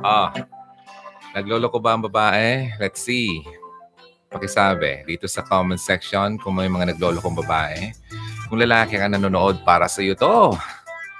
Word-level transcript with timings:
Ah, 0.00 0.32
nagloloko 1.36 1.76
ba 1.76 1.92
ang 1.92 2.00
babae? 2.08 2.72
Let's 2.80 3.04
see. 3.04 3.44
Pakisabi 4.32 5.04
dito 5.04 5.28
sa 5.28 5.44
comment 5.44 5.76
section 5.76 6.40
kung 6.40 6.56
may 6.56 6.72
mga 6.72 6.96
naglolokong 6.96 7.36
babae. 7.44 7.92
Kung 8.48 8.56
lalaki 8.56 8.96
ka 8.96 9.12
nanonood 9.12 9.60
para 9.60 9.92
sa 9.92 10.00
iyo 10.00 10.16
to. 10.16 10.56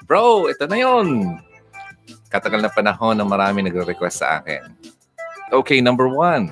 Bro, 0.08 0.48
ito 0.48 0.64
na 0.64 0.80
yon. 0.80 1.36
Katagal 2.32 2.64
na 2.64 2.72
panahon 2.72 3.20
na 3.20 3.28
marami 3.28 3.60
nagre-request 3.60 4.24
sa 4.24 4.40
akin. 4.40 4.72
Okay, 5.52 5.84
number 5.84 6.08
one. 6.08 6.48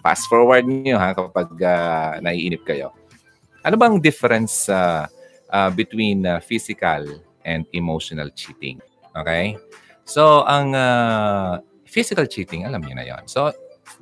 Fast 0.00 0.32
forward 0.32 0.64
niyo 0.64 0.96
ha 0.96 1.12
kapag 1.12 1.52
uh, 1.60 2.24
naiinip 2.24 2.64
kayo. 2.64 2.88
Ano 3.60 3.76
bang 3.76 4.00
difference 4.00 4.64
uh, 4.72 5.04
uh, 5.52 5.70
between 5.76 6.24
uh, 6.24 6.40
physical 6.40 7.04
and 7.44 7.68
emotional 7.76 8.32
cheating? 8.32 8.80
Okay? 9.12 9.60
So, 10.04 10.42
ang 10.44 10.74
uh, 10.74 11.62
physical 11.86 12.26
cheating, 12.26 12.66
alam 12.66 12.82
niyo 12.82 12.94
na 12.96 13.06
yon. 13.06 13.24
So, 13.30 13.52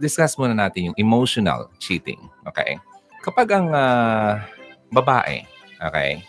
discuss 0.00 0.38
muna 0.40 0.56
natin 0.56 0.92
yung 0.92 0.98
emotional 0.98 1.68
cheating. 1.82 2.20
Okay? 2.48 2.80
Kapag 3.20 3.48
ang 3.52 3.68
uh, 3.74 4.40
babae, 4.88 5.44
okay, 5.76 6.24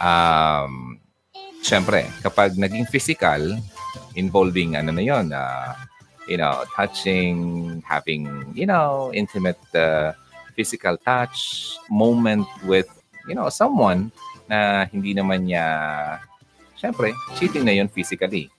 um, 0.00 0.96
syempre, 1.60 2.08
kapag 2.24 2.56
naging 2.56 2.88
physical, 2.88 3.58
involving 4.16 4.80
ano 4.80 4.90
na 4.92 5.04
yon, 5.04 5.28
uh, 5.32 5.76
you 6.26 6.36
know, 6.36 6.64
touching, 6.74 7.78
having, 7.86 8.26
you 8.56 8.66
know, 8.66 9.12
intimate 9.14 9.60
uh, 9.76 10.12
physical 10.56 10.96
touch, 10.98 11.76
moment 11.90 12.46
with, 12.64 12.88
you 13.28 13.34
know, 13.34 13.48
someone 13.48 14.10
na 14.48 14.86
hindi 14.88 15.14
naman 15.14 15.46
niya, 15.46 15.66
syempre, 16.78 17.12
cheating 17.38 17.66
na 17.66 17.76
yun 17.76 17.88
physically. 17.90 18.50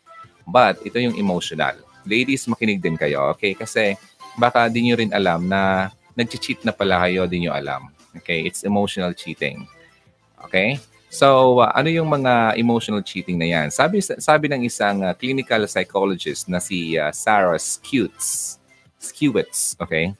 But 0.47 0.79
ito 0.87 0.95
yung 0.97 1.19
emotional. 1.19 1.75
Ladies, 2.07 2.47
makinig 2.47 2.79
din 2.79 2.95
kayo, 2.95 3.35
okay? 3.35 3.51
Kasi 3.51 3.99
baka 4.39 4.71
di 4.71 4.87
nyo 4.87 4.95
rin 4.95 5.11
alam 5.11 5.43
na 5.43 5.91
nag-cheat 6.15 6.63
na 6.63 6.71
pala 6.71 7.03
kayo, 7.03 7.27
di 7.27 7.43
nyo 7.43 7.51
alam. 7.51 7.91
Okay? 8.15 8.47
It's 8.47 8.63
emotional 8.63 9.11
cheating. 9.11 9.67
Okay? 10.47 10.79
So, 11.07 11.59
uh, 11.63 11.71
ano 11.71 11.87
yung 11.87 12.07
mga 12.11 12.59
emotional 12.59 12.99
cheating 13.03 13.39
na 13.39 13.47
yan? 13.47 13.67
Sabi, 13.71 14.03
sabi 14.03 14.51
ng 14.51 14.67
isang 14.67 15.03
uh, 15.03 15.15
clinical 15.15 15.63
psychologist 15.67 16.51
na 16.51 16.59
si 16.59 16.99
uh, 16.99 17.11
Sarah 17.15 17.59
Skewitz. 17.59 18.59
Skewitz, 18.99 19.79
okay? 19.79 20.11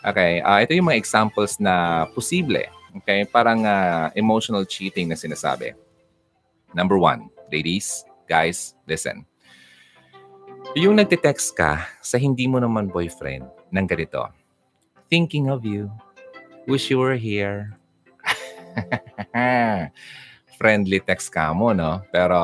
Okay, 0.00 0.40
uh, 0.40 0.58
ito 0.64 0.72
yung 0.72 0.90
mga 0.90 0.98
examples 0.98 1.60
na 1.60 2.06
posible. 2.10 2.64
Okay, 3.02 3.22
parang 3.28 3.62
uh, 3.62 4.10
emotional 4.18 4.66
cheating 4.66 5.06
na 5.06 5.14
sinasabi. 5.14 5.78
Number 6.74 6.98
one, 6.98 7.30
ladies, 7.52 8.02
guys, 8.26 8.74
listen. 8.90 9.29
Yung 10.78 11.02
nagte-text 11.02 11.58
ka 11.58 11.82
sa 11.98 12.16
hindi 12.16 12.46
mo 12.46 12.62
naman 12.62 12.86
boyfriend 12.86 13.42
ng 13.74 13.86
ganito, 13.90 14.30
thinking 15.10 15.50
of 15.50 15.66
you, 15.66 15.90
wish 16.70 16.88
you 16.94 17.02
were 17.02 17.18
here. 17.18 17.74
Friendly 20.60 21.02
text 21.02 21.34
ka 21.34 21.50
mo, 21.50 21.74
no? 21.74 22.06
Pero, 22.14 22.38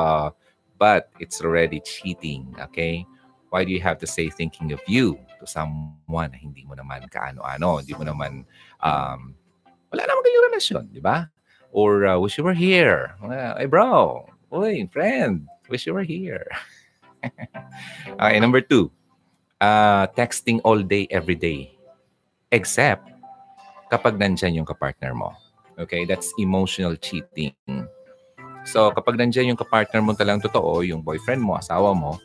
but 0.75 1.07
it's 1.23 1.39
already 1.39 1.79
cheating, 1.79 2.51
okay? 2.59 3.07
Why 3.47 3.63
do 3.63 3.71
you 3.71 3.79
have 3.79 3.97
to 4.03 4.07
say 4.09 4.27
thinking 4.27 4.75
of 4.75 4.83
you 4.91 5.15
to 5.39 5.47
someone 5.47 6.35
na 6.35 6.39
hindi 6.41 6.67
mo 6.67 6.75
naman 6.75 7.07
kaano-ano? 7.07 7.79
Hindi 7.79 7.95
mo 7.95 8.03
naman, 8.03 8.43
um, 8.83 9.19
wala 9.87 10.03
naman 10.03 10.21
kayong 10.27 10.47
relasyon, 10.51 10.85
di 10.91 10.99
ba? 10.99 11.31
Or 11.71 12.03
uh, 12.03 12.19
wish 12.19 12.35
you 12.35 12.43
were 12.43 12.57
here. 12.57 13.15
Uh, 13.23 13.55
hey 13.55 13.71
bro, 13.71 14.27
uy, 14.51 14.83
friend, 14.91 15.47
wish 15.71 15.87
you 15.87 15.95
were 15.95 16.03
here. 16.03 16.47
okay, 18.21 18.39
number 18.39 18.61
two, 18.61 18.91
uh, 19.61 20.07
texting 20.13 20.61
all 20.63 20.81
day, 20.81 21.07
every 21.11 21.35
day. 21.35 21.73
Except 22.51 23.05
kapag 23.91 24.19
nandyan 24.19 24.63
yung 24.63 24.67
kapartner 24.67 25.15
mo. 25.15 25.35
Okay, 25.77 26.09
that's 26.09 26.33
emotional 26.41 26.97
cheating. 26.97 27.53
So, 28.67 28.91
kapag 28.91 29.15
nandyan 29.15 29.53
yung 29.55 29.59
kapartner 29.59 30.03
mo 30.03 30.11
talang 30.17 30.43
totoo, 30.43 30.83
yung 30.83 30.99
boyfriend 30.99 31.39
mo, 31.39 31.55
asawa 31.55 31.95
mo, 31.95 32.19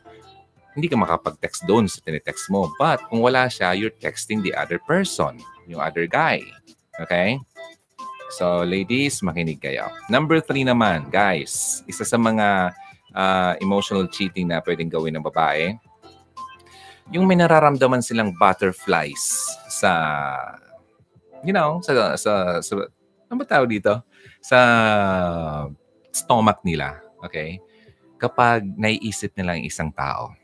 hindi 0.73 0.89
ka 0.89 0.97
makapag-text 0.97 1.69
doon 1.69 1.87
sa 1.87 2.01
tinetext 2.01 2.49
mo. 2.49 2.73
But 2.81 3.05
kung 3.13 3.21
wala 3.21 3.47
siya, 3.47 3.77
you're 3.77 3.95
texting 3.95 4.41
the 4.41 4.57
other 4.57 4.81
person, 4.83 5.39
yung 5.69 5.85
other 5.85 6.09
guy. 6.09 6.43
Okay? 6.99 7.39
So, 8.33 8.65
ladies, 8.65 9.21
makinig 9.21 9.61
kayo. 9.61 9.93
Number 10.09 10.41
three 10.41 10.65
naman, 10.65 11.13
guys, 11.13 11.85
isa 11.85 12.03
sa 12.03 12.17
mga 12.17 12.73
uh, 13.15 13.55
emotional 13.61 14.09
cheating 14.09 14.49
na 14.49 14.61
pwedeng 14.65 14.93
gawin 14.93 15.17
ng 15.17 15.25
babae, 15.25 15.77
yung 17.13 17.29
may 17.29 17.37
nararamdaman 17.37 18.01
silang 18.01 18.33
butterflies 18.37 19.53
sa, 19.69 19.93
you 21.45 21.53
know, 21.53 21.81
sa, 21.85 22.17
sa, 22.17 22.63
sa 22.65 22.73
ano 23.33 23.35
ba 23.41 23.49
tawag 23.49 23.73
dito? 23.73 24.05
Sa 24.45 24.59
stomach 26.13 26.61
nila. 26.63 27.01
Okay? 27.25 27.59
Kapag 28.21 28.63
naiisip 28.77 29.35
nila 29.35 29.57
ang 29.57 29.65
isang 29.65 29.91
tao, 29.91 30.37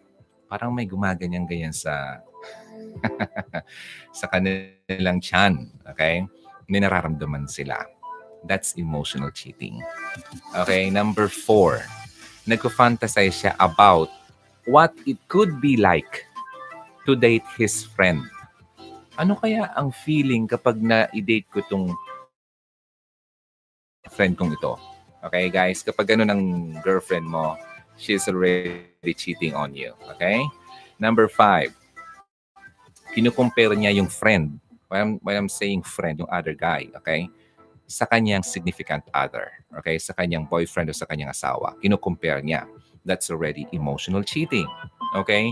parang 0.49 0.73
may 0.73 0.89
gumaganyan-ganyan 0.89 1.77
sa 1.77 2.25
sa 4.19 4.27
kanilang 4.33 5.21
tiyan. 5.21 5.69
Okay? 5.95 6.25
May 6.67 6.81
nararamdaman 6.81 7.47
sila. 7.47 7.77
That's 8.49 8.75
emotional 8.81 9.31
cheating. 9.31 9.85
Okay? 10.57 10.89
Number 10.89 11.29
four, 11.29 11.85
nagko-fantasize 12.49 13.45
siya 13.45 13.53
about 13.61 14.09
what 14.65 14.97
it 15.05 15.21
could 15.29 15.61
be 15.61 15.77
like 15.77 16.25
to 17.05 17.13
date 17.13 17.45
his 17.61 17.85
friend. 17.85 18.25
Ano 19.21 19.37
kaya 19.37 19.69
ang 19.77 19.93
feeling 19.93 20.49
kapag 20.49 20.81
na-date 20.81 21.45
ko 21.53 21.61
tong 21.69 21.93
friend 24.09 24.33
kong 24.33 24.57
ito? 24.57 24.81
Okay, 25.21 25.53
guys, 25.53 25.85
kapag 25.85 26.17
ano 26.17 26.25
ng 26.25 26.43
girlfriend 26.81 27.29
mo, 27.29 27.61
she's 28.01 28.25
already 28.31 29.13
cheating 29.13 29.53
on 29.53 29.77
you. 29.77 29.93
Okay? 30.17 30.41
Number 30.97 31.29
five, 31.29 31.75
kinukompare 33.13 33.77
niya 33.77 33.93
yung 33.93 34.09
friend. 34.09 34.57
When 34.89 34.99
I'm, 35.01 35.13
when 35.21 35.37
I'm 35.37 35.53
saying 35.53 35.85
friend, 35.85 36.25
yung 36.25 36.33
other 36.33 36.57
guy, 36.57 36.89
okay? 36.97 37.29
Sa 37.89 38.05
kanyang 38.05 38.45
significant 38.45 39.03
other. 39.17 39.49
Okay? 39.81 39.97
Sa 39.97 40.13
kanyang 40.13 40.45
boyfriend 40.45 40.93
o 40.93 40.95
sa 40.95 41.09
kanyang 41.09 41.33
asawa. 41.33 41.73
Kino-compare 41.81 42.45
niya. 42.45 42.69
That's 43.09 43.33
already 43.33 43.65
emotional 43.73 44.21
cheating. 44.21 44.69
Okay? 45.17 45.51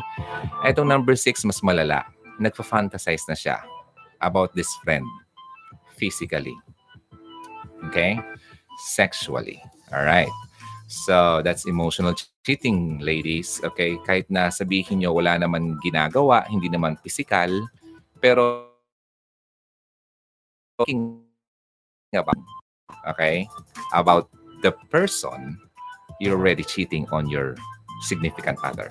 Etong 0.61 0.93
number 0.93 1.17
six, 1.17 1.41
mas 1.49 1.65
malala. 1.65 2.05
Nagpa-fantasize 2.37 3.25
na 3.27 3.35
siya 3.35 3.65
about 4.21 4.53
this 4.53 4.69
friend 4.85 5.09
physically. 5.97 6.53
Okay? 7.89 8.21
Sexually. 8.93 9.57
Alright. 9.89 10.29
So, 10.87 11.41
that's 11.41 11.65
emotional 11.65 12.15
cheating, 12.45 13.01
ladies. 13.01 13.65
Okay? 13.65 13.97
Kahit 14.05 14.29
na 14.29 14.53
sabihin 14.53 15.01
nyo 15.01 15.17
wala 15.17 15.41
naman 15.41 15.81
ginagawa, 15.81 16.45
hindi 16.53 16.69
naman 16.69 17.01
physical, 17.01 17.65
pero 18.21 18.69
about, 22.17 22.39
okay, 23.09 23.49
about 23.95 24.29
the 24.63 24.73
person, 24.91 25.59
you're 26.21 26.37
already 26.37 26.65
cheating 26.65 27.07
on 27.13 27.29
your 27.29 27.57
significant 28.03 28.59
other. 28.65 28.89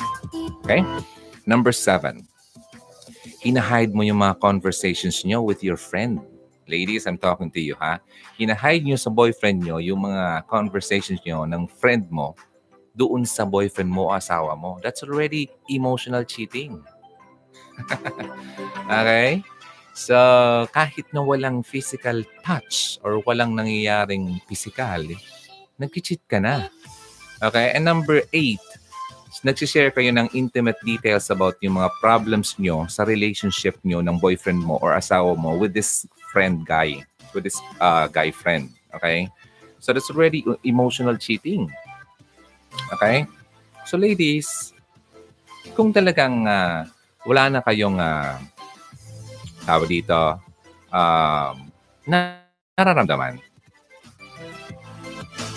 Okay? 0.63 0.85
Number 1.45 1.71
seven, 1.71 2.25
hinahide 3.45 3.93
mo 3.93 4.01
yung 4.01 4.21
mga 4.21 4.41
conversations 4.41 5.21
nyo 5.25 5.41
with 5.41 5.61
your 5.61 5.77
friend. 5.77 6.21
Ladies, 6.65 7.05
I'm 7.05 7.21
talking 7.21 7.53
to 7.53 7.61
you, 7.61 7.77
ha? 7.77 8.01
Hinahide 8.41 8.89
nyo 8.89 8.97
sa 8.97 9.13
boyfriend 9.13 9.61
nyo 9.61 9.77
yung 9.77 10.09
mga 10.09 10.49
conversations 10.49 11.21
nyo 11.21 11.45
ng 11.45 11.69
friend 11.69 12.09
mo 12.09 12.33
doon 12.97 13.27
sa 13.27 13.45
boyfriend 13.45 13.91
mo 13.91 14.09
o 14.09 14.15
asawa 14.15 14.57
mo. 14.57 14.81
That's 14.81 15.05
already 15.05 15.53
emotional 15.69 16.25
cheating. 16.25 16.81
okay? 18.89 19.45
So, 19.95 20.15
kahit 20.75 21.07
na 21.15 21.23
walang 21.23 21.63
physical 21.63 22.19
touch 22.43 22.99
or 22.99 23.23
walang 23.23 23.55
nangyayaring 23.55 24.43
physical, 24.43 25.07
nag-cheat 25.79 26.19
ka 26.27 26.43
na. 26.43 26.67
Okay? 27.39 27.71
And 27.71 27.87
number 27.87 28.27
eight, 28.35 28.59
nagsishare 29.47 29.95
kayo 29.95 30.11
ng 30.11 30.35
intimate 30.35 30.75
details 30.83 31.31
about 31.31 31.55
yung 31.63 31.79
mga 31.79 31.95
problems 32.03 32.59
nyo 32.59 32.91
sa 32.91 33.07
relationship 33.07 33.79
nyo 33.87 34.03
ng 34.03 34.19
boyfriend 34.19 34.67
mo 34.67 34.75
or 34.83 34.99
asawa 34.99 35.31
mo 35.31 35.55
with 35.55 35.71
this 35.71 36.03
friend 36.27 36.67
guy, 36.67 36.99
with 37.31 37.47
this 37.47 37.55
uh, 37.79 38.11
guy 38.11 38.35
friend. 38.35 38.75
Okay? 38.99 39.31
So, 39.79 39.95
that's 39.95 40.11
already 40.11 40.43
emotional 40.67 41.15
cheating. 41.15 41.71
Okay? 42.99 43.23
So, 43.87 43.95
ladies, 43.95 44.75
kung 45.71 45.95
talagang 45.95 46.43
uh, 46.43 46.83
wala 47.23 47.47
na 47.47 47.59
kayong 47.63 47.95
uh, 47.95 48.43
tawag 49.65 49.89
dito, 49.89 50.39
um, 50.93 51.55
na 52.05 52.39
nararamdaman. 52.77 53.41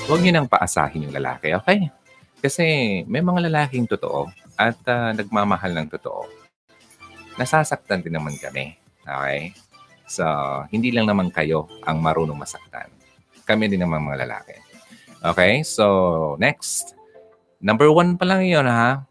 Huwag 0.08 0.20
niyo 0.24 0.32
nang 0.32 0.48
paasahin 0.48 1.04
yung 1.04 1.14
lalaki, 1.14 1.52
okay? 1.52 1.92
Kasi 2.40 2.64
may 3.04 3.20
mga 3.20 3.52
lalaking 3.52 3.84
totoo, 3.84 4.32
at 4.58 4.80
uh, 4.90 5.14
nagmamahal 5.14 5.70
ng 5.70 5.88
totoo, 5.94 6.26
nasasaktan 7.38 8.02
din 8.02 8.18
naman 8.18 8.34
kami. 8.34 8.74
Okay? 9.06 9.54
So, 10.10 10.24
hindi 10.74 10.90
lang 10.90 11.06
naman 11.06 11.30
kayo 11.30 11.70
ang 11.86 12.02
marunong 12.02 12.36
masaktan. 12.36 12.90
Kami 13.46 13.70
din 13.70 13.80
naman 13.80 14.02
mga 14.04 14.26
lalaki. 14.26 14.56
Okay? 15.22 15.62
So, 15.62 16.34
next. 16.42 16.98
Number 17.62 17.90
one 17.90 18.18
pa 18.18 18.26
lang 18.26 18.44
yun, 18.44 18.66
ha? 18.66 19.07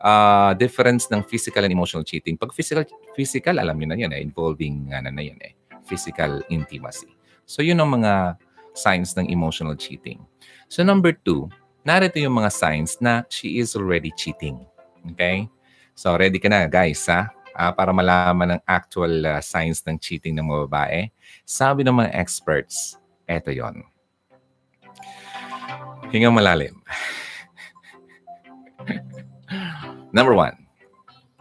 Uh, 0.00 0.56
difference 0.56 1.12
ng 1.12 1.20
physical 1.20 1.60
and 1.60 1.76
emotional 1.76 2.00
cheating. 2.00 2.32
Pag 2.32 2.56
physical, 2.56 2.88
physical 3.12 3.60
alam 3.60 3.76
niyo 3.76 3.88
na 3.92 4.00
yun, 4.00 4.12
eh, 4.16 4.24
involving 4.24 4.88
ano 4.96 5.12
na 5.12 5.20
yun, 5.20 5.36
eh, 5.44 5.52
physical 5.84 6.40
intimacy. 6.48 7.12
So, 7.44 7.60
yun 7.60 7.76
ang 7.76 8.00
mga 8.00 8.40
signs 8.72 9.12
ng 9.12 9.28
emotional 9.28 9.76
cheating. 9.76 10.24
So, 10.72 10.80
number 10.80 11.12
two, 11.12 11.52
narito 11.84 12.16
yung 12.16 12.32
mga 12.32 12.48
signs 12.48 12.96
na 12.96 13.28
she 13.28 13.60
is 13.60 13.76
already 13.76 14.08
cheating. 14.16 14.64
Okay? 15.12 15.52
So, 15.92 16.16
ready 16.16 16.40
ka 16.40 16.48
na, 16.48 16.64
guys, 16.64 17.04
ha? 17.04 17.28
Uh, 17.52 17.72
para 17.74 17.92
malaman 17.92 18.56
ang 18.56 18.62
actual 18.64 19.20
uh, 19.26 19.42
signs 19.44 19.84
ng 19.84 20.00
cheating 20.00 20.32
ng 20.32 20.48
mga 20.48 20.60
babae. 20.64 20.98
Sabi 21.44 21.84
ng 21.84 21.92
mga 21.92 22.16
experts, 22.16 22.96
eto 23.28 23.52
yon. 23.52 23.84
Hinga 26.08 26.32
malalim. 26.32 26.80
Number 30.12 30.34
one. 30.34 30.56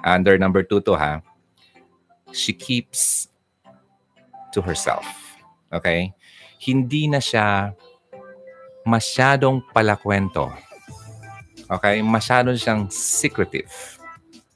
Under 0.04 0.38
number 0.38 0.63
two 0.63 0.81
to 0.81 0.95
ha. 0.95 1.21
She 2.31 2.54
keeps 2.54 3.27
to 4.54 4.62
herself. 4.62 5.06
Okay? 5.74 6.13
Hindi 6.60 7.07
na 7.07 7.19
siya 7.19 7.74
masyadong 8.86 9.62
palakwento. 9.74 10.50
Okay? 11.69 12.01
Masyadong 12.01 12.57
siyang 12.57 12.81
secretive. 12.89 13.71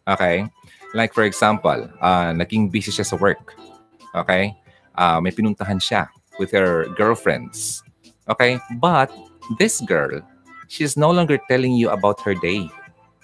Okay? 0.07 0.47
Like 0.93 1.13
for 1.13 1.25
example, 1.25 1.89
uh, 2.01 2.31
naging 2.33 2.69
busy 2.69 2.93
siya 2.93 3.05
sa 3.05 3.17
work. 3.17 3.57
Okay? 4.13 4.53
Uh, 4.93 5.17
may 5.21 5.33
pinuntahan 5.33 5.81
siya 5.81 6.09
with 6.37 6.53
her 6.53 6.89
girlfriends. 6.93 7.81
Okay? 8.29 8.61
But 8.77 9.09
this 9.57 9.81
girl, 9.81 10.21
she's 10.69 10.97
no 10.97 11.09
longer 11.09 11.41
telling 11.49 11.73
you 11.73 11.89
about 11.89 12.21
her 12.21 12.37
day. 12.37 12.69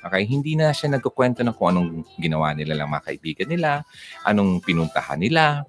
Okay? 0.05 0.23
Hindi 0.25 0.55
na 0.55 0.71
siya 0.71 0.93
nagkukwento 0.95 1.43
ng 1.43 1.55
kung 1.55 1.75
anong 1.75 1.89
ginawa 2.19 2.55
nila 2.55 2.79
lang 2.79 2.89
mga 2.91 3.05
kaibigan 3.11 3.47
nila, 3.49 3.83
anong 4.23 4.63
pinuntahan 4.63 5.19
nila. 5.19 5.63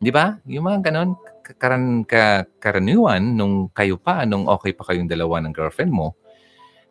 Di 0.00 0.10
ba? 0.12 0.36
Yung 0.48 0.64
mga 0.68 0.90
ganon, 0.90 1.16
karan, 1.56 2.04
ka, 2.08 2.48
karaniwan 2.60 3.20
nung 3.20 3.68
kayo 3.72 4.00
pa, 4.00 4.24
nung 4.24 4.48
okay 4.48 4.72
pa 4.72 4.88
kayong 4.88 5.08
dalawa 5.08 5.44
ng 5.44 5.52
girlfriend 5.52 5.92
mo, 5.92 6.16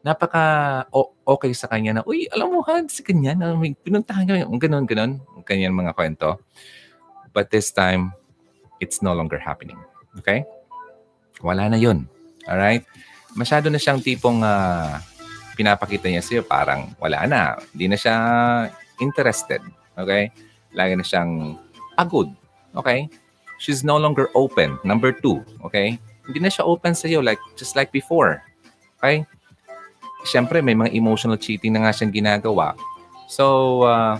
napaka 0.03 0.83
okay 1.23 1.55
sa 1.55 1.71
kanya 1.71 1.99
na, 1.99 2.01
uy, 2.03 2.27
alam 2.27 2.51
mo 2.51 2.59
ha, 2.67 2.83
si 2.91 3.01
kanya, 3.01 3.33
na 3.33 3.55
may 3.55 3.71
pinuntahan 3.71 4.27
kami, 4.27 4.43
ganon, 4.59 4.83
ganon, 4.83 5.11
ganyan 5.47 5.71
mga 5.71 5.95
kwento. 5.95 6.43
But 7.33 7.49
this 7.49 7.71
time, 7.73 8.13
it's 8.83 9.01
no 9.01 9.15
longer 9.15 9.39
happening. 9.39 9.79
Okay? 10.19 10.45
Wala 11.41 11.71
na 11.71 11.79
yun. 11.79 12.05
Alright? 12.45 12.85
Masyado 13.33 13.71
na 13.71 13.81
siyang 13.81 14.03
tipong 14.03 14.45
uh, 14.45 15.01
pinapakita 15.53 16.09
niya 16.09 16.25
sa'yo 16.25 16.41
parang 16.45 16.93
wala 16.97 17.25
na. 17.29 17.41
Hindi 17.73 17.93
na 17.93 17.97
siya 17.97 18.15
interested. 19.01 19.61
Okay? 19.97 20.33
Lagi 20.73 20.93
na 20.97 21.05
siyang 21.05 21.57
pagod. 21.97 22.29
Okay? 22.73 23.09
She's 23.61 23.85
no 23.85 23.95
longer 23.95 24.27
open. 24.33 24.81
Number 24.81 25.13
two. 25.13 25.45
Okay? 25.69 25.97
Hindi 26.25 26.39
na 26.43 26.51
siya 26.51 26.65
open 26.65 26.97
sa'yo 26.97 27.21
like, 27.21 27.39
just 27.55 27.77
like 27.77 27.93
before. 27.93 28.41
Okay? 28.99 29.23
Siyempre, 30.23 30.63
may 30.63 30.73
mga 30.73 30.95
emotional 30.95 31.37
cheating 31.37 31.75
na 31.75 31.87
nga 31.87 31.93
siyang 31.93 32.13
ginagawa. 32.15 32.73
So, 33.27 33.83
uh, 33.83 34.17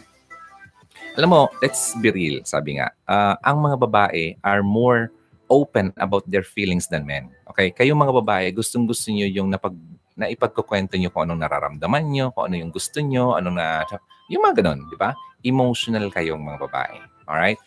alam 1.16 1.30
mo, 1.30 1.42
let's 1.62 1.94
be 2.02 2.10
real, 2.10 2.42
sabi 2.44 2.82
nga. 2.82 2.92
Uh, 3.08 3.38
ang 3.46 3.62
mga 3.62 3.78
babae 3.80 4.24
are 4.42 4.66
more 4.66 5.14
open 5.48 5.94
about 6.02 6.26
their 6.26 6.44
feelings 6.44 6.90
than 6.90 7.06
men. 7.06 7.30
Okay? 7.54 7.70
Kayong 7.70 8.00
mga 8.02 8.14
babae, 8.20 8.46
gustong-gusto 8.50 9.14
niyo 9.14 9.30
yung 9.30 9.54
napag 9.54 9.78
na 10.14 10.30
ipagkukwento 10.30 10.94
niyo 10.96 11.10
kung 11.10 11.26
anong 11.26 11.42
nararamdaman 11.42 12.06
niyo, 12.06 12.30
kung 12.34 12.50
ano 12.50 12.56
yung 12.58 12.72
gusto 12.74 13.02
niyo, 13.02 13.34
ano 13.34 13.50
na 13.50 13.82
yung 14.30 14.46
mga 14.46 14.62
ganun, 14.62 14.86
di 14.88 14.98
ba? 14.98 15.18
Emotional 15.42 16.08
kayong 16.14 16.40
mga 16.40 16.58
babae. 16.70 16.98
All 17.28 17.40
right? 17.40 17.60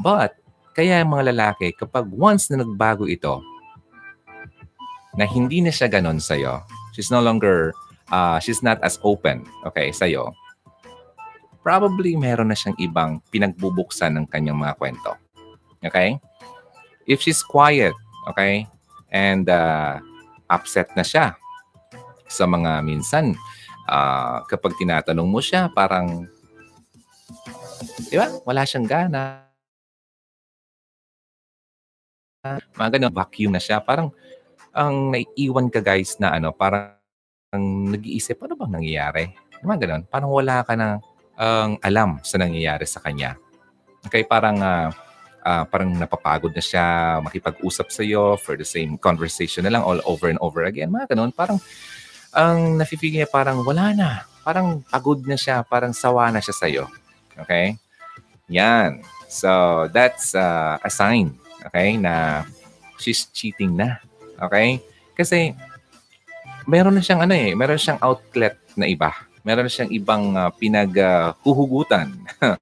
But 0.00 0.36
kaya 0.76 1.00
yung 1.00 1.16
mga 1.16 1.32
lalaki 1.32 1.72
kapag 1.72 2.04
once 2.12 2.52
na 2.52 2.60
nagbago 2.60 3.08
ito 3.08 3.40
na 5.16 5.24
hindi 5.24 5.64
na 5.64 5.72
siya 5.72 5.88
ganun 5.88 6.20
sa 6.20 6.36
iyo, 6.36 6.60
she's 6.92 7.08
no 7.08 7.24
longer 7.24 7.72
uh, 8.12 8.36
she's 8.36 8.60
not 8.60 8.76
as 8.84 9.00
open, 9.00 9.48
okay, 9.64 9.88
sa 9.90 10.04
iyo. 10.04 10.36
Probably 11.64 12.14
meron 12.14 12.52
na 12.52 12.56
siyang 12.58 12.76
ibang 12.78 13.24
pinagbubuksan 13.32 14.14
ng 14.20 14.26
kanyang 14.30 14.60
mga 14.60 14.76
kwento. 14.78 15.16
Okay? 15.82 16.20
If 17.08 17.24
she's 17.24 17.42
quiet, 17.42 17.96
okay, 18.28 18.68
and 19.10 19.48
uh, 19.48 19.98
upset 20.52 20.92
na 20.94 21.02
siya 21.02 21.34
sa 22.26 22.44
mga 22.46 22.82
minsan, 22.82 23.34
uh, 23.86 24.42
kapag 24.50 24.74
tinatanong 24.78 25.28
mo 25.28 25.38
siya, 25.42 25.70
parang, 25.70 26.26
di 28.10 28.16
ba, 28.18 28.30
wala 28.44 28.62
siyang 28.66 28.86
gana. 28.86 29.46
Mga 32.78 32.90
ganun, 32.98 33.14
vacuum 33.14 33.52
na 33.54 33.62
siya. 33.62 33.82
Parang, 33.82 34.14
ang 34.76 35.10
naiiwan 35.10 35.72
ka 35.72 35.80
guys 35.80 36.20
na 36.20 36.36
ano, 36.36 36.52
parang 36.52 36.92
ang 37.56 37.96
nag-iisip, 37.96 38.36
ano 38.44 38.54
bang 38.60 38.76
nangyayari? 38.76 39.24
Mga 39.64 39.78
ganun. 39.88 40.02
Parang 40.06 40.30
wala 40.30 40.60
ka 40.60 40.76
na 40.76 41.00
ang 41.36 41.80
uh, 41.80 41.84
alam 41.84 42.20
sa 42.20 42.36
nangyayari 42.36 42.84
sa 42.84 43.00
kanya. 43.00 43.36
Okay, 44.08 44.24
parang 44.24 44.60
uh, 44.60 44.88
uh, 45.44 45.64
parang 45.68 45.96
napapagod 45.96 46.52
na 46.52 46.64
siya 46.64 47.18
makipag-usap 47.24 47.86
sa 47.92 48.02
iyo 48.04 48.36
for 48.40 48.56
the 48.56 48.64
same 48.64 48.96
conversation 49.00 49.64
na 49.64 49.72
lang 49.72 49.84
all 49.84 50.00
over 50.04 50.28
and 50.28 50.40
over 50.44 50.64
again. 50.68 50.92
Mga 50.92 51.16
ganun. 51.16 51.32
Parang 51.32 51.60
ang 52.36 52.76
nafe-feel 52.76 53.16
niya 53.16 53.28
parang 53.32 53.64
wala 53.64 53.96
na. 53.96 54.10
Parang 54.44 54.84
pagod 54.92 55.24
na 55.24 55.40
siya, 55.40 55.64
parang 55.64 55.96
sawa 55.96 56.28
na 56.28 56.44
siya 56.44 56.54
sa 56.54 56.68
iyo. 56.68 56.84
Okay? 57.40 57.80
Yan. 58.52 59.00
So, 59.26 59.48
that's 59.90 60.36
uh, 60.36 60.76
a 60.78 60.90
sign, 60.92 61.34
okay, 61.66 61.96
na 61.98 62.44
she's 63.00 63.26
cheating 63.32 63.74
na. 63.74 63.98
Okay? 64.38 64.84
Kasi 65.16 65.56
meron 66.68 66.94
na 66.94 67.02
siyang 67.02 67.24
ano 67.24 67.34
eh, 67.34 67.56
meron 67.56 67.80
siyang 67.80 67.98
outlet 68.04 68.60
na 68.76 68.84
iba. 68.86 69.10
Meron 69.42 69.72
siyang 69.72 69.90
ibang 69.90 70.36
uh, 70.36 70.52
pinaghuhugutan. 70.54 72.12
Uh, 72.38 72.54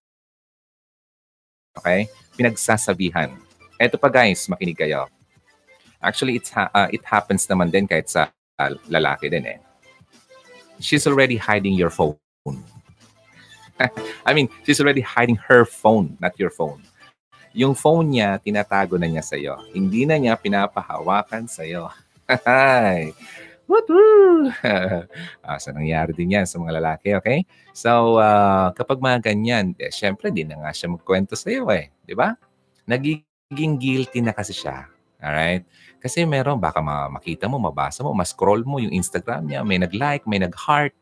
okay? 1.83 2.07
Pinagsasabihan. 2.39 3.35
Eto 3.77 3.99
pa 3.99 4.07
guys, 4.09 4.47
makinig 4.47 4.79
kayo. 4.79 5.11
Actually, 5.99 6.39
it's 6.39 6.55
ha- 6.55 6.71
uh, 6.71 6.89
it 6.95 7.03
happens 7.03 7.45
naman 7.51 7.75
din 7.75 7.91
kahit 7.91 8.07
sa 8.07 8.31
uh, 8.59 8.73
lalaki 8.91 9.31
din 9.31 9.47
eh. 9.47 9.59
She's 10.83 11.07
already 11.07 11.39
hiding 11.39 11.75
your 11.75 11.91
phone. 11.91 12.19
I 14.27 14.35
mean, 14.35 14.51
she's 14.67 14.81
already 14.81 15.03
hiding 15.03 15.39
her 15.47 15.65
phone, 15.65 16.19
not 16.21 16.39
your 16.39 16.51
phone. 16.51 16.83
Yung 17.55 17.79
phone 17.79 18.11
niya, 18.11 18.43
tinatago 18.43 18.99
na 18.99 19.07
niya 19.07 19.23
sa'yo. 19.23 19.55
Hindi 19.71 20.03
na 20.07 20.19
niya 20.19 20.35
pinapahawakan 20.35 21.47
sa'yo. 21.47 21.87
Woo! 23.71 24.51
ah, 25.47 25.59
so, 25.63 25.73
nangyari 25.73 26.13
din 26.13 26.35
yan 26.37 26.45
sa 26.45 26.61
mga 26.61 26.83
lalaki, 26.83 27.17
okay? 27.17 27.49
So, 27.73 28.21
uh, 28.21 28.75
kapag 28.77 29.01
mga 29.01 29.33
ganyan, 29.33 29.73
eh, 29.81 29.89
syempre, 29.89 30.29
di 30.29 30.45
na 30.45 30.61
nga 30.61 30.75
siya 30.75 30.93
magkwento 30.93 31.33
sa'yo 31.39 31.65
eh. 31.73 31.95
Di 32.05 32.13
ba? 32.13 32.35
Nagiging 32.85 33.81
guilty 33.81 34.21
na 34.21 34.37
kasi 34.37 34.53
siya. 34.53 34.94
Alright? 35.25 35.65
Kasi 36.05 36.29
meron, 36.29 36.61
baka 36.61 36.85
makita 36.85 37.49
mo, 37.49 37.57
mabasa 37.57 38.05
mo, 38.05 38.13
ma-scroll 38.13 38.61
mo 38.69 38.77
yung 38.77 38.93
Instagram 38.93 39.49
niya, 39.49 39.65
may 39.65 39.81
nag-like, 39.81 40.29
may 40.29 40.37
nag-heart, 40.37 40.93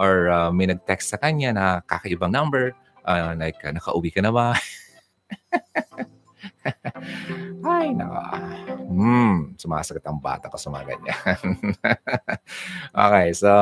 or 0.00 0.32
uh, 0.32 0.48
may 0.48 0.64
nag-text 0.64 1.12
sa 1.12 1.20
kanya 1.20 1.52
na 1.52 1.84
kakaibang 1.84 2.32
number, 2.32 2.72
uh, 3.04 3.36
like, 3.36 3.60
uh, 3.60 3.76
nakauwi 3.76 4.08
ka 4.08 4.24
na 4.24 4.32
ba? 4.32 4.56
Ay, 7.68 7.92
naka. 7.92 8.40
Hmm, 8.88 9.52
sumasakit 9.60 10.00
ang 10.08 10.16
bata 10.16 10.48
ko 10.48 10.56
sa 10.56 10.72
mga 10.72 10.96
ganyan. 10.96 11.68
okay, 13.04 13.36
so, 13.36 13.52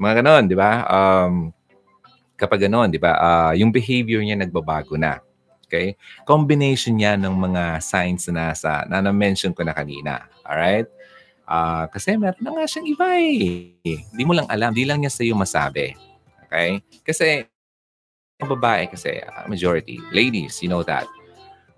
mga 0.00 0.24
ganon, 0.24 0.48
di 0.48 0.56
ba? 0.56 0.88
Um, 0.88 1.52
kapag 2.40 2.64
ganon, 2.64 2.88
di 2.88 2.96
ba, 2.96 3.12
uh, 3.20 3.52
yung 3.52 3.68
behavior 3.68 4.24
niya 4.24 4.40
nagbabago 4.40 4.96
na. 4.96 5.20
Okay? 5.72 5.96
Combination 6.28 7.00
niya 7.00 7.16
ng 7.16 7.32
mga 7.32 7.80
signs 7.80 8.28
na 8.28 8.52
nasa, 8.52 8.84
na 8.92 9.00
na-mention 9.00 9.56
ko 9.56 9.64
na 9.64 9.72
kanina. 9.72 10.28
Alright? 10.44 10.84
Uh, 11.48 11.88
kasi 11.88 12.12
meron 12.20 12.44
na 12.44 12.52
nga 12.52 12.68
siyang 12.68 12.92
iba 12.92 13.08
eh. 13.16 13.72
Hindi 13.80 14.22
mo 14.28 14.36
lang 14.36 14.44
alam. 14.52 14.76
Hindi 14.76 14.84
lang 14.84 15.00
niya 15.00 15.08
sa 15.08 15.24
iyo 15.24 15.32
masabi. 15.32 15.96
Okay? 16.44 16.84
Kasi, 17.00 17.48
ang 18.36 18.52
babae 18.52 18.92
kasi, 18.92 19.16
uh, 19.24 19.48
majority, 19.48 19.96
ladies, 20.12 20.60
you 20.60 20.68
know 20.68 20.84
that. 20.84 21.08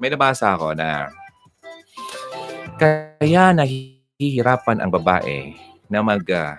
May 0.02 0.10
nabasa 0.10 0.58
ako 0.58 0.74
na 0.74 1.14
kaya 2.74 3.54
nahihirapan 3.54 4.82
ang 4.82 4.90
babae 4.90 5.54
na 5.86 6.02
mag 6.02 6.26
uh, 6.26 6.58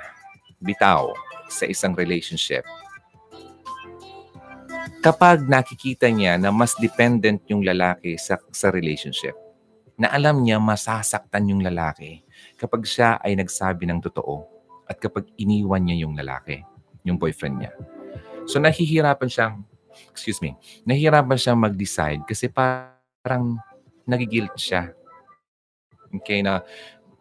bitaw 0.64 1.12
sa 1.52 1.68
isang 1.68 1.92
relationship 1.92 2.64
kapag 5.06 5.46
nakikita 5.46 6.10
niya 6.10 6.42
na 6.42 6.50
mas 6.50 6.74
dependent 6.82 7.38
yung 7.46 7.62
lalaki 7.62 8.18
sa, 8.18 8.42
sa 8.50 8.74
relationship, 8.74 9.38
na 10.02 10.10
alam 10.10 10.42
niya 10.42 10.58
masasaktan 10.58 11.46
yung 11.46 11.62
lalaki 11.62 12.26
kapag 12.58 12.90
siya 12.90 13.22
ay 13.22 13.38
nagsabi 13.38 13.86
ng 13.86 14.02
totoo 14.02 14.50
at 14.90 14.98
kapag 14.98 15.30
iniwan 15.38 15.86
niya 15.86 16.10
yung 16.10 16.18
lalaki, 16.18 16.66
yung 17.06 17.22
boyfriend 17.22 17.62
niya. 17.62 17.72
So 18.50 18.58
nahihirapan 18.58 19.30
siyang, 19.30 19.62
excuse 20.10 20.42
me, 20.42 20.58
nahihirapan 20.90 21.38
siyang 21.38 21.62
mag-decide 21.62 22.26
kasi 22.26 22.50
parang 22.50 23.62
nagigilt 24.10 24.58
siya. 24.58 24.90
Okay 26.18 26.42
na 26.42 26.66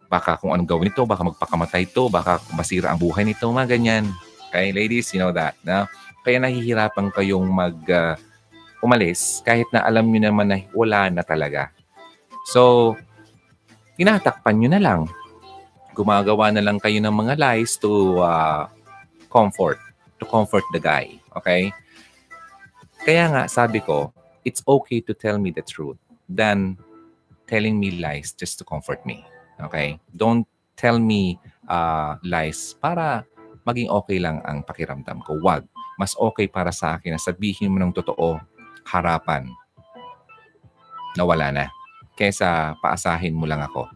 baka 0.09 0.41
kung 0.41 0.57
anong 0.57 0.73
gawin 0.73 0.89
nito, 0.89 1.05
baka 1.05 1.21
magpakamatay 1.21 1.85
ito, 1.85 2.09
baka 2.09 2.41
masira 2.57 2.97
ang 2.97 2.99
buhay 2.99 3.29
nito, 3.29 3.45
mga 3.53 3.77
ganyan. 3.77 4.09
Okay, 4.49 4.73
ladies, 4.73 5.13
you 5.13 5.21
know 5.21 5.35
that. 5.37 5.53
No? 5.67 5.85
Kaya 6.25 6.41
nahihirapan 6.41 7.13
kayong 7.13 7.45
mag 7.45 7.77
uh, 7.93 8.17
umalis 8.81 9.45
kahit 9.45 9.69
na 9.69 9.85
alam 9.85 10.09
niyo 10.09 10.29
naman 10.29 10.49
na 10.49 10.59
wala 10.73 11.13
na 11.13 11.21
talaga. 11.21 11.69
So, 12.49 12.93
tinatakpan 13.97 14.57
niyo 14.57 14.69
na 14.73 14.81
lang. 14.81 15.01
Gumagawa 15.93 16.53
na 16.53 16.65
lang 16.65 16.81
kayo 16.81 17.01
ng 17.01 17.13
mga 17.13 17.37
lies 17.37 17.77
to 17.81 18.21
uh, 18.25 18.69
comfort, 19.29 19.81
to 20.21 20.25
comfort 20.29 20.65
the 20.73 20.81
guy. 20.81 21.17
Okay? 21.37 21.73
Kaya 23.05 23.25
nga, 23.29 23.43
sabi 23.49 23.85
ko, 23.85 24.13
it's 24.45 24.61
okay 24.65 25.01
to 25.05 25.13
tell 25.13 25.37
me 25.37 25.53
the 25.53 25.65
truth 25.65 26.01
than 26.29 26.77
telling 27.45 27.77
me 27.77 28.01
lies 28.01 28.33
just 28.33 28.57
to 28.61 28.65
comfort 28.65 29.01
me. 29.05 29.25
Okay? 29.61 30.01
Don't 30.13 30.49
tell 30.77 30.97
me 30.97 31.41
uh, 31.69 32.17
lies 32.25 32.77
para 32.81 33.25
maging 33.65 33.89
okay 33.89 34.21
lang 34.21 34.45
ang 34.45 34.61
pakiramdam 34.65 35.25
ko. 35.25 35.41
Wag 35.41 35.65
mas 35.99 36.15
okay 36.19 36.51
para 36.51 36.75
sa 36.75 36.99
akin 36.99 37.15
na 37.15 37.21
sabihin 37.21 37.71
mo 37.71 37.79
ng 37.79 37.95
totoo, 37.95 38.39
harapan, 38.85 39.49
na 41.15 41.23
wala 41.23 41.51
na. 41.55 41.65
Kesa 42.15 42.79
paasahin 42.79 43.35
mo 43.35 43.47
lang 43.47 43.63
ako. 43.63 43.91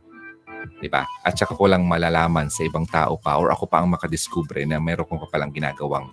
Di 0.78 0.90
ba? 0.90 1.06
At 1.22 1.38
saka 1.38 1.54
ko 1.54 1.70
lang 1.70 1.86
malalaman 1.86 2.50
sa 2.50 2.66
ibang 2.66 2.86
tao 2.86 3.18
pa 3.18 3.38
or 3.38 3.50
ako 3.50 3.66
pa 3.66 3.82
ang 3.82 3.90
makadiskubre 3.94 4.62
na 4.66 4.78
meron 4.78 5.06
kong 5.06 5.30
palang 5.30 5.54
ginagawang 5.54 6.10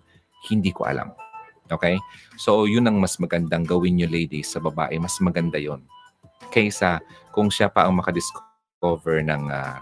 hindi 0.50 0.70
ko 0.74 0.86
alam. 0.86 1.14
Okay? 1.70 1.98
So, 2.38 2.70
yun 2.70 2.86
ang 2.86 3.02
mas 3.02 3.18
magandang 3.18 3.66
gawin 3.66 3.98
nyo 3.98 4.08
ladies 4.10 4.54
sa 4.54 4.62
babae. 4.62 5.02
Mas 5.02 5.18
maganda 5.22 5.58
yon 5.58 5.82
Kaysa 6.54 7.02
kung 7.34 7.50
siya 7.50 7.74
pa 7.74 7.90
ang 7.90 7.98
makadiscover 7.98 9.26
ng 9.26 9.50
uh, 9.50 9.82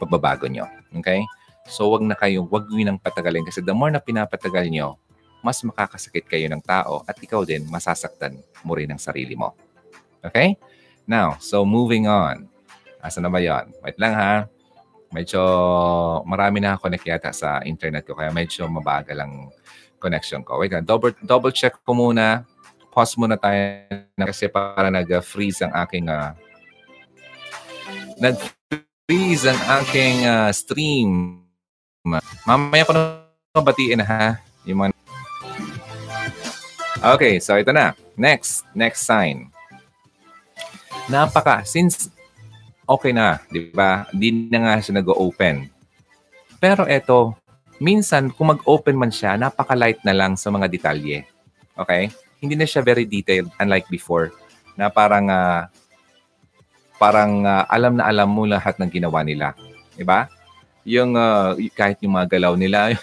pagbabago 0.00 0.48
nyo. 0.48 0.64
Okay? 0.96 1.20
So, 1.68 1.92
wag 1.92 2.04
na 2.04 2.16
kayo, 2.16 2.48
wag 2.48 2.68
nyo 2.72 2.84
nang 2.88 3.00
patagalin 3.00 3.44
kasi 3.44 3.60
the 3.60 3.76
more 3.76 3.92
na 3.92 4.00
pinapatagal 4.00 4.72
nyo, 4.72 4.96
mas 5.44 5.62
makakasakit 5.62 6.26
kayo 6.26 6.46
ng 6.50 6.62
tao 6.64 7.04
at 7.04 7.16
ikaw 7.18 7.44
din 7.46 7.64
masasaktan 7.68 8.40
mo 8.64 8.74
rin 8.74 8.90
ang 8.90 9.00
sarili 9.00 9.36
mo. 9.38 9.54
Okay? 10.24 10.58
Now, 11.06 11.38
so 11.38 11.62
moving 11.62 12.10
on. 12.10 12.50
Asa 12.98 13.22
na 13.22 13.30
ba 13.30 13.38
yan? 13.38 13.70
Wait 13.84 13.94
lang 14.00 14.14
ha. 14.18 14.34
Medyo 15.14 15.40
marami 16.26 16.58
na 16.58 16.74
connect 16.74 17.06
yata 17.06 17.30
sa 17.30 17.62
internet 17.62 18.02
ko 18.02 18.18
kaya 18.18 18.34
medyo 18.34 18.66
mabagal 18.66 19.14
ang 19.22 19.54
connection 20.02 20.42
ko. 20.42 20.58
Wait 20.58 20.74
lang, 20.74 20.82
double, 20.82 21.14
double 21.22 21.54
check 21.54 21.78
ko 21.86 21.94
muna. 21.94 22.42
Pause 22.90 23.14
muna 23.20 23.36
tayo 23.36 23.86
kasi 24.16 24.48
para 24.48 24.88
nag-freeze 24.88 25.62
ang 25.62 25.72
aking 25.84 26.08
uh, 26.08 26.32
nag-freeze 28.16 29.44
ang 29.46 29.60
aking 29.84 30.24
uh, 30.24 30.48
stream. 30.50 31.44
Mamaya 32.48 32.88
ko 32.88 32.92
na 32.96 33.60
batiin 33.60 34.00
ha. 34.00 34.40
Yung 34.64 34.80
mga 34.80 34.95
Okay, 36.96 37.36
so 37.44 37.52
ito 37.60 37.76
na. 37.76 37.92
Next, 38.16 38.64
next 38.72 39.04
sign. 39.04 39.52
Napaka, 41.12 41.60
since 41.68 42.08
okay 42.88 43.12
na, 43.12 43.44
di 43.52 43.68
ba? 43.68 44.08
Hindi 44.08 44.48
na 44.48 44.64
nga 44.64 44.74
siya 44.80 45.04
nag-open. 45.04 45.68
Pero 46.56 46.88
ito, 46.88 47.36
minsan 47.76 48.32
kung 48.32 48.56
mag-open 48.56 48.96
man 48.96 49.12
siya, 49.12 49.36
napaka-light 49.36 50.00
na 50.08 50.16
lang 50.16 50.40
sa 50.40 50.48
mga 50.48 50.72
detalye. 50.72 51.28
Okay? 51.76 52.08
Hindi 52.40 52.56
na 52.56 52.64
siya 52.64 52.80
very 52.80 53.04
detailed 53.04 53.52
unlike 53.60 53.86
before 53.92 54.32
na 54.76 54.88
parang 54.88 55.28
uh, 55.28 55.68
parang 56.96 57.44
uh, 57.44 57.64
alam 57.68 57.96
na 57.96 58.08
alam 58.08 58.28
mo 58.28 58.48
lahat 58.48 58.80
ng 58.80 58.88
ginawa 58.88 59.20
nila. 59.20 59.52
Di 59.92 60.04
ba? 60.04 60.28
Yung 60.88 61.12
uh, 61.12 61.52
kahit 61.76 62.00
yung 62.00 62.16
mga 62.16 62.40
galaw 62.40 62.56
nila, 62.56 62.96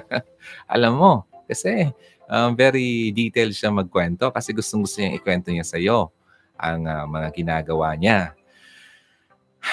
alam 0.74 0.96
mo. 0.96 1.12
Kasi 1.44 1.92
um, 2.28 2.52
very 2.56 3.12
detailed 3.12 3.52
siya 3.52 3.72
magkwento 3.72 4.30
kasi 4.32 4.52
gustong 4.52 4.84
gusto 4.84 5.00
niyang 5.00 5.16
ikwento 5.18 5.48
niya 5.50 5.66
sa 5.66 5.76
iyo 5.80 6.12
ang 6.54 6.86
uh, 6.86 7.04
mga 7.10 7.28
ginagawa 7.34 7.98
niya. 7.98 8.32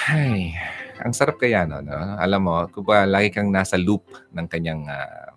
Ay, 0.08 0.56
ang 1.04 1.12
sarap 1.12 1.38
kaya 1.38 1.68
no, 1.68 1.84
no? 1.84 1.96
Alam 2.18 2.42
mo, 2.48 2.56
kung 2.72 2.88
ba 2.88 3.04
lagi 3.04 3.30
kang 3.30 3.52
nasa 3.52 3.76
loop 3.76 4.08
ng 4.32 4.48
kanyang 4.48 4.88
uh, 4.88 5.36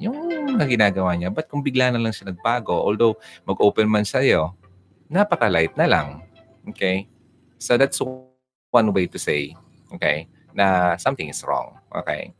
yung 0.00 0.16
mga 0.56 0.64
ginagawa 0.64 1.12
niya, 1.12 1.28
but 1.28 1.44
kung 1.50 1.60
bigla 1.60 1.92
na 1.92 2.00
lang 2.00 2.14
siya 2.14 2.32
nagbago, 2.32 2.72
although 2.72 3.18
mag-open 3.44 3.84
man 3.84 4.06
sa 4.08 4.24
iyo, 4.24 4.56
napaka-light 5.12 5.76
na 5.76 5.84
lang. 5.84 6.08
Okay? 6.64 7.04
So 7.60 7.76
that's 7.76 8.00
one 8.72 8.88
way 8.96 9.04
to 9.10 9.18
say, 9.20 9.52
okay, 9.92 10.24
na 10.56 10.96
something 10.96 11.28
is 11.28 11.44
wrong. 11.44 11.76
Okay? 11.92 12.32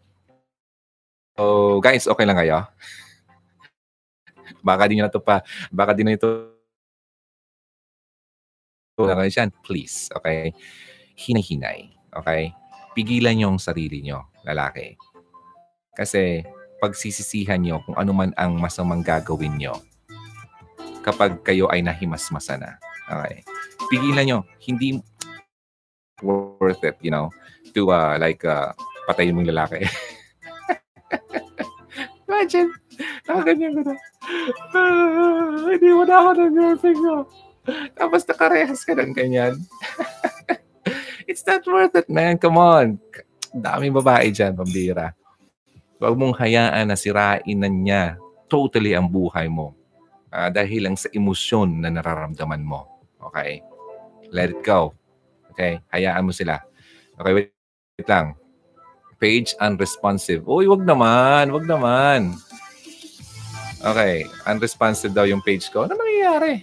So 1.37 1.85
guys, 1.85 2.09
okay 2.09 2.25
lang 2.25 2.41
kayo? 2.41 2.65
Baka 4.59 4.91
di 4.91 4.99
nyo 4.99 5.07
na 5.07 5.13
to 5.13 5.23
pa, 5.23 5.47
baka 5.71 5.95
di 5.95 6.03
na 6.03 6.19
ito 6.19 6.59
siyan, 9.01 9.49
please, 9.65 10.13
okay? 10.13 10.53
Hinay-hinay, 11.17 11.89
okay? 12.13 12.53
Pigilan 12.93 13.39
nyo 13.39 13.57
ang 13.57 13.61
sarili 13.63 14.05
nyo, 14.05 14.29
lalaki. 14.45 14.93
Kasi 15.97 16.45
pag 16.81 16.97
sisisihan 16.97 17.61
nyo 17.61 17.85
kung 17.85 17.97
ano 17.97 18.13
man 18.13 18.33
ang 18.41 18.57
masamang 18.57 19.05
gagawin 19.05 19.57
nyo 19.61 19.77
kapag 21.01 21.41
kayo 21.45 21.69
ay 21.73 21.85
nahimasmasa 21.85 22.61
na. 22.61 22.77
Okay? 23.09 23.45
Pigilan 23.89 24.25
nyo. 24.29 24.39
Hindi 24.61 25.01
worth 26.21 26.85
it, 26.85 27.01
you 27.01 27.09
know, 27.09 27.33
to 27.73 27.89
uh, 27.89 28.21
like 28.21 28.45
uh, 28.45 28.77
patayin 29.09 29.33
mong 29.33 29.49
lalaki. 29.49 29.81
Imagine, 32.29 32.69
nakaganyan 33.25 33.73
ko 33.77 33.81
na. 33.89 33.95
Ah, 34.75 35.71
hindi 35.71 35.91
mo 35.91 36.03
na 36.07 36.15
ako 36.23 36.31
ng 36.37 36.55
girlfriend 36.55 37.01
ko. 37.01 37.15
Tapos 37.95 38.23
nakarehas 38.25 38.81
ka 38.83 38.93
ng 38.97 39.13
ganyan. 39.13 39.55
It's 41.31 41.47
not 41.47 41.63
worth 41.69 41.95
it, 41.95 42.11
man. 42.11 42.41
Come 42.43 42.59
on. 42.59 42.99
Daming 43.55 43.95
babae 43.95 44.35
dyan, 44.35 44.55
pambira. 44.59 45.15
Huwag 46.01 46.17
mong 46.17 46.35
hayaan 46.41 46.91
na 46.91 46.97
sirain 46.97 47.59
na 47.61 47.69
niya 47.69 48.19
totally 48.51 48.97
ang 48.97 49.07
buhay 49.07 49.47
mo. 49.47 49.77
Uh, 50.31 50.51
dahil 50.51 50.87
lang 50.91 50.97
sa 50.99 51.11
emosyon 51.15 51.83
na 51.83 51.91
nararamdaman 51.91 52.63
mo. 52.63 52.87
Okay? 53.31 53.63
Let 54.31 54.55
it 54.55 54.63
go. 54.63 54.95
Okay? 55.55 55.83
Hayaan 55.93 56.27
mo 56.27 56.33
sila. 56.35 56.63
Okay, 57.19 57.33
wait, 57.35 57.51
wait 57.99 58.09
lang. 58.09 58.39
Page 59.21 59.53
unresponsive. 59.61 60.47
Uy, 60.49 60.65
wag 60.71 60.83
naman. 60.83 61.53
Wag 61.53 61.67
naman. 61.69 62.35
Okay, 63.81 64.29
unresponsive 64.45 65.17
daw 65.17 65.25
yung 65.25 65.41
page 65.41 65.73
ko. 65.73 65.89
Ano 65.89 65.97
nangyayari? 65.97 66.61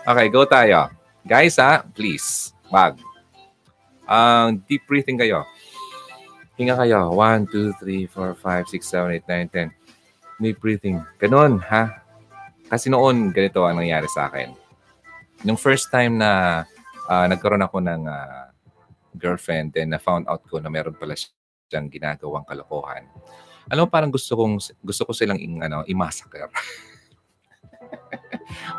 Okay, 0.00 0.26
go 0.32 0.48
tayo. 0.48 0.88
Guys, 1.28 1.60
ha, 1.60 1.84
please, 1.84 2.56
wag. 2.72 2.96
Ang 4.08 4.56
uh, 4.56 4.64
deep 4.64 4.88
breathing 4.88 5.20
kayo. 5.20 5.44
Hinga 6.56 6.80
kayo. 6.80 7.12
1, 7.12 7.52
2, 7.52 7.76
3, 7.76 8.08
4, 8.08 8.32
5, 8.32 8.72
6, 8.72 8.80
7, 8.80 9.28
8, 9.28 9.28
9, 9.52 9.68
10. 10.40 10.40
Deep 10.40 10.56
breathing. 10.56 11.04
Ganun, 11.20 11.60
ha? 11.68 11.92
Kasi 12.72 12.88
noon, 12.88 13.28
ganito 13.36 13.60
ang 13.68 13.76
nangyari 13.76 14.08
sa 14.08 14.32
akin. 14.32 14.56
Nung 15.44 15.60
first 15.60 15.92
time 15.92 16.16
na 16.16 16.64
uh, 17.12 17.26
nagkaroon 17.28 17.60
ako 17.60 17.76
ng 17.84 18.08
uh, 18.08 18.48
girlfriend, 19.20 19.76
then 19.76 19.92
na 19.92 20.00
found 20.00 20.24
out 20.32 20.40
ko 20.48 20.64
na 20.64 20.72
meron 20.72 20.96
pala 20.96 21.12
siyang 21.12 21.92
ginagawang 21.92 22.48
kalokohan 22.48 23.04
alam 23.68 23.84
mo, 23.84 23.88
parang 23.90 24.08
gusto 24.08 24.32
kong 24.38 24.56
gusto 24.80 25.02
ko 25.04 25.12
silang 25.12 25.36
ing, 25.36 25.60
ano, 25.60 25.84
i-massacre. 25.84 26.48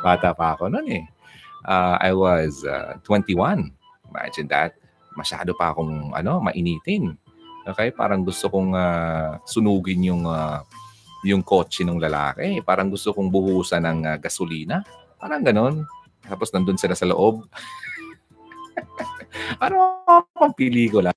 Bata 0.05 0.33
pa 0.33 0.57
ako 0.57 0.71
noon 0.71 0.87
eh. 0.89 1.05
Uh, 1.61 1.95
I 2.01 2.11
was 2.17 2.65
uh, 2.65 2.97
21. 3.05 3.69
Imagine 4.09 4.47
that. 4.49 4.73
Masyado 5.13 5.53
pa 5.53 5.75
akong 5.75 6.15
ano, 6.15 6.41
mainitin. 6.41 7.13
Okay? 7.67 7.93
Parang 7.93 8.25
gusto 8.25 8.49
kong 8.49 8.73
uh, 8.73 9.37
sunugin 9.45 10.01
yung 10.01 10.25
uh, 10.25 10.65
yung 11.21 11.45
kotse 11.45 11.85
ng 11.85 12.01
lalaki. 12.01 12.65
Parang 12.65 12.89
gusto 12.89 13.13
kong 13.13 13.29
buhusan 13.29 13.85
ng 13.85 13.99
uh, 14.09 14.17
gasolina. 14.17 14.81
Parang 15.21 15.45
ganon. 15.45 15.85
Tapos 16.25 16.49
nandun 16.49 16.81
sila 16.81 16.97
sa 16.97 17.05
loob. 17.05 17.45
Parang 19.61 20.03
pang 20.31 20.53
pelikula. 20.53 21.11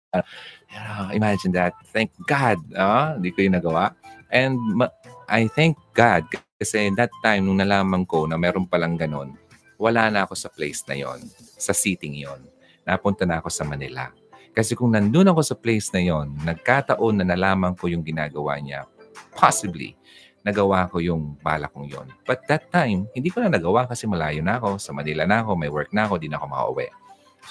Imagine 1.13 1.53
that. 1.55 1.75
Thank 1.91 2.15
God. 2.27 2.59
Uh, 2.75 3.19
hindi 3.19 3.31
ko 3.35 3.39
yung 3.47 3.57
nagawa. 3.59 3.95
And 4.31 4.59
ma- 4.59 4.95
I 5.31 5.49
thank 5.51 5.79
God 5.97 6.27
kasi 6.59 6.91
that 6.97 7.11
time 7.25 7.47
nung 7.47 7.61
nalaman 7.61 8.05
ko 8.07 8.27
na 8.29 8.37
meron 8.39 8.69
palang 8.69 8.97
ganun, 8.97 9.35
wala 9.79 10.09
na 10.09 10.25
ako 10.25 10.35
sa 10.39 10.49
place 10.49 10.81
na 10.87 10.97
yon, 10.97 11.21
sa 11.59 11.75
seating 11.75 12.15
yon. 12.15 12.41
Napunta 12.87 13.27
na 13.27 13.41
ako 13.41 13.51
sa 13.51 13.67
Manila. 13.67 14.13
Kasi 14.55 14.79
kung 14.79 14.95
nandun 14.95 15.29
ako 15.35 15.43
sa 15.43 15.57
place 15.59 15.91
na 15.91 16.01
yon, 16.05 16.31
nagkataon 16.47 17.21
na 17.21 17.27
nalaman 17.27 17.75
ko 17.75 17.91
yung 17.91 18.07
ginagawa 18.07 18.55
niya, 18.63 18.87
possibly, 19.35 19.99
nagawa 20.47 20.87
ko 20.87 21.03
yung 21.03 21.35
bala 21.43 21.67
kong 21.67 21.91
yon. 21.91 22.07
But 22.23 22.47
that 22.47 22.71
time, 22.71 23.11
hindi 23.17 23.35
ko 23.35 23.43
na 23.43 23.51
nagawa 23.51 23.91
kasi 23.91 24.07
malayo 24.07 24.45
na 24.45 24.63
ako, 24.63 24.79
sa 24.79 24.95
Manila 24.95 25.27
na 25.27 25.43
ako, 25.43 25.51
may 25.59 25.73
work 25.73 25.91
na 25.91 26.07
ako, 26.07 26.23
di 26.23 26.31
na 26.31 26.39
ako 26.39 26.47
makauwi. 26.55 26.89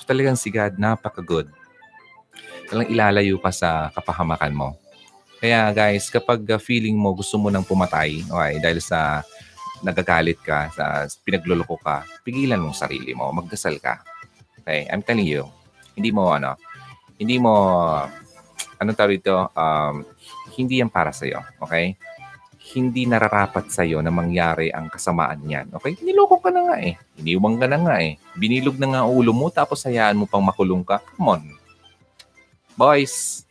Talagang 0.04 0.36
si 0.36 0.50
God, 0.50 0.76
napaka-good. 0.76 1.48
Talagang 2.68 2.92
ilalayo 2.92 3.38
ka 3.38 3.52
sa 3.54 3.94
kapahamakan 3.94 4.54
mo. 4.54 4.70
Kaya 5.44 5.70
guys, 5.76 6.08
kapag 6.08 6.40
uh, 6.48 6.60
feeling 6.60 6.96
mo 6.96 7.12
gusto 7.12 7.36
mo 7.36 7.52
nang 7.52 7.68
pumatay, 7.68 8.24
okay, 8.24 8.54
dahil 8.64 8.80
sa 8.80 9.22
nagagalit 9.84 10.40
ka, 10.40 10.72
sa 10.72 11.04
pinagluloko 11.28 11.76
ka, 11.84 12.08
pigilan 12.24 12.64
mo 12.64 12.72
sarili 12.72 13.12
mo, 13.12 13.28
magdasal 13.36 13.76
ka. 13.84 14.00
Okay, 14.64 14.88
I'm 14.88 15.04
telling 15.04 15.28
you, 15.28 15.44
hindi 16.00 16.16
mo 16.16 16.32
ano, 16.32 16.56
hindi 17.20 17.36
mo, 17.36 17.52
anong 18.80 18.96
tawag 18.96 19.20
ito, 19.20 19.36
um, 19.52 20.08
hindi 20.56 20.80
yan 20.80 20.88
para 20.88 21.12
sa'yo, 21.12 21.44
okay? 21.60 22.00
Hindi 22.74 23.06
nararapat 23.06 23.70
sa'yo 23.70 24.01
na 24.01 24.10
mangyari 24.10 24.74
ang 24.74 24.89
kasamaan 24.89 25.46
niyan, 25.46 25.70
okay? 25.77 25.94
Niloko 26.01 26.42
ka 26.42 26.50
na 26.50 26.74
nga 26.74 26.77
eh. 26.82 26.98
Iniwang 27.22 27.62
ka 27.62 27.70
na 27.70 27.77
nga 27.77 27.96
eh. 28.01 28.18
Binilog 28.34 28.82
na 28.82 28.89
nga 28.89 29.01
ulo 29.06 29.30
mo, 29.30 29.53
tapos 29.53 29.86
hayaan 29.86 30.18
mo 30.18 30.25
pang 30.25 30.42
makulong 30.42 30.82
ka. 30.82 30.98
Come 31.13 31.38
on. 31.38 31.44
Boys, 32.74 33.46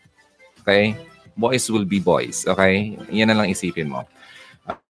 okay? 0.59 0.99
Boys 1.39 1.71
will 1.71 1.87
be 1.87 2.03
boys, 2.03 2.43
okay? 2.51 2.99
Yan 3.15 3.31
na 3.31 3.39
lang 3.39 3.47
isipin 3.47 3.95
mo. 3.95 4.03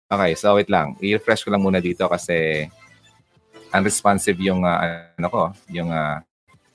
Okay, 0.05 0.37
so 0.37 0.57
wait 0.57 0.69
lang. 0.69 0.97
I-refresh 1.01 1.45
ko 1.45 1.53
lang 1.53 1.61
muna 1.61 1.77
dito 1.81 2.05
kasi 2.09 2.65
unresponsive 3.73 4.37
yung 4.41 4.61
uh, 4.65 5.09
ano 5.17 5.27
ko, 5.29 5.41
yung 5.69 5.89
uh, 5.89 6.21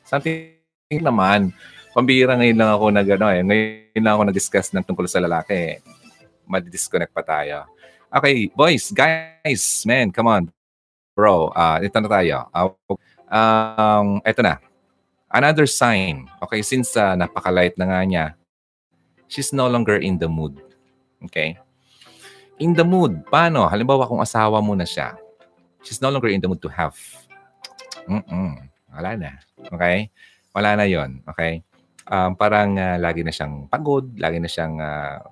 something 0.03 0.55
naman. 0.99 1.55
Pambira 1.91 2.35
ngayon 2.39 2.59
lang 2.59 2.71
ako 2.71 2.85
nag 2.91 3.09
ano 3.19 3.27
eh, 3.31 3.43
ngayon 3.43 4.03
lang 4.03 4.15
ako 4.15 4.23
nag-discuss 4.31 4.71
ng 4.75 4.87
tungkol 4.87 5.07
sa 5.07 5.23
lalaki. 5.23 5.79
Madi-disconnect 6.51 7.15
pa 7.15 7.23
tayo. 7.23 7.71
Okay, 8.11 8.51
boys, 8.51 8.91
guys, 8.91 9.87
man, 9.87 10.11
come 10.11 10.27
on. 10.27 10.45
Bro, 11.15 11.55
uh, 11.55 11.79
ito 11.79 11.95
na 12.03 12.11
tayo. 12.11 12.37
Uh, 12.51 12.75
um, 13.31 14.19
ito 14.27 14.43
na. 14.43 14.59
Another 15.31 15.71
sign. 15.71 16.27
Okay, 16.43 16.59
since 16.67 16.99
uh, 16.99 17.15
napaka-light 17.15 17.79
na 17.79 17.87
nga 17.87 18.01
niya, 18.03 18.25
she's 19.31 19.55
no 19.55 19.71
longer 19.71 20.03
in 20.03 20.19
the 20.19 20.27
mood. 20.27 20.59
Okay? 21.31 21.55
In 22.59 22.75
the 22.75 22.83
mood. 22.83 23.23
Paano? 23.31 23.71
Halimbawa, 23.71 24.11
kung 24.11 24.19
asawa 24.19 24.59
mo 24.59 24.75
na 24.75 24.83
siya, 24.83 25.15
she's 25.87 26.03
no 26.03 26.11
longer 26.11 26.35
in 26.35 26.43
the 26.43 26.51
mood 26.51 26.59
to 26.59 26.67
have. 26.67 26.99
Mm-mm. 28.11 28.59
Wala 28.91 29.15
na. 29.15 29.39
Okay? 29.71 30.11
Wala 30.51 30.75
na 30.75 30.85
yon 30.91 31.23
Okay? 31.31 31.63
Um, 32.11 32.35
parang 32.35 32.75
uh, 32.75 32.99
lagi 32.99 33.23
na 33.23 33.31
siyang 33.31 33.71
pagod, 33.71 34.11
lagi 34.19 34.43
na 34.43 34.51
siyang 34.51 34.83
uh, 34.83 35.23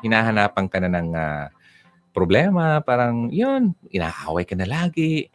hinahanapan 0.00 0.66
ka 0.68 0.78
na 0.82 0.90
ng 0.92 1.10
uh, 1.14 1.46
problema. 2.16 2.80
Parang, 2.80 3.28
yun, 3.28 3.76
inaaway 3.92 4.48
ka 4.48 4.56
na 4.56 4.64
lagi. 4.64 5.28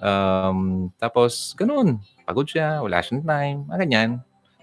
Um, 0.00 0.92
tapos, 1.00 1.56
ganun. 1.56 2.04
Pagod 2.28 2.44
siya, 2.44 2.84
wala 2.84 3.00
siyang 3.00 3.24
time, 3.24 3.58
mga 3.68 3.78
ganyan. 3.88 4.10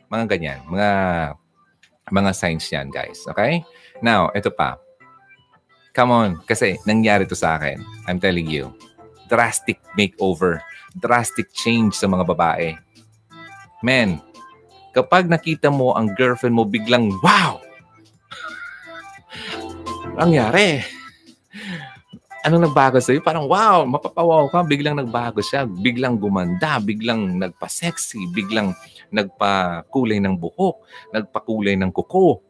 Mga 0.10 0.26
ganyan. 0.30 0.60
Mga 0.70 0.90
mga 2.14 2.32
signs 2.36 2.68
yan, 2.70 2.92
guys. 2.92 3.26
Okay? 3.26 3.64
Now, 4.04 4.30
ito 4.36 4.52
pa. 4.52 4.78
Come 5.96 6.12
on. 6.12 6.32
Kasi 6.44 6.78
nangyari 6.84 7.24
to 7.26 7.38
sa 7.38 7.58
akin. 7.58 7.80
I'm 8.06 8.20
telling 8.20 8.46
you. 8.46 8.74
Drastic 9.32 9.80
makeover. 9.98 10.62
Drastic 11.00 11.50
change 11.56 11.98
sa 11.98 12.06
mga 12.06 12.28
babae. 12.28 12.76
Men, 13.82 14.22
kapag 14.92 15.26
nakita 15.26 15.74
mo 15.74 15.96
ang 15.98 16.12
girlfriend 16.14 16.54
mo 16.54 16.68
biglang, 16.68 17.10
wow! 17.24 17.58
Nangyari? 20.18 20.82
Anong 22.44 22.68
nagbago 22.68 23.00
sa'yo? 23.00 23.24
Parang 23.24 23.48
wow, 23.48 23.88
mapapawaw 23.88 24.52
ka. 24.52 24.68
Biglang 24.68 25.00
nagbago 25.00 25.40
siya. 25.40 25.64
Biglang 25.64 26.20
gumanda. 26.20 26.76
Biglang 26.84 27.40
nagpa-sexy. 27.40 28.28
Biglang 28.36 28.76
nagpakulay 29.14 30.18
ng 30.20 30.36
buhok, 30.36 30.84
nagpakulay 31.14 31.78
ng 31.78 31.94
kuko. 31.94 32.42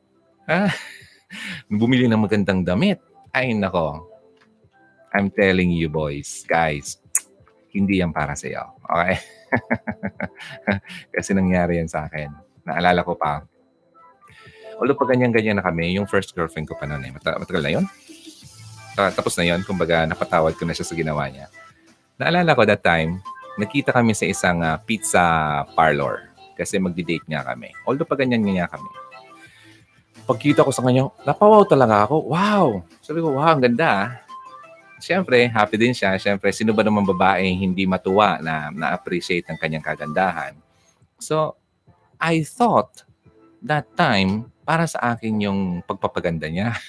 Ha? 0.49 0.71
Bumili 1.69 2.08
ng 2.08 2.23
magandang 2.23 2.63
damit. 2.63 2.97
Ay, 3.36 3.54
nako. 3.54 4.08
I'm 5.13 5.30
telling 5.30 5.69
you, 5.69 5.93
boys, 5.93 6.41
guys, 6.49 6.97
hindi 7.69 8.02
yan 8.02 8.10
para 8.10 8.34
sa 8.34 8.49
iyo. 8.49 8.65
Okay? 8.82 9.21
Kasi 11.13 11.38
nangyari 11.38 11.78
yan 11.78 11.91
sa 11.91 12.10
akin. 12.10 12.34
Naalala 12.65 13.06
ko 13.06 13.13
pa. 13.13 13.45
Although 14.84 15.00
pag 15.00 15.15
ganyan-ganyan 15.15 15.56
na 15.56 15.63
kami, 15.63 15.96
yung 15.96 16.04
first 16.04 16.36
girlfriend 16.36 16.67
ko 16.67 16.76
pa 16.76 16.84
noon 16.84 17.08
eh. 17.08 17.12
Mata- 17.15 17.39
matagal 17.39 17.63
na 17.63 17.72
yun. 17.72 17.88
Tapos 19.00 19.32
na 19.39 19.48
yun, 19.48 19.63
kumbaga 19.63 20.04
napatawad 20.04 20.60
ko 20.60 20.67
na 20.67 20.76
siya 20.76 20.84
sa 20.84 20.91
ginawa 20.91 21.32
niya. 21.32 21.48
Naalala 22.19 22.52
ko 22.52 22.67
that 22.67 22.84
time, 22.84 23.24
nakita 23.56 23.96
kami 23.96 24.12
sa 24.12 24.28
isang 24.28 24.60
uh, 24.60 24.76
pizza 24.84 25.24
parlor 25.72 26.28
kasi 26.60 26.84
magdi-date 26.84 27.24
nga 27.32 27.48
kami. 27.48 27.72
Although 27.88 28.04
pa 28.04 28.19
ganyan 28.19 28.43
nga 28.43 28.67
kami. 28.76 28.91
Pagkita 30.28 30.67
ko 30.67 30.76
sa 30.76 30.84
kanya, 30.84 31.08
napawaw 31.24 31.63
talaga 31.63 32.04
ako. 32.04 32.28
Wow! 32.28 32.84
Sabi 33.00 33.24
ko, 33.24 33.39
wow, 33.39 33.56
ang 33.56 33.63
ganda 33.63 33.88
ah. 33.88 34.10
Siyempre, 35.00 35.48
happy 35.48 35.80
din 35.80 35.96
siya. 35.96 36.19
Siyempre, 36.19 36.52
sino 36.52 36.76
ba 36.76 36.84
naman 36.84 37.08
babae 37.08 37.56
hindi 37.56 37.88
matuwa 37.88 38.39
na 38.43 38.67
na-appreciate 38.67 39.48
ng 39.48 39.60
kanyang 39.60 39.84
kagandahan? 39.84 40.60
So, 41.19 41.56
I 42.19 42.43
thought 42.43 43.04
that 43.63 43.88
time, 43.95 44.52
para 44.63 44.88
sa 44.88 45.15
akin 45.15 45.43
yung 45.43 45.60
pagpapaganda 45.84 46.47
niya. 46.47 46.71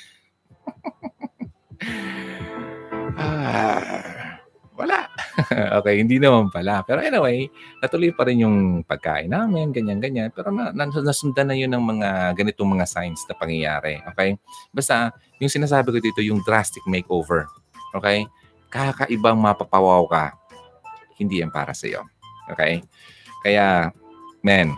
ah, 3.19 4.39
wala. 4.75 5.11
okay, 5.83 5.99
hindi 5.99 6.23
naman 6.23 6.51
pala. 6.51 6.87
Pero 6.87 7.03
anyway, 7.03 7.51
natuloy 7.83 8.15
pa 8.15 8.27
rin 8.27 8.47
yung 8.47 8.87
pagkain 8.87 9.31
namin, 9.31 9.75
ganyan-ganyan. 9.75 10.31
Pero 10.31 10.55
na, 10.55 10.71
na, 10.71 10.87
nasundan 10.87 11.51
na 11.51 11.59
yun 11.59 11.71
ng 11.75 11.83
mga 11.83 12.39
ganitong 12.39 12.79
mga 12.79 12.87
signs 12.87 13.27
na 13.27 13.35
pangyayari. 13.35 13.99
Okay? 14.15 14.39
Basta, 14.71 15.11
yung 15.43 15.51
sinasabi 15.51 15.95
ko 15.95 15.99
dito, 15.99 16.21
yung 16.23 16.43
drastic 16.47 16.83
makeover. 16.87 17.51
Okay? 17.95 18.27
Kakaibang 18.71 19.39
mapapawaw 19.39 20.07
ka. 20.07 20.35
Hindi 21.19 21.43
yan 21.43 21.51
para 21.51 21.75
sa 21.75 21.87
iyo. 21.87 22.07
Okay? 22.51 22.83
Kaya, 23.43 23.91
men, 24.43 24.75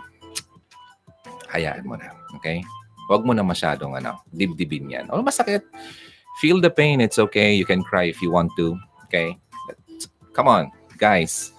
hayaan 1.51 1.87
mo 1.87 1.95
na. 1.95 2.11
Okay? 2.39 2.63
Huwag 3.07 3.23
mo 3.23 3.31
na 3.31 3.43
masyadong 3.43 3.95
ano, 3.95 4.19
dibdibin 4.31 4.91
yan. 4.91 5.07
O 5.11 5.23
masakit. 5.23 5.63
Feel 6.43 6.61
the 6.61 6.69
pain. 6.69 7.01
It's 7.01 7.17
okay. 7.17 7.55
You 7.55 7.65
can 7.65 7.81
cry 7.81 8.11
if 8.11 8.21
you 8.21 8.29
want 8.29 8.53
to. 8.59 8.77
Okay? 9.09 9.39
Come 10.35 10.51
on, 10.51 10.69
guys. 10.99 11.55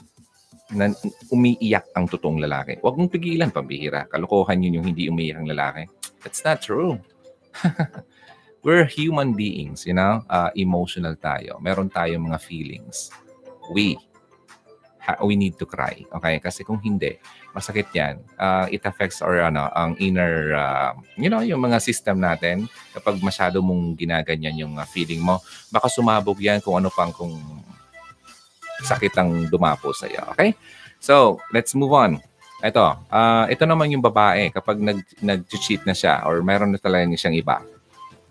Na, 0.69 0.93
umiiyak 1.33 1.89
ang 1.97 2.07
totoong 2.07 2.45
lalaki. 2.45 2.77
Huwag 2.85 3.01
mong 3.01 3.11
pigilan, 3.11 3.51
pambihira. 3.51 4.05
Kalokohan 4.07 4.61
yun 4.61 4.79
yung 4.79 4.87
hindi 4.93 5.09
umiiyak 5.09 5.41
ang 5.41 5.49
lalaki. 5.49 5.89
That's 6.23 6.45
not 6.45 6.61
true. 6.61 7.01
We're 8.63 8.85
human 8.85 9.33
beings, 9.33 9.89
you 9.89 9.97
know? 9.97 10.23
Uh, 10.29 10.53
emotional 10.55 11.17
tayo. 11.17 11.57
Meron 11.65 11.89
tayong 11.89 12.29
mga 12.29 12.39
feelings. 12.45 13.09
We 13.73 13.97
we 15.25 15.39
need 15.39 15.57
to 15.57 15.65
cry. 15.65 16.05
Okay? 16.13 16.37
Kasi 16.43 16.61
kung 16.67 16.77
hindi, 16.83 17.17
masakit 17.57 17.89
yan. 17.97 18.21
Uh, 18.37 18.69
it 18.69 18.85
affects 18.85 19.25
our, 19.25 19.41
ano, 19.41 19.73
ang 19.73 19.97
inner, 19.97 20.53
uh, 20.53 20.93
you 21.17 21.33
know, 21.33 21.41
yung 21.41 21.65
mga 21.65 21.81
system 21.81 22.21
natin. 22.21 22.69
Kapag 22.93 23.17
masyado 23.25 23.65
mong 23.65 23.97
ginaganyan 23.97 24.61
yung 24.61 24.75
uh, 24.77 24.85
feeling 24.85 25.25
mo, 25.25 25.41
baka 25.73 25.89
sumabog 25.89 26.37
yan 26.43 26.61
kung 26.61 26.77
ano 26.77 26.93
pang 26.93 27.15
kung 27.15 27.33
sakit 28.85 29.15
ang 29.19 29.49
dumapo 29.49 29.97
sa 29.97 30.07
iyo. 30.07 30.23
Okay? 30.37 30.53
So, 31.01 31.41
let's 31.55 31.73
move 31.73 31.95
on. 31.95 32.21
Ito, 32.59 32.99
uh, 33.07 33.47
ito 33.47 33.63
naman 33.71 33.95
yung 33.95 34.03
babae 34.03 34.51
kapag 34.51 34.83
nag, 34.83 34.99
nag-cheat 35.23 35.87
na 35.87 35.95
siya 35.95 36.27
or 36.27 36.43
mayroon 36.43 36.75
na 36.75 36.81
talaga 36.83 37.07
siyang 37.15 37.39
iba. 37.39 37.63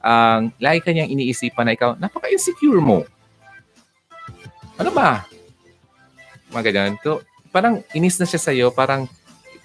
Ang 0.04 0.52
uh, 0.52 0.60
lagi 0.60 0.84
kanyang 0.84 1.10
iniisipan 1.16 1.64
na 1.68 1.74
ikaw, 1.76 1.96
napaka-insecure 1.96 2.84
mo. 2.84 3.08
Ano 4.78 4.92
ba? 4.94 5.26
Mga 6.54 6.72
ganyan. 6.72 6.96
So, 7.04 7.24
parang 7.52 7.84
inis 7.92 8.20
na 8.20 8.28
siya 8.28 8.42
sa 8.42 8.52
iyo, 8.54 8.72
parang 8.72 9.10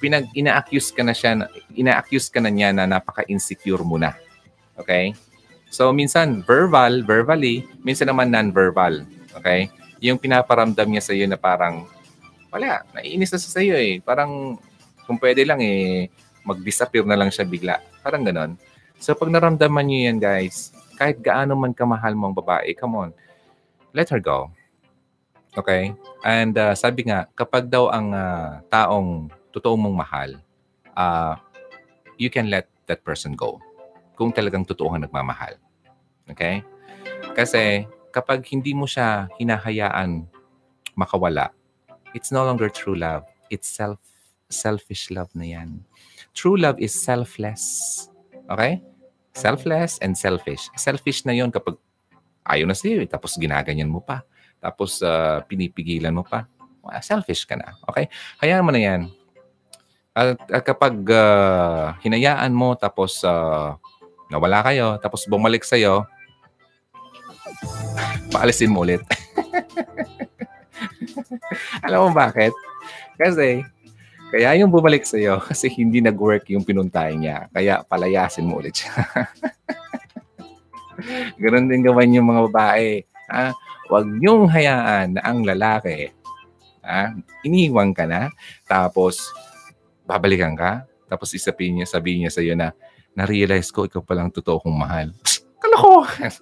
pinag 0.03 0.27
ina-accuse 0.35 0.91
ka 0.91 1.07
na 1.07 1.15
siya, 1.15 1.47
ina-accuse 1.75 2.29
ka 2.31 2.43
na 2.43 2.51
niya 2.51 2.75
na 2.75 2.91
napaka-insecure 2.91 3.87
mo 3.87 3.99
na. 4.01 4.19
Okay? 4.75 5.15
So, 5.71 5.95
minsan 5.95 6.43
verbal, 6.43 7.07
verbally, 7.07 7.65
minsan 7.87 8.11
naman 8.11 8.35
non-verbal. 8.35 9.07
Okay? 9.39 9.71
yung 10.03 10.19
pinaparamdam 10.19 10.91
niya 10.91 11.03
sa 11.07 11.15
iyo 11.15 11.31
na 11.31 11.39
parang, 11.39 11.87
wala, 12.51 12.83
naiinis 12.91 13.31
na 13.31 13.39
sa 13.39 13.63
iyo 13.63 13.79
eh. 13.79 14.03
Parang, 14.03 14.59
kung 15.07 15.17
pwede 15.23 15.47
lang 15.47 15.63
eh, 15.63 16.11
mag-disappear 16.43 17.07
na 17.07 17.15
lang 17.15 17.31
siya 17.31 17.47
bigla. 17.47 17.79
Parang 18.03 18.27
ganon. 18.27 18.59
So, 18.99 19.15
pag 19.15 19.31
naramdaman 19.31 19.87
niyo 19.87 20.11
yan, 20.11 20.19
guys, 20.19 20.75
kahit 20.99 21.23
gaano 21.23 21.55
man 21.55 21.71
kamahal 21.71 22.19
mo 22.19 22.29
ang 22.29 22.37
babae, 22.37 22.75
come 22.75 22.99
on, 22.99 23.11
let 23.95 24.11
her 24.11 24.19
go. 24.19 24.51
Okay? 25.57 25.93
And 26.25 26.57
uh, 26.57 26.73
sabi 26.73 27.09
nga, 27.09 27.29
kapag 27.37 27.69
daw 27.69 27.93
ang 27.93 28.13
uh, 28.13 28.65
taong 28.73 29.29
totoo 29.53 29.77
mong 29.77 29.97
mahal, 29.97 30.31
uh, 30.97 31.37
you 32.17 32.33
can 32.33 32.49
let 32.49 32.69
that 32.89 33.05
person 33.05 33.37
go. 33.37 33.61
Kung 34.17 34.33
talagang 34.33 34.65
totoo 34.65 34.97
ang 34.97 35.05
nagmamahal. 35.05 35.57
Okay? 36.29 36.65
Kasi 37.37 37.85
kapag 38.13 38.45
hindi 38.49 38.73
mo 38.77 38.85
siya 38.89 39.29
hinahayaan 39.41 40.25
makawala, 40.97 41.53
it's 42.13 42.33
no 42.33 42.45
longer 42.45 42.69
true 42.69 42.97
love. 42.97 43.25
It's 43.49 43.69
self 43.69 44.01
selfish 44.53 45.09
love 45.09 45.33
na 45.33 45.49
yan. 45.49 45.81
True 46.37 46.61
love 46.61 46.77
is 46.77 46.93
selfless. 46.93 48.09
Okay? 48.53 48.85
Selfless 49.33 49.97
and 50.05 50.13
selfish. 50.13 50.69
Selfish 50.77 51.25
na 51.25 51.33
yon 51.33 51.49
kapag 51.49 51.81
ayaw 52.45 52.69
na 52.69 52.77
sa'yo, 52.77 53.01
eh, 53.01 53.09
tapos 53.09 53.41
ginaganyan 53.41 53.89
mo 53.89 54.05
pa. 54.05 54.21
Tapos 54.63 55.03
uh, 55.03 55.43
pinipigilan 55.51 56.15
mo 56.15 56.23
pa. 56.23 56.47
Well, 56.83 57.03
selfish 57.03 57.45
ka 57.45 57.59
na. 57.59 57.75
Okay? 57.91 58.07
Hayaan 58.39 58.63
mo 58.63 58.71
na 58.71 58.79
yan. 58.79 59.11
At, 60.15 60.39
at 60.47 60.63
kapag 60.63 61.03
uh, 61.11 61.99
hinayaan 61.99 62.55
mo, 62.55 62.79
tapos 62.79 63.19
uh, 63.27 63.75
nawala 64.31 64.63
kayo, 64.63 64.95
tapos 65.03 65.27
bumalik 65.27 65.67
sa'yo, 65.67 66.07
paalisin 68.31 68.71
mo 68.71 68.87
ulit. 68.87 69.03
Alam 71.85 72.07
mo 72.07 72.11
bakit? 72.15 72.55
Kasi 73.19 73.67
kaya 74.33 74.57
yung 74.57 74.73
bumalik 74.73 75.05
sa 75.05 75.21
iyo 75.21 75.37
kasi 75.49 75.69
hindi 75.69 76.01
nag-work 76.01 76.49
yung 76.49 76.65
pinuntay 76.65 77.13
niya. 77.21 77.53
Kaya 77.53 77.85
palayasin 77.85 78.49
mo 78.49 78.65
ulit 78.65 78.81
siya. 78.81 78.97
Ganon 81.43 81.69
din 81.69 81.85
gawin 81.85 82.17
yung 82.17 82.33
mga 82.33 82.49
babae. 82.49 83.05
Ha? 83.29 83.53
Huwag 83.93 84.09
niyong 84.09 84.49
hayaan 84.49 85.15
na 85.15 85.21
ang 85.21 85.45
lalaki, 85.45 86.09
ha? 86.81 87.13
iniiwan 87.45 87.93
ka 87.93 88.09
na, 88.09 88.33
tapos 88.65 89.21
babalikan 90.09 90.57
ka, 90.57 90.89
tapos 91.13 91.37
isapin 91.37 91.77
niya, 91.77 91.85
sabihin 91.85 92.25
niya 92.25 92.33
sa 92.33 92.41
iyo 92.41 92.57
na, 92.57 92.73
na-realize 93.13 93.69
ko 93.69 93.85
ikaw 93.85 94.01
palang 94.01 94.33
totoo 94.33 94.65
kong 94.65 94.73
mahal. 94.73 95.13
Kalokohan! 95.61 96.33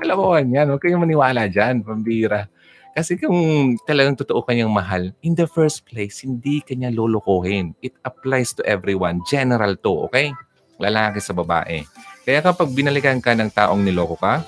Kalokohan 0.00 0.48
yan. 0.48 0.72
Huwag 0.72 0.80
kayong 0.80 1.04
maniwala 1.04 1.44
dyan, 1.44 1.84
pambira. 1.84 2.48
Kasi 2.96 3.20
kung 3.20 3.76
talagang 3.84 4.16
totoo 4.16 4.40
kanyang 4.42 4.72
mahal, 4.72 5.12
in 5.20 5.36
the 5.36 5.44
first 5.44 5.84
place, 5.84 6.24
hindi 6.24 6.64
kanya 6.64 6.88
lolokohin. 6.88 7.76
It 7.84 7.92
applies 8.08 8.56
to 8.56 8.64
everyone. 8.64 9.20
General 9.28 9.76
to, 9.84 10.08
okay? 10.08 10.32
Lalaki 10.80 11.20
sa 11.20 11.36
babae. 11.36 11.84
Kaya 12.24 12.40
kapag 12.40 12.72
binalikan 12.72 13.20
ka 13.20 13.36
ng 13.36 13.52
taong 13.52 13.84
niloko 13.84 14.16
ka, 14.16 14.40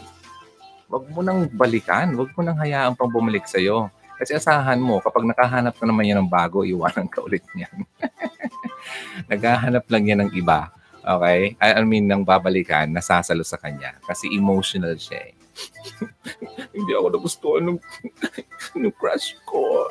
wag 0.92 1.08
mo 1.08 1.20
nang 1.24 1.48
balikan. 1.48 2.12
Wag 2.20 2.36
mo 2.36 2.44
nang 2.44 2.60
hayaan 2.60 2.92
pang 2.92 3.08
bumalik 3.08 3.48
sa'yo. 3.48 3.88
Kasi 4.20 4.36
asahan 4.36 4.76
mo, 4.76 5.00
kapag 5.00 5.24
nakahanap 5.24 5.72
ka 5.72 5.88
naman 5.88 6.04
yan 6.04 6.20
ng 6.20 6.28
bago, 6.28 6.68
iwanan 6.68 7.08
ka 7.08 7.24
ulit 7.24 7.42
niyan. 7.56 7.88
Naghahanap 9.32 9.88
lang 9.88 10.04
yan 10.04 10.20
ng 10.28 10.30
iba. 10.36 10.68
Okay? 11.00 11.56
I 11.58 11.80
mean, 11.82 12.06
nang 12.06 12.22
babalikan, 12.22 12.92
nasasalo 12.92 13.42
sa 13.42 13.56
kanya. 13.56 13.96
Kasi 14.04 14.28
emotional 14.30 14.94
siya 15.00 15.32
eh. 15.32 15.34
Hindi 16.76 16.92
ako 16.92 17.06
nagustuhan 17.08 17.64
ng, 17.72 17.78
ng 18.84 18.94
crush 18.94 19.34
ko. 19.48 19.88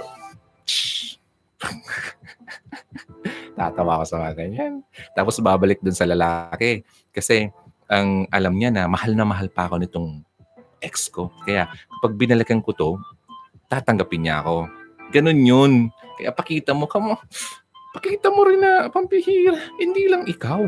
Tatawa 3.57 3.99
ko 3.99 4.05
sa 4.05 4.21
mga 4.21 4.33
ganyan. 4.37 4.73
Tapos 5.17 5.41
babalik 5.41 5.81
dun 5.81 5.97
sa 5.97 6.07
lalaki. 6.07 6.85
Kasi 7.11 7.51
ang 7.91 8.23
alam 8.31 8.55
niya 8.55 8.71
na 8.71 8.87
mahal 8.87 9.11
na 9.11 9.27
mahal 9.27 9.51
pa 9.51 9.67
ako 9.67 9.75
nitong 9.83 10.23
ex 10.81 11.07
ko. 11.07 11.29
Kaya 11.45 11.69
kapag 11.69 12.17
binalikan 12.17 12.59
ko 12.59 12.73
to, 12.73 12.89
tatanggapin 13.71 14.27
niya 14.27 14.43
ako. 14.43 14.67
Ganun 15.15 15.39
yun. 15.45 15.71
Kaya 16.19 16.35
pakita 16.35 16.75
mo, 16.75 16.89
kamo, 16.89 17.15
pakita 17.95 18.27
mo 18.27 18.43
rin 18.43 18.59
na 18.59 18.91
pampihira. 18.91 19.55
Hindi 19.79 20.11
lang 20.11 20.27
ikaw. 20.27 20.67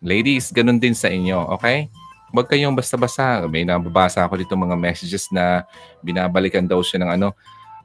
Ladies, 0.00 0.48
ganun 0.48 0.80
din 0.80 0.96
sa 0.96 1.12
inyo, 1.12 1.52
okay? 1.52 1.92
Huwag 2.32 2.48
kayong 2.48 2.72
basta-basta. 2.72 3.44
May 3.50 3.68
nababasa 3.68 4.24
ako 4.24 4.40
dito 4.40 4.56
mga 4.56 4.78
messages 4.78 5.28
na 5.28 5.68
binabalikan 6.00 6.64
daw 6.64 6.80
siya 6.80 7.04
ng 7.04 7.10
ano, 7.20 7.28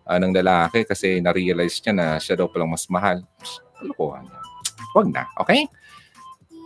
uh, 0.07 0.17
ng 0.21 0.31
lalaki 0.31 0.87
kasi 0.87 1.19
na-realize 1.19 1.81
niya 1.83 1.93
na 1.93 2.05
siya 2.21 2.39
daw 2.39 2.47
palang 2.47 2.71
mas 2.71 2.87
mahal. 2.87 3.19
Kalokohan. 3.75 4.29
Huwag 4.95 5.11
na, 5.11 5.27
okay? 5.35 5.67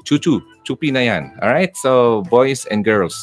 Chuchu, 0.05 0.43
chupi 0.61 0.93
na 0.93 1.01
yan. 1.01 1.33
Alright? 1.41 1.73
So, 1.81 2.21
boys 2.29 2.69
and 2.69 2.85
girls, 2.85 3.17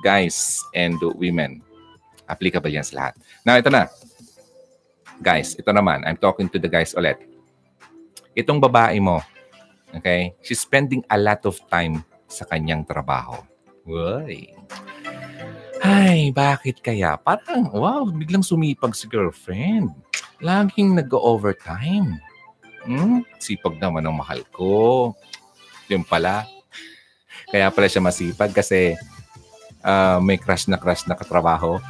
guys 0.00 0.60
and 0.72 0.96
women, 1.16 1.60
applicable 2.28 2.72
yan 2.72 2.84
sa 2.84 2.96
lahat. 2.96 3.14
Now, 3.44 3.56
ito 3.60 3.68
na. 3.68 3.88
Guys, 5.20 5.56
ito 5.56 5.68
naman. 5.68 6.04
I'm 6.08 6.16
talking 6.16 6.48
to 6.48 6.56
the 6.56 6.68
guys 6.68 6.96
ulit. 6.96 7.20
Itong 8.32 8.62
babae 8.62 8.96
mo, 9.02 9.20
okay, 9.92 10.32
she's 10.40 10.62
spending 10.62 11.04
a 11.12 11.18
lot 11.20 11.44
of 11.44 11.60
time 11.68 12.00
sa 12.24 12.48
kanyang 12.48 12.86
trabaho. 12.88 13.36
Uy. 13.84 14.54
Ay, 15.80 16.28
bakit 16.32 16.84
kaya? 16.84 17.16
Parang, 17.20 17.72
wow, 17.72 18.04
biglang 18.08 18.44
sumipag 18.44 18.92
si 18.92 19.08
girlfriend. 19.08 19.92
Laging 20.40 20.96
nag-overtime. 20.96 22.20
Hmm? 22.84 23.24
Sipag 23.36 23.76
naman 23.76 24.04
ng 24.08 24.16
mahal 24.16 24.40
ko. 24.52 25.12
Yung 25.88 26.04
pala. 26.04 26.48
Kaya 27.50 27.68
pala 27.72 27.88
siya 27.90 28.04
masipag 28.04 28.52
kasi 28.54 28.96
uh, 29.84 30.18
may 30.22 30.36
crush 30.40 30.68
na 30.68 30.80
crush 30.80 31.04
na 31.08 31.16
katrabaho. 31.16 31.80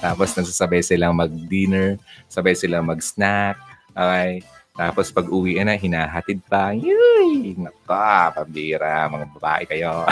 Tapos 0.00 0.36
nagsasabay 0.36 0.84
silang 0.84 1.16
mag-dinner, 1.16 1.98
sabay 2.30 2.54
silang 2.54 2.86
mag-snack. 2.86 3.58
Okay. 3.96 4.44
Tapos 4.76 5.08
pag 5.08 5.26
uwi 5.32 5.56
na, 5.64 5.72
hinahatid 5.72 6.44
pa. 6.44 6.76
Yuy! 6.76 7.56
Naka, 7.56 8.36
pabira. 8.36 9.08
Mga 9.08 9.26
babae 9.40 9.64
kayo. 9.64 10.04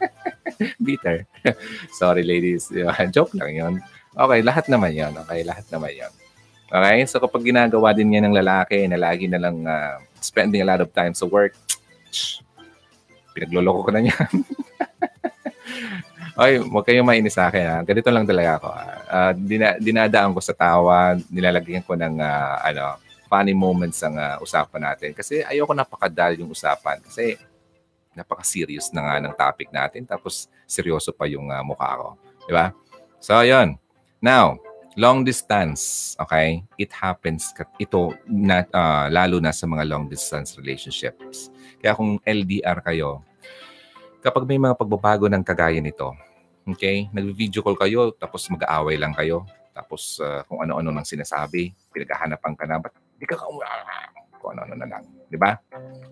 Bitter. 0.84 1.24
Sorry 1.96 2.20
ladies. 2.20 2.68
Joke 3.14 3.32
lang 3.32 3.56
yon. 3.56 3.74
Okay, 4.12 4.40
lahat 4.44 4.68
naman 4.68 4.92
yon. 4.92 5.16
Okay, 5.24 5.40
lahat 5.48 5.64
naman 5.72 5.96
yon. 5.96 6.12
Okay, 6.66 6.98
so 7.08 7.22
kapag 7.22 7.46
ginagawa 7.46 7.96
din 7.96 8.12
yan 8.12 8.28
ng 8.28 8.36
lalaki 8.36 8.84
na 8.84 9.00
lagi 9.00 9.30
na 9.30 9.40
lang 9.40 9.64
uh, 9.64 9.96
spending 10.20 10.60
a 10.60 10.68
lot 10.68 10.84
of 10.84 10.92
time 10.92 11.16
sa 11.16 11.24
work, 11.24 11.56
pinagloloko 13.32 13.88
ko 13.88 13.90
na 13.96 14.04
niyan. 14.04 14.32
Ay, 16.36 16.60
huwag 16.60 16.84
kayong 16.84 17.08
mainis 17.08 17.32
sa 17.32 17.48
akin. 17.48 17.64
Ha? 17.64 17.78
Ganito 17.80 18.12
lang 18.12 18.28
talaga 18.28 18.60
ako. 18.60 18.68
Uh, 19.08 19.32
dina, 19.40 19.80
dinadaan 19.80 20.36
ko 20.36 20.40
sa 20.44 20.52
tawa, 20.52 21.16
nilalagyan 21.32 21.80
ko 21.80 21.96
ng 21.96 22.20
uh, 22.20 22.60
ano, 22.60 23.00
funny 23.24 23.56
moments 23.56 24.04
ang 24.04 24.20
uh, 24.20 24.36
usapan 24.44 24.92
natin. 24.92 25.16
Kasi 25.16 25.40
ayoko 25.40 25.72
napakadal 25.72 26.36
yung 26.36 26.52
usapan. 26.52 27.00
Kasi 27.00 27.40
napaka-serious 28.12 28.92
na 28.92 29.08
nga 29.08 29.14
ng 29.24 29.32
topic 29.32 29.72
natin. 29.72 30.04
Tapos 30.04 30.44
seryoso 30.68 31.08
pa 31.08 31.24
yung 31.24 31.48
uh, 31.48 31.64
mukha 31.64 31.96
ko. 31.96 32.08
Di 32.44 32.52
ba? 32.52 32.68
So, 33.16 33.40
ayun. 33.40 33.80
Now, 34.20 34.60
long 34.96 35.24
distance, 35.24 36.12
okay? 36.20 36.64
It 36.76 36.92
happens, 36.92 37.52
ito, 37.80 38.12
na, 38.28 38.64
uh, 38.76 39.08
lalo 39.08 39.40
na 39.40 39.56
sa 39.56 39.64
mga 39.64 39.88
long 39.88 40.04
distance 40.08 40.56
relationships. 40.60 41.48
Kaya 41.80 41.96
kung 41.96 42.20
LDR 42.24 42.84
kayo, 42.84 43.24
kapag 44.24 44.44
may 44.48 44.60
mga 44.60 44.78
pagbabago 44.78 45.26
ng 45.26 45.42
kagaya 45.44 45.80
nito, 45.80 46.12
okay? 46.68 47.08
Nag-video 47.10 47.64
call 47.64 47.78
kayo, 47.80 48.12
tapos 48.14 48.46
mag-aaway 48.52 48.96
lang 49.00 49.16
kayo, 49.16 49.48
tapos 49.76 50.20
uh, 50.24 50.44
kung 50.48 50.64
ano-ano 50.64 50.92
nang 50.92 51.06
sinasabi, 51.06 51.72
pinaghahanapan 51.92 52.54
ka 52.56 52.64
na, 52.64 52.80
ba't 52.80 52.94
Di 53.16 53.24
ka 53.24 53.36
kung 53.40 54.52
ano-ano 54.52 54.74
na 54.76 54.86
lang. 54.86 55.02
Di 55.26 55.40
ba? 55.40 55.56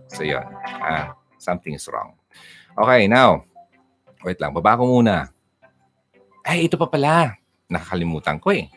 So, 0.08 0.24
yun. 0.24 0.42
Ah, 0.64 1.12
something 1.36 1.76
is 1.76 1.84
wrong. 1.92 2.16
Okay, 2.74 3.06
now. 3.06 3.44
Wait 4.24 4.40
lang. 4.40 4.56
Baba 4.56 4.80
ko 4.80 4.88
muna. 4.88 5.28
Ay, 6.40 6.66
ito 6.66 6.80
pa 6.80 6.88
pala. 6.88 7.36
Nakakalimutan 7.68 8.40
ko 8.40 8.56
eh. 8.56 8.72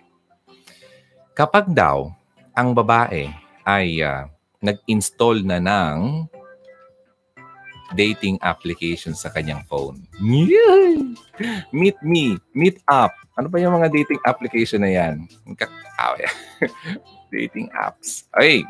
Kapag 1.31 1.71
daw, 1.71 2.11
ang 2.51 2.75
babae 2.75 3.31
ay 3.63 4.03
uh, 4.03 4.27
nag-install 4.59 5.47
na 5.47 5.57
ng 5.63 6.27
dating 7.95 8.35
application 8.43 9.15
sa 9.15 9.31
kanyang 9.31 9.63
phone. 9.69 10.03
Yay! 10.19 11.15
Meet 11.71 11.97
me, 12.03 12.35
meet 12.51 12.81
up. 12.91 13.15
Ano 13.37 13.47
ba 13.47 13.61
yung 13.61 13.77
mga 13.77 13.93
dating 13.93 14.19
application 14.25 14.81
na 14.83 14.91
yan? 14.91 15.29
dating 17.35 17.69
apps. 17.75 18.25
Ay, 18.33 18.65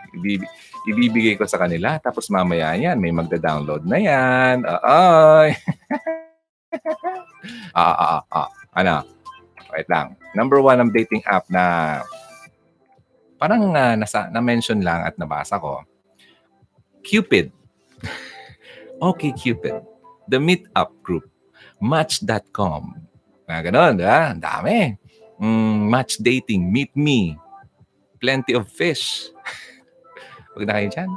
ibibigay 0.86 1.40
ko 1.40 1.48
sa 1.48 1.62
kanila. 1.62 1.98
Tapos 2.02 2.30
mamaya 2.30 2.76
yan, 2.76 3.00
may 3.00 3.16
magda-download 3.16 3.88
na 3.88 3.98
yan. 3.98 4.56
Ay. 4.84 5.56
ah, 7.78 7.96
ah, 7.96 8.22
ah, 8.22 8.24
ah. 8.34 8.50
Ano? 8.78 9.02
Wait 9.74 9.90
lang. 9.90 10.16
Number 10.38 10.62
one 10.62 10.80
ang 10.80 10.92
dating 10.94 11.26
app 11.26 11.50
na 11.50 11.64
parang 13.38 13.74
uh, 13.74 13.96
nasa, 13.98 14.30
na-mention 14.34 14.82
lang 14.82 15.06
at 15.06 15.16
nabasa 15.16 15.62
ko. 15.62 15.86
Cupid. 17.06 17.54
OkCupid, 19.00 19.86
the 20.28 20.38
Meetup 20.38 20.92
Group, 21.06 21.30
Match.com. 21.82 22.98
Mga 23.48 23.62
ganon, 23.72 23.94
di 23.96 24.04
ba? 24.04 24.34
Ang 24.34 24.42
dami. 24.44 24.78
Mm, 25.38 25.94
match 25.94 26.18
dating, 26.18 26.66
meet 26.68 26.90
me, 26.98 27.38
plenty 28.18 28.58
of 28.58 28.66
fish. 28.68 29.30
Huwag 30.58 30.66
na 30.66 30.82
kayo 30.82 30.90
dyan. 30.90 31.12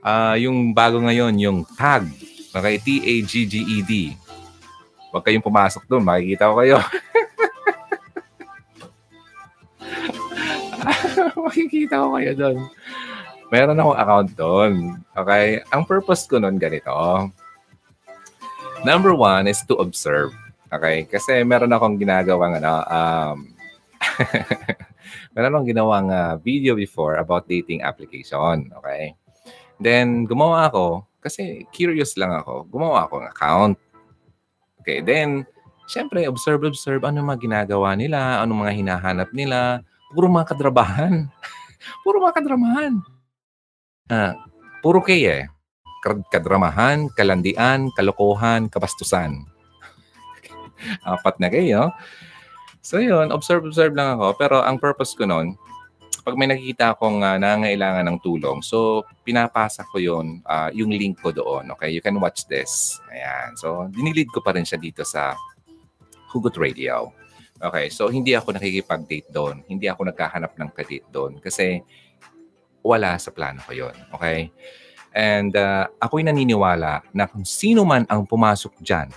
Uh, 0.00 0.36
yung 0.36 0.76
bago 0.76 1.00
ngayon, 1.00 1.40
yung 1.40 1.64
tag. 1.76 2.04
Okay, 2.52 2.76
T-A-G-G-E-D. 2.78 3.92
Huwag 5.10 5.24
kayong 5.24 5.42
pumasok 5.42 5.88
doon. 5.88 6.04
Makikita 6.04 6.52
ko 6.52 6.60
kayo. 6.60 6.78
Makikita 11.48 12.04
ko 12.04 12.08
kayo 12.14 12.32
doon. 12.36 12.58
Meron 13.50 13.78
akong 13.82 13.98
account 13.98 14.30
doon. 14.38 14.72
Okay? 15.18 15.58
Ang 15.74 15.82
purpose 15.82 16.30
ko 16.30 16.38
noon 16.38 16.56
ganito. 16.56 16.94
Number 18.86 19.12
one 19.12 19.50
is 19.50 19.60
to 19.66 19.74
observe. 19.82 20.30
Okay? 20.70 21.04
Kasi 21.10 21.42
meron 21.42 21.74
akong 21.74 21.98
ginagawang 21.98 22.62
ano, 22.62 22.86
um, 22.86 23.36
meron 25.34 25.52
akong 25.58 25.68
ginawang 25.68 26.08
uh, 26.14 26.38
video 26.38 26.78
before 26.78 27.18
about 27.18 27.50
dating 27.50 27.82
application. 27.82 28.70
Okay? 28.78 29.18
Then, 29.82 30.30
gumawa 30.30 30.70
ako, 30.70 31.08
kasi 31.18 31.64
curious 31.74 32.14
lang 32.20 32.36
ako, 32.36 32.68
gumawa 32.68 33.08
ako 33.08 33.24
ng 33.24 33.30
account. 33.32 33.76
Okay, 34.80 35.00
then, 35.00 35.44
syempre, 35.88 36.24
observe, 36.28 36.64
observe, 36.64 37.00
ano 37.04 37.24
mga 37.24 37.40
ginagawa 37.40 37.96
nila, 37.96 38.44
ano 38.44 38.60
mga 38.60 38.76
hinahanap 38.76 39.28
nila. 39.32 39.80
Puro 40.12 40.28
mga 40.28 40.52
kadrabahan. 40.52 41.28
puro 42.04 42.20
mga 42.20 42.36
kadramahan. 42.40 43.00
Ah, 44.10 44.34
puro 44.82 44.98
kay 44.98 45.22
eh. 45.22 45.46
Kadramahan, 46.34 47.06
kalandian, 47.14 47.94
kalokohan, 47.94 48.66
kabastusan. 48.66 49.46
Apat 51.06 51.38
na 51.38 51.46
kayo. 51.46 51.94
So 52.82 52.98
yun, 52.98 53.30
observe, 53.30 53.62
observe 53.62 53.94
lang 53.94 54.18
ako. 54.18 54.34
Pero 54.34 54.56
ang 54.66 54.82
purpose 54.82 55.14
ko 55.14 55.30
noon, 55.30 55.54
pag 56.26 56.34
may 56.34 56.50
nakikita 56.50 56.98
akong 56.98 57.22
uh, 57.22 57.38
nangangailangan 57.38 58.02
ng 58.10 58.18
tulong, 58.18 58.58
so 58.66 59.06
pinapasa 59.22 59.86
ko 59.86 60.02
yun, 60.02 60.42
uh, 60.42 60.74
yung 60.74 60.90
link 60.90 61.22
ko 61.22 61.30
doon. 61.30 61.70
Okay, 61.78 61.94
you 61.94 62.02
can 62.02 62.18
watch 62.18 62.50
this. 62.50 62.98
Ayan. 63.14 63.54
So, 63.54 63.86
dinilid 63.94 64.28
ko 64.34 64.42
pa 64.42 64.58
rin 64.58 64.66
siya 64.66 64.82
dito 64.82 65.06
sa 65.06 65.38
Hugot 66.34 66.58
Radio. 66.58 67.14
Okay, 67.60 67.92
so 67.92 68.10
hindi 68.10 68.34
ako 68.34 68.56
nakikipag-date 68.56 69.30
doon. 69.30 69.62
Hindi 69.70 69.86
ako 69.86 70.10
nagkahanap 70.10 70.56
ng 70.56 70.70
kadate 70.74 71.06
doon 71.12 71.38
kasi 71.38 71.84
wala 72.80 73.16
sa 73.20 73.30
plano 73.32 73.60
ko 73.64 73.72
yun. 73.72 73.96
Okay? 74.16 74.52
And 75.10 75.52
uh, 75.58 75.90
ako'y 75.98 76.22
naniniwala 76.22 77.02
na 77.10 77.24
kung 77.26 77.42
sino 77.42 77.82
man 77.82 78.06
ang 78.06 78.22
pumasok 78.24 78.78
dyan, 78.78 79.10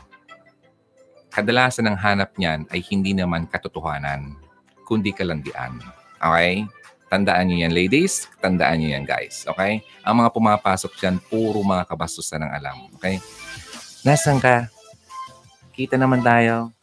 kadalasan 1.34 1.90
ang 1.90 1.98
hanap 1.98 2.34
niyan 2.38 2.66
ay 2.70 2.82
hindi 2.90 3.14
naman 3.14 3.46
katotohanan, 3.50 4.38
kundi 4.86 5.14
kalandian. 5.14 5.78
Okay? 6.18 6.66
Tandaan 7.14 7.46
niyo 7.46 7.70
yan, 7.70 7.78
ladies. 7.78 8.26
Tandaan 8.42 8.82
niyo 8.82 8.98
yan, 8.98 9.06
guys. 9.06 9.46
Okay? 9.46 9.86
Ang 10.02 10.26
mga 10.26 10.34
pumapasok 10.34 10.98
dyan, 10.98 11.22
puro 11.22 11.62
mga 11.62 11.86
kabastusan 11.86 12.42
ang 12.42 12.52
alam. 12.58 12.78
Okay? 12.98 13.22
Nasaan 14.02 14.42
ka? 14.42 14.66
Kita 15.78 15.94
naman 15.94 16.26
tayo. 16.26 16.74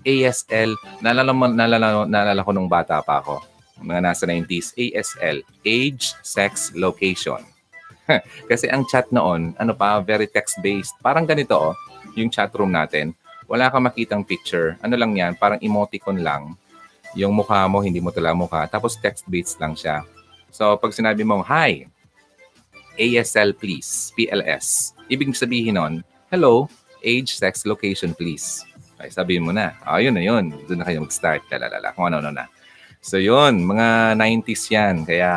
ASL. 0.00 0.80
Naalala, 1.04 1.32
mo, 1.36 1.44
naalala, 1.50 2.08
naalala 2.08 2.40
ko 2.40 2.50
nung 2.56 2.72
bata 2.72 3.04
pa 3.04 3.20
ako. 3.20 3.55
Mga 3.82 4.00
nasa 4.02 4.24
90s. 4.24 4.72
ASL. 4.76 5.44
Age, 5.64 6.14
Sex, 6.22 6.72
Location. 6.76 7.44
Kasi 8.50 8.70
ang 8.70 8.86
chat 8.86 9.10
noon, 9.10 9.52
ano 9.58 9.72
pa, 9.74 9.98
very 10.00 10.30
text-based. 10.30 10.96
Parang 11.02 11.26
ganito, 11.26 11.72
oh, 11.72 11.74
yung 12.14 12.30
chat 12.30 12.52
room 12.54 12.72
natin. 12.72 13.12
Wala 13.50 13.70
kang 13.70 13.86
makitang 13.86 14.22
picture. 14.26 14.78
Ano 14.82 14.94
lang 14.98 15.14
yan, 15.14 15.34
parang 15.38 15.60
emoticon 15.62 16.22
lang 16.22 16.54
yung 17.16 17.32
mukha 17.32 17.64
mo, 17.64 17.80
hindi 17.80 17.98
mo 17.98 18.12
tala 18.12 18.36
mukha. 18.36 18.68
Tapos 18.68 19.00
text-based 19.00 19.56
lang 19.56 19.72
siya. 19.72 20.04
So, 20.52 20.76
pag 20.76 20.92
sinabi 20.92 21.24
mong, 21.24 21.48
Hi, 21.48 21.88
ASL 23.00 23.56
please, 23.56 24.12
PLS. 24.12 24.92
Ibig 25.08 25.32
sabihin 25.32 25.80
nun, 25.80 26.04
Hello, 26.28 26.68
age, 27.00 27.32
sex, 27.32 27.64
location 27.64 28.12
please. 28.12 28.60
Okay, 28.96 29.08
sabihin 29.12 29.48
mo 29.48 29.52
na. 29.52 29.76
Ah, 29.84 30.00
yun 30.00 30.16
na 30.16 30.24
yun. 30.24 30.52
Doon 30.68 30.80
na 30.80 30.86
kayo 30.88 31.04
mag-start. 31.04 31.44
Kalalala. 31.52 31.92
Kung 31.92 32.08
ano-ano 32.08 32.32
na. 32.32 32.48
So, 33.00 33.16
yun. 33.20 33.64
Mga 33.64 34.18
90s 34.18 34.62
yan. 34.70 34.96
Kaya, 35.04 35.32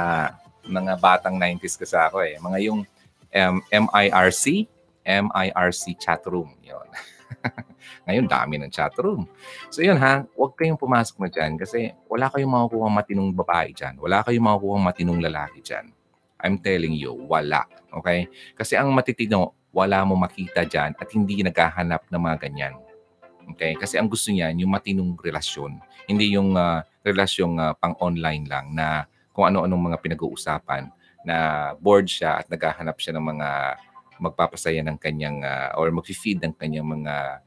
mga 0.69 1.01
batang 1.01 1.35
90s 1.35 1.75
kasi 1.75 1.97
ako 1.97 2.21
eh. 2.21 2.37
Mga 2.37 2.57
yung 2.69 2.85
um, 3.33 3.55
MIRC, 3.69 4.69
MIRC 5.03 5.83
chat 5.97 6.21
room. 6.29 6.53
Yun. 6.61 6.87
Ngayon, 8.05 8.25
dami 8.29 8.61
ng 8.61 8.73
chat 8.73 8.93
room. 9.01 9.25
So 9.69 9.81
yun 9.81 9.97
ha, 10.01 10.25
huwag 10.33 10.57
kayong 10.57 10.79
pumasok 10.79 11.21
na 11.21 11.29
dyan 11.29 11.57
kasi 11.57 11.93
wala 12.09 12.29
kayong 12.33 12.49
makukuha 12.49 12.87
matinong 12.89 13.29
babae 13.33 13.69
dyan. 13.73 13.97
Wala 14.01 14.25
kayong 14.25 14.45
makukuha 14.45 14.77
matinong 14.81 15.21
lalaki 15.21 15.59
dyan. 15.61 15.93
I'm 16.39 16.57
telling 16.57 16.95
you, 16.95 17.13
wala. 17.13 17.67
Okay? 18.01 18.31
Kasi 18.55 18.79
ang 18.79 18.89
matitino, 18.95 19.53
wala 19.69 20.01
mo 20.07 20.17
makita 20.17 20.65
dyan 20.65 20.97
at 20.97 21.07
hindi 21.13 21.45
naghahanap 21.45 22.09
ng 22.09 22.21
mga 22.21 22.37
ganyan. 22.49 22.73
Okay? 23.53 23.77
Kasi 23.77 23.97
ang 23.97 24.07
gusto 24.09 24.29
niyan, 24.29 24.61
yung 24.61 24.71
matinong 24.73 25.17
relasyon. 25.19 25.81
Hindi 26.05 26.33
yung 26.33 26.57
uh, 26.57 26.81
relasyong 27.05 27.55
uh, 27.57 27.73
pang-online 27.77 28.45
lang 28.45 28.73
na 28.73 29.05
kung 29.33 29.49
ano-anong 29.49 29.93
mga 29.93 29.97
pinag-uusapan 30.03 30.91
na 31.23 31.71
bored 31.77 32.07
siya 32.07 32.43
at 32.43 32.47
naghahanap 32.47 32.97
siya 32.99 33.15
ng 33.15 33.25
mga 33.35 33.49
magpapasaya 34.19 34.83
ng 34.83 34.97
kanyang 34.99 35.43
uh, 35.43 35.71
or 35.79 35.91
mag-feed 35.95 36.43
ng 36.43 36.53
kanyang 36.59 36.87
mga 36.87 37.39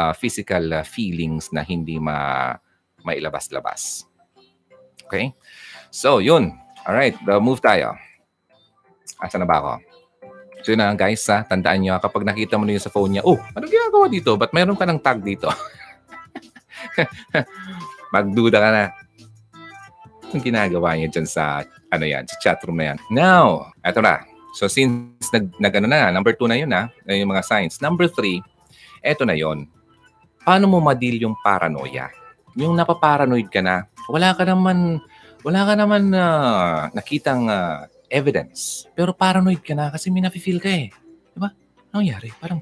uh, 0.00 0.12
physical 0.16 0.64
uh, 0.72 0.84
feelings 0.84 1.52
na 1.52 1.60
hindi 1.60 2.00
ma 2.00 2.52
mailabas-labas. 3.04 4.08
Okay? 5.06 5.30
So, 5.92 6.18
yun. 6.18 6.56
Alright, 6.82 7.14
uh, 7.28 7.38
move 7.38 7.62
tayo. 7.62 7.94
Asa 9.22 9.38
na 9.38 9.46
ba 9.46 9.62
ako? 9.62 9.85
So 10.66 10.74
yun 10.74 10.82
na 10.82 10.98
guys, 10.98 11.22
ha? 11.30 11.46
tandaan 11.46 11.78
nyo, 11.78 11.94
kapag 12.02 12.26
nakita 12.26 12.58
mo 12.58 12.66
na 12.66 12.74
yun 12.74 12.82
sa 12.82 12.90
phone 12.90 13.14
niya, 13.14 13.22
oh, 13.22 13.38
ano 13.54 13.70
ginagawa 13.70 14.10
dito? 14.10 14.34
Ba't 14.34 14.50
mayroon 14.50 14.74
ka 14.74 14.82
ng 14.82 14.98
tag 14.98 15.22
dito? 15.22 15.46
Magduda 18.14 18.58
ka 18.58 18.70
na. 18.74 18.84
Anong 20.26 20.42
ginagawa 20.42 20.98
niya 20.98 21.06
dyan 21.06 21.22
sa, 21.30 21.62
ano 21.62 22.02
yan, 22.02 22.26
sa 22.26 22.34
chat 22.42 22.58
room 22.66 22.82
na 22.82 22.90
yan? 22.90 22.98
Now, 23.14 23.70
eto 23.86 24.02
na. 24.02 24.26
So 24.58 24.66
since 24.66 25.30
nag, 25.30 25.54
nag 25.54 25.70
ano 25.78 25.86
na, 25.86 26.10
number 26.10 26.34
two 26.34 26.50
na 26.50 26.58
yun 26.58 26.74
ha, 26.74 26.90
yung 27.06 27.30
mga 27.30 27.46
signs. 27.46 27.78
Number 27.78 28.10
three, 28.10 28.42
eto 29.06 29.22
na 29.22 29.38
yon 29.38 29.70
paano 30.42 30.66
mo 30.66 30.82
madil 30.82 31.22
yung 31.22 31.38
paranoia? 31.46 32.10
Yung 32.58 32.74
napaparanoid 32.74 33.54
ka 33.54 33.62
na, 33.62 33.86
wala 34.10 34.34
ka 34.34 34.42
naman, 34.42 34.98
wala 35.46 35.62
ka 35.62 35.78
naman 35.78 36.10
uh, 36.10 36.90
nakitang 36.90 37.46
uh, 37.46 37.86
evidence. 38.08 38.86
Pero 38.94 39.12
paranoid 39.12 39.62
ka 39.62 39.74
na 39.74 39.90
kasi 39.90 40.10
may 40.10 40.22
nafe-feel 40.22 40.62
ka 40.62 40.70
eh. 40.70 40.90
Di 41.32 41.38
ba? 41.38 41.50
Ano 41.92 42.02
nangyari? 42.02 42.30
Parang, 42.36 42.60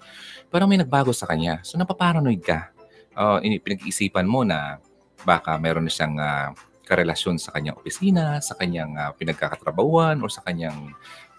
parang 0.48 0.68
may 0.68 0.80
nagbago 0.80 1.12
sa 1.12 1.28
kanya. 1.28 1.60
So 1.62 1.76
napaparanoid 1.76 2.42
ka. 2.42 2.70
Uh, 3.14 3.38
pinag-iisipan 3.40 4.26
mo 4.26 4.42
na 4.42 4.82
baka 5.22 5.56
meron 5.56 5.86
na 5.86 5.92
siyang 5.92 6.18
uh, 6.18 6.50
karelasyon 6.84 7.40
sa 7.40 7.54
kanyang 7.54 7.80
opisina, 7.80 8.38
sa 8.44 8.52
kanyang 8.58 8.92
uh, 8.98 9.10
pinagkakatrabawan, 9.16 10.20
o 10.20 10.28
sa 10.28 10.44
kanyang 10.44 10.92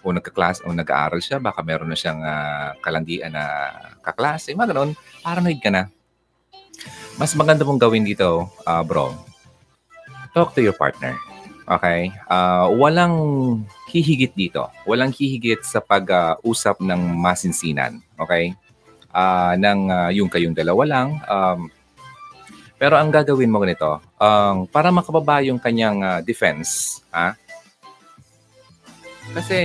o 0.06 0.14
nagka-class 0.14 0.62
o 0.66 0.70
nag-aaral 0.70 1.18
siya, 1.18 1.42
baka 1.42 1.66
meron 1.66 1.90
na 1.90 1.98
siyang 1.98 2.22
uh, 2.22 2.78
kalandian 2.82 3.34
na 3.34 3.74
kaklase, 4.06 4.54
mga 4.54 4.74
ganun, 4.74 4.94
paranoid 5.26 5.58
ka 5.58 5.74
na. 5.74 5.90
Mas 7.18 7.34
maganda 7.34 7.66
mong 7.66 7.82
gawin 7.82 8.06
dito, 8.06 8.50
uh, 8.70 8.84
bro, 8.86 9.18
talk 10.34 10.54
to 10.54 10.62
your 10.62 10.78
partner. 10.78 11.18
Okay? 11.66 12.14
Uh, 12.30 12.70
walang 12.78 13.16
hihigit 13.90 14.38
dito. 14.38 14.70
Walang 14.86 15.12
hihigit 15.12 15.66
sa 15.66 15.82
pag-usap 15.82 16.82
ng 16.82 17.02
masinsinan. 17.18 18.02
Okay? 18.18 18.54
Uh, 19.10 19.58
ng 19.58 19.80
uh, 19.90 20.10
yung 20.14 20.30
kayong 20.30 20.54
dalawa 20.54 20.84
lang. 20.86 21.08
Um, 21.26 21.60
pero 22.76 23.00
ang 23.00 23.10
gagawin 23.10 23.50
mo 23.50 23.64
ganito, 23.64 24.04
um, 24.20 24.68
para 24.68 24.92
makababa 24.92 25.40
yung 25.42 25.58
kanyang 25.58 26.04
uh, 26.04 26.20
defense, 26.20 27.02
ha? 27.08 27.34
Kasi 29.32 29.58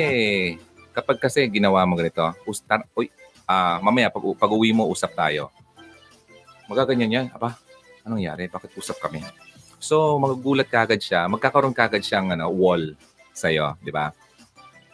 kapag 0.94 1.18
kasi 1.18 1.50
ginawa 1.50 1.82
mo 1.84 1.98
ganito, 1.98 2.22
ustar, 2.46 2.86
uy, 2.94 3.10
uh, 3.50 3.82
mamaya 3.82 4.08
pag, 4.14 4.22
pag 4.38 4.54
uwi 4.54 4.70
mo, 4.70 4.86
usap 4.86 5.12
tayo 5.18 5.50
magaganyan 6.70 7.10
yan. 7.10 7.26
Aba, 7.34 7.58
anong 8.06 8.22
nangyari? 8.22 8.46
Bakit 8.46 8.78
usap 8.78 9.02
kami? 9.02 9.26
So, 9.80 10.20
magugulat 10.20 10.68
kagad 10.68 11.00
siya. 11.00 11.24
Magkakaroon 11.26 11.72
kagad 11.72 12.04
siyang 12.04 12.36
ano, 12.36 12.52
wall 12.52 12.92
sa'yo, 13.32 13.80
di 13.80 13.88
ba? 13.88 14.12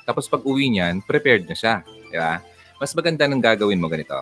Tapos 0.06 0.30
pag 0.30 0.46
uwi 0.46 0.70
niyan, 0.70 1.02
prepared 1.02 1.50
na 1.50 1.58
siya. 1.58 1.82
Di 1.82 2.14
ba? 2.14 2.38
Mas 2.78 2.94
maganda 2.94 3.26
nang 3.26 3.42
gagawin 3.42 3.82
mo 3.82 3.90
ganito. 3.90 4.14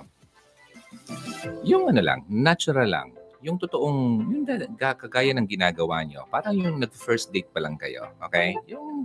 Yung 1.69 1.93
ano 1.93 2.01
lang, 2.01 2.25
natural 2.33 2.89
lang. 2.89 3.09
Yung 3.45 3.61
totoong, 3.61 4.33
yung 4.33 4.45
kagaya 4.81 5.37
ng 5.37 5.45
ginagawa 5.45 6.01
niyo. 6.01 6.25
Parang 6.33 6.57
yung 6.57 6.81
nag-first 6.81 7.29
date 7.29 7.53
pa 7.53 7.61
lang 7.61 7.77
kayo. 7.77 8.09
Okay? 8.25 8.57
Yung 8.65 9.05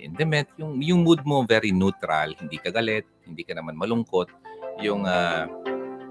intimate, 0.00 0.48
yung, 0.56 0.80
yung 0.80 1.04
mood 1.04 1.20
mo 1.28 1.44
very 1.44 1.68
neutral. 1.68 2.32
Hindi 2.40 2.56
ka 2.56 2.72
galit, 2.72 3.04
hindi 3.28 3.44
ka 3.44 3.52
naman 3.52 3.76
malungkot 3.76 4.32
yung, 4.80 5.04
uh, 5.04 5.44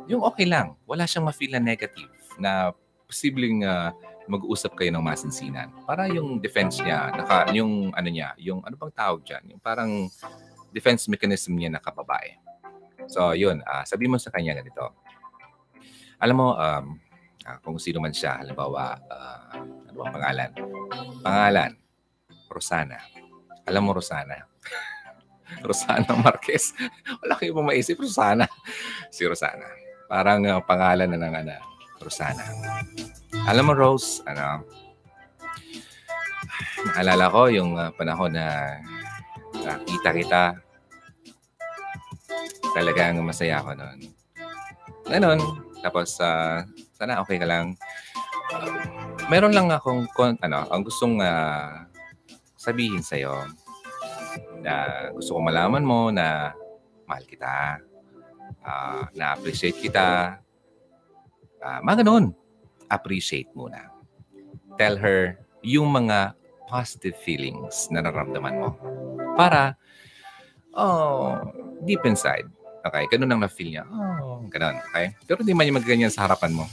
yung 0.05 0.21
okay 0.21 0.45
lang. 0.45 0.77
Wala 0.85 1.09
siyang 1.09 1.25
ma-feel 1.25 1.57
na 1.57 1.63
negative 1.63 2.13
na 2.37 2.77
posibleng 3.09 3.65
uh, 3.65 3.89
mag-uusap 4.27 4.75
kayo 4.79 4.91
ng 4.95 5.03
masinsinan. 5.03 5.69
Para 5.83 6.07
yung 6.07 6.39
defense 6.39 6.79
niya, 6.79 7.11
naka, 7.11 7.51
yung 7.51 7.91
ano 7.91 8.09
niya, 8.09 8.31
yung 8.39 8.63
ano 8.63 8.75
bang 8.79 8.93
tawag 8.95 9.21
dyan? 9.27 9.43
Yung 9.55 9.61
parang 9.61 10.07
defense 10.71 11.05
mechanism 11.11 11.55
niya 11.55 11.69
na 11.75 11.81
kababae. 11.83 12.39
So, 13.07 13.35
yun. 13.35 13.59
Uh, 13.63 13.83
sabi 13.83 14.07
mo 14.07 14.15
sa 14.15 14.31
kanya 14.31 14.55
ganito. 14.57 14.95
Alam 16.23 16.35
mo, 16.39 16.47
um, 16.55 16.85
uh, 17.43 17.57
kung 17.59 17.75
sino 17.77 17.99
man 17.99 18.15
siya, 18.15 18.39
halimbawa, 18.39 18.95
uh, 19.11 19.59
ano 19.59 19.95
bang 19.95 20.13
pangalan? 20.15 20.51
Pangalan, 21.19 21.71
Rosana. 22.47 22.99
Alam 23.67 23.81
mo, 23.83 23.91
Rosana? 23.95 24.47
Rosana 25.67 26.15
Marquez. 26.15 26.71
Wala 27.21 27.35
kayo 27.35 27.53
pa 27.59 27.63
maisip, 27.63 27.99
Rosana. 27.99 28.47
Si 29.13 29.21
Rosana. 29.27 29.67
Parang 30.09 30.41
uh, 30.47 30.61
pangalan 30.63 31.11
na 31.11 31.19
ng 31.19 31.35
ano, 31.45 31.55
Rosana. 32.01 32.43
Alam 33.43 33.69
mo, 33.69 33.73
Rose, 33.75 34.23
ano, 34.23 34.63
naalala 36.95 37.27
ko 37.27 37.51
yung 37.51 37.75
uh, 37.75 37.91
panahon 37.93 38.31
na 38.31 38.79
nakita 39.53 40.09
kita. 40.15 40.43
Talagang 42.73 43.19
masaya 43.21 43.59
ako 43.59 43.75
noon. 43.75 43.99
Ganon. 45.07 45.39
Tapos, 45.83 46.15
uh, 46.23 46.63
sana 46.95 47.19
okay 47.19 47.35
ka 47.35 47.45
lang. 47.45 47.75
Uh, 48.49 48.79
meron 49.27 49.51
lang 49.51 49.67
akong, 49.69 50.07
ano, 50.17 50.65
ang 50.71 50.81
gustong 50.87 51.19
uh, 51.19 51.83
sabihin 52.55 53.03
sa'yo 53.03 53.43
na 54.63 55.07
gusto 55.11 55.35
kong 55.35 55.51
malaman 55.51 55.83
mo 55.83 56.09
na 56.09 56.55
mahal 57.05 57.23
kita, 57.27 57.79
uh, 58.63 59.03
na-appreciate 59.13 59.77
kita, 59.77 60.39
Uh, 61.63 61.79
mga 61.79 62.03
ganun. 62.03 62.35
Appreciate 62.93 63.49
muna. 63.57 63.89
Tell 64.77 65.01
her 65.01 65.41
yung 65.65 65.89
mga 65.89 66.37
positive 66.69 67.17
feelings 67.25 67.89
na 67.89 68.05
nararamdaman 68.05 68.61
mo. 68.61 68.69
Para, 69.33 69.73
oh, 70.77 71.41
deep 71.81 72.05
inside, 72.05 72.45
okay, 72.85 73.09
ganun 73.09 73.33
ang 73.33 73.41
na-feel 73.41 73.73
niya. 73.73 73.85
Oh, 73.89 74.45
ganun, 74.45 74.77
okay? 74.93 75.17
Pero 75.25 75.41
hindi 75.41 75.57
man 75.57 75.65
yung 75.65 75.81
magganyan 75.81 76.13
sa 76.13 76.29
harapan 76.29 76.53
mo. 76.53 76.69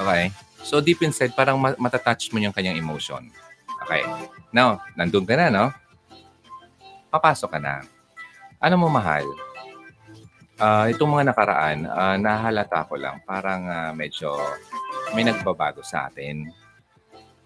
Okay? 0.00 0.32
So, 0.64 0.80
deep 0.80 1.04
inside, 1.04 1.36
parang 1.36 1.60
matatouch 1.60 2.32
mo 2.32 2.40
yung 2.40 2.56
kanyang 2.56 2.80
emotion. 2.80 3.28
Okay? 3.84 4.04
Now, 4.56 4.80
nandun 4.96 5.28
ka 5.28 5.36
na, 5.36 5.52
no? 5.52 5.66
Papasok 7.12 7.56
ka 7.56 7.60
na. 7.60 7.84
Ano 8.56 8.80
mo, 8.80 8.88
mahal? 8.88 9.24
Ah, 10.56 10.88
itong 10.88 11.12
mga 11.12 11.36
nakaraan, 11.36 11.84
ah, 11.84 12.16
nahalata 12.16 12.88
ko 12.88 12.96
lang 12.96 13.20
parang, 13.28 13.68
ah, 13.68 13.92
medyo 13.92 14.32
may 15.14 15.22
nagbabago 15.22 15.84
sa 15.84 16.08
atin. 16.10 16.50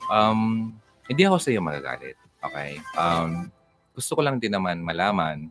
Um, 0.08 0.72
hindi 1.10 1.26
ako 1.26 1.36
sa 1.42 1.50
iyo 1.52 1.60
magagalit, 1.60 2.16
okay? 2.40 2.78
Um, 2.96 3.50
gusto 3.92 4.16
ko 4.16 4.20
lang 4.22 4.40
din 4.40 4.54
naman 4.54 4.80
malaman 4.80 5.50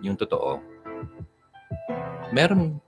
yung 0.00 0.16
totoo. 0.16 0.62
Meron 2.30 2.78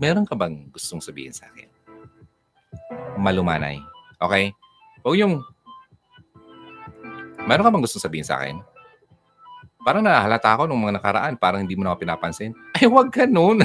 meron 0.00 0.24
ka 0.24 0.32
bang 0.36 0.68
gustong 0.72 1.02
sabihin 1.02 1.34
sa 1.34 1.48
akin? 1.50 1.68
Malumanay, 3.20 3.80
okay? 4.20 4.54
Huwag 5.04 5.18
yung 5.20 5.44
meron 7.44 7.64
ka 7.66 7.72
bang 7.72 7.84
gustong 7.84 8.04
sabihin 8.04 8.24
sa 8.24 8.40
akin? 8.40 8.60
Parang 9.80 10.04
nahalata 10.04 10.52
ako 10.52 10.68
nung 10.68 10.84
mga 10.84 11.00
nakaraan, 11.00 11.40
parang 11.40 11.64
hindi 11.64 11.72
mo 11.72 11.88
na 11.88 11.96
ako 11.96 12.04
pinapansin. 12.04 12.52
Ay, 12.76 12.84
wag 12.84 13.08
ganun. 13.08 13.64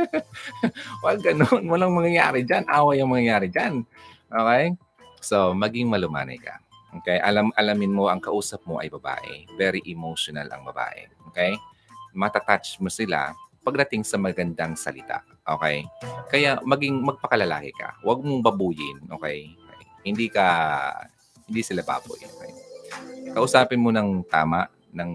wag 1.04 1.18
ganun. 1.24 1.62
Walang 1.72 1.96
mangyayari 1.96 2.44
dyan. 2.44 2.68
Away 2.68 3.00
ang 3.00 3.08
mangyayari 3.08 3.48
dyan. 3.48 3.80
Okay? 4.28 4.76
So, 5.24 5.56
maging 5.56 5.88
malumanay 5.88 6.36
ka. 6.36 6.60
Okay? 7.00 7.16
Alam, 7.24 7.48
alamin 7.56 7.96
mo, 7.96 8.12
ang 8.12 8.20
kausap 8.20 8.60
mo 8.68 8.76
ay 8.76 8.92
babae. 8.92 9.48
Very 9.56 9.80
emotional 9.88 10.52
ang 10.52 10.68
babae. 10.68 11.08
Okay? 11.32 11.56
Matatouch 12.12 12.76
mo 12.84 12.92
sila 12.92 13.32
pagdating 13.64 14.04
sa 14.04 14.20
magandang 14.20 14.76
salita. 14.76 15.24
Okay? 15.48 15.88
Kaya 16.28 16.60
maging 16.60 17.00
magpakalalaki 17.00 17.72
ka. 17.72 17.96
Huwag 18.04 18.20
mong 18.20 18.44
babuyin. 18.44 19.00
Okay? 19.16 19.48
okay? 19.48 19.88
Hindi 20.04 20.28
ka, 20.28 20.44
hindi 21.48 21.64
sila 21.64 21.80
baboy. 21.80 22.20
Okay? 22.20 22.52
Kausapin 23.32 23.80
mo 23.80 23.88
ng 23.88 24.28
tama, 24.28 24.68
ng 24.92 25.10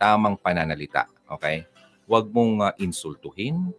tamang 0.00 0.36
pananalita. 0.40 1.06
Okay? 1.38 1.68
Huwag 2.08 2.32
mong 2.32 2.54
uh, 2.64 2.74
insultuhin, 2.80 3.70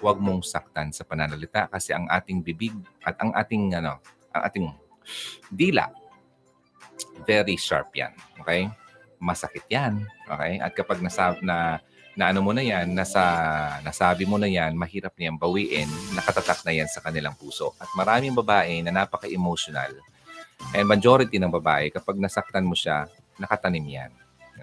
huwag 0.00 0.16
mong 0.22 0.46
saktan 0.46 0.94
sa 0.94 1.04
pananalita 1.04 1.68
kasi 1.68 1.92
ang 1.92 2.08
ating 2.08 2.40
bibig 2.40 2.72
at 3.04 3.18
ang 3.20 3.34
ating 3.34 3.76
ano, 3.76 4.00
ang 4.32 4.42
ating 4.46 4.66
dila 5.50 5.90
very 7.26 7.58
sharp 7.58 7.92
'yan. 7.92 8.14
Okay? 8.40 8.70
Masakit 9.18 9.66
'yan. 9.68 10.06
Okay? 10.26 10.62
At 10.62 10.72
kapag 10.72 11.02
nasab 11.02 11.42
na 11.42 11.82
na 12.12 12.28
ano 12.28 12.44
mo 12.44 12.52
na 12.52 12.60
yan, 12.60 12.92
nasa, 12.92 13.24
nasabi 13.80 14.28
mo 14.28 14.36
na 14.36 14.44
yan, 14.44 14.76
mahirap 14.76 15.16
niyang 15.16 15.40
bawiin, 15.40 15.88
nakatatak 16.12 16.60
na 16.60 16.72
yan 16.76 16.84
sa 16.84 17.00
kanilang 17.00 17.32
puso. 17.32 17.72
At 17.80 17.88
maraming 17.96 18.36
babae 18.36 18.84
na 18.84 18.92
napaka-emotional, 18.92 19.96
and 20.76 20.84
majority 20.84 21.40
ng 21.40 21.48
babae, 21.48 21.88
kapag 21.88 22.20
nasaktan 22.20 22.68
mo 22.68 22.76
siya, 22.76 23.08
nakatanim 23.40 23.86
yan. 23.88 24.12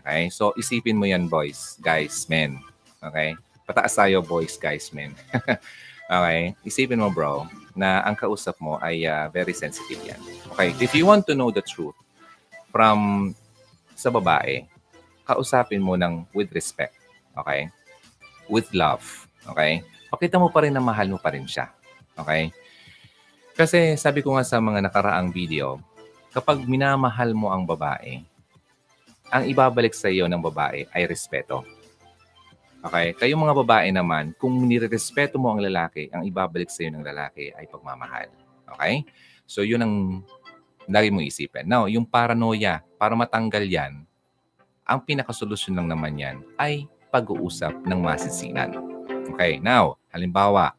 Okay? 0.01 0.31
So, 0.31 0.55
isipin 0.55 0.97
mo 0.97 1.05
yan, 1.05 1.27
boys, 1.27 1.77
guys, 1.83 2.25
men. 2.31 2.59
Okay? 3.03 3.35
Pataas 3.67 3.93
tayo, 3.95 4.23
boys, 4.23 4.55
guys, 4.55 4.89
men. 4.95 5.13
okay? 6.09 6.55
Isipin 6.63 7.03
mo, 7.03 7.12
bro, 7.12 7.45
na 7.77 8.01
ang 8.03 8.15
kausap 8.17 8.57
mo 8.63 8.79
ay 8.81 9.05
uh, 9.05 9.27
very 9.29 9.53
sensitive 9.53 9.99
yan. 10.03 10.19
Okay? 10.55 10.73
If 10.81 10.95
you 10.95 11.05
want 11.05 11.27
to 11.29 11.38
know 11.38 11.51
the 11.51 11.63
truth 11.63 11.95
from 12.71 13.31
sa 13.93 14.09
babae, 14.09 14.63
kausapin 15.27 15.83
mo 15.83 15.99
ng 15.99 16.25
with 16.33 16.49
respect. 16.55 16.95
Okay? 17.38 17.69
With 18.49 18.71
love. 18.73 19.03
Okay? 19.45 19.85
Pakita 20.09 20.41
mo 20.41 20.49
pa 20.49 20.65
rin 20.65 20.73
na 20.73 20.81
mahal 20.81 21.12
mo 21.12 21.21
pa 21.21 21.29
rin 21.29 21.45
siya. 21.45 21.69
Okay? 22.17 22.49
Kasi 23.53 23.99
sabi 23.99 24.23
ko 24.23 24.39
nga 24.39 24.47
sa 24.47 24.57
mga 24.63 24.88
nakaraang 24.88 25.35
video, 25.35 25.83
kapag 26.31 26.63
minamahal 26.63 27.35
mo 27.35 27.51
ang 27.51 27.67
babae, 27.67 28.23
ang 29.29 29.43
ibabalik 29.45 29.93
sa 29.93 30.09
iyo 30.09 30.25
ng 30.25 30.41
babae 30.41 30.89
ay 30.93 31.03
respeto. 31.05 31.65
Okay? 32.85 33.13
Kayong 33.17 33.43
mga 33.45 33.55
babae 33.65 33.87
naman, 33.93 34.33
kung 34.37 34.55
nirerespeto 34.65 35.37
mo 35.37 35.53
ang 35.53 35.61
lalaki, 35.61 36.09
ang 36.09 36.25
ibabalik 36.25 36.71
sa 36.71 36.85
iyo 36.85 36.91
ng 36.95 37.05
lalaki 37.05 37.53
ay 37.53 37.65
pagmamahal. 37.69 38.29
Okay? 38.75 39.05
So, 39.49 39.61
yun 39.65 39.81
ang 39.85 39.95
lagi 40.89 41.13
mo 41.13 41.21
isipin. 41.21 41.69
Now, 41.69 41.85
yung 41.85 42.09
paranoia, 42.09 42.81
para 42.97 43.13
matanggal 43.13 43.61
yan, 43.65 44.03
ang 44.89 44.99
pinakasolusyon 45.05 45.77
lang 45.77 45.87
naman 45.87 46.17
yan 46.17 46.37
ay 46.57 46.89
pag-uusap 47.13 47.85
ng 47.85 47.99
masisinan. 48.01 48.73
Okay, 49.37 49.61
now, 49.61 50.01
halimbawa, 50.09 50.73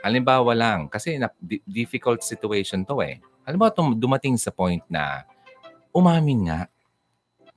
halimbawa 0.00 0.56
lang, 0.56 0.88
kasi 0.88 1.20
na, 1.20 1.28
difficult 1.68 2.24
situation 2.24 2.88
to 2.88 3.04
eh. 3.04 3.20
Halimbawa, 3.44 3.68
dumating 3.92 4.40
sa 4.40 4.48
point 4.48 4.80
na 4.88 5.28
umamin 5.92 6.48
nga 6.48 6.58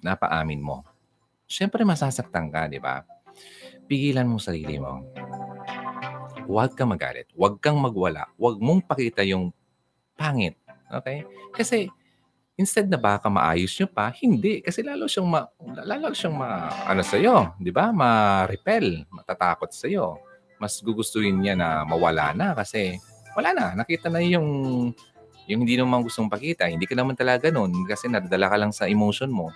napaamin 0.06 0.62
mo, 0.62 0.86
syempre 1.50 1.82
masasaktan 1.82 2.54
ka, 2.54 2.70
di 2.70 2.78
ba? 2.78 3.02
Pigilan 3.90 4.30
mo 4.30 4.38
sarili 4.38 4.78
mo. 4.78 5.02
Huwag 6.46 6.78
kang 6.78 6.94
magalit. 6.94 7.26
Huwag 7.34 7.58
kang 7.58 7.82
magwala. 7.82 8.30
Huwag 8.38 8.62
mong 8.62 8.86
pakita 8.86 9.26
yung 9.26 9.50
pangit. 10.14 10.54
Okay? 10.94 11.26
Kasi 11.54 11.90
instead 12.56 12.88
na 12.88 13.02
baka 13.02 13.28
maayos 13.28 13.74
nyo 13.76 13.90
pa, 13.90 14.14
hindi. 14.14 14.62
Kasi 14.62 14.86
lalo 14.86 15.10
siyang 15.10 15.28
ma, 15.28 15.42
lalo 15.82 16.14
siyang 16.14 16.38
ma, 16.38 16.70
ano 16.86 17.02
sa'yo, 17.02 17.58
di 17.58 17.74
ba? 17.74 17.90
Ma-repel, 17.90 19.10
matatakot 19.10 19.74
sa'yo. 19.74 20.22
Mas 20.62 20.80
gugustuhin 20.80 21.42
niya 21.42 21.58
na 21.58 21.84
mawala 21.84 22.32
na 22.32 22.56
kasi 22.56 22.96
wala 23.36 23.52
na. 23.52 23.76
Nakita 23.76 24.08
na 24.08 24.24
yung 24.24 24.48
yung 25.46 25.62
hindi 25.62 25.78
naman 25.78 26.02
gustong 26.02 26.32
pakita. 26.32 26.66
Hindi 26.66 26.90
ka 26.90 26.98
naman 26.98 27.14
talaga 27.14 27.54
noon 27.54 27.86
kasi 27.86 28.10
nadala 28.10 28.50
ka 28.50 28.58
lang 28.58 28.72
sa 28.74 28.90
emotion 28.90 29.30
mo. 29.30 29.54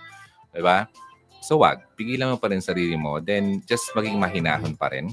Diba? 0.50 0.90
So 1.40 1.56
wag, 1.62 1.80
pigilan 1.96 2.34
mo 2.34 2.36
pa 2.36 2.52
rin 2.52 2.60
sarili 2.60 2.94
mo, 3.00 3.16
then 3.22 3.64
just 3.64 3.88
maging 3.96 4.20
mahinahon 4.20 4.76
pa 4.76 4.92
rin. 4.92 5.08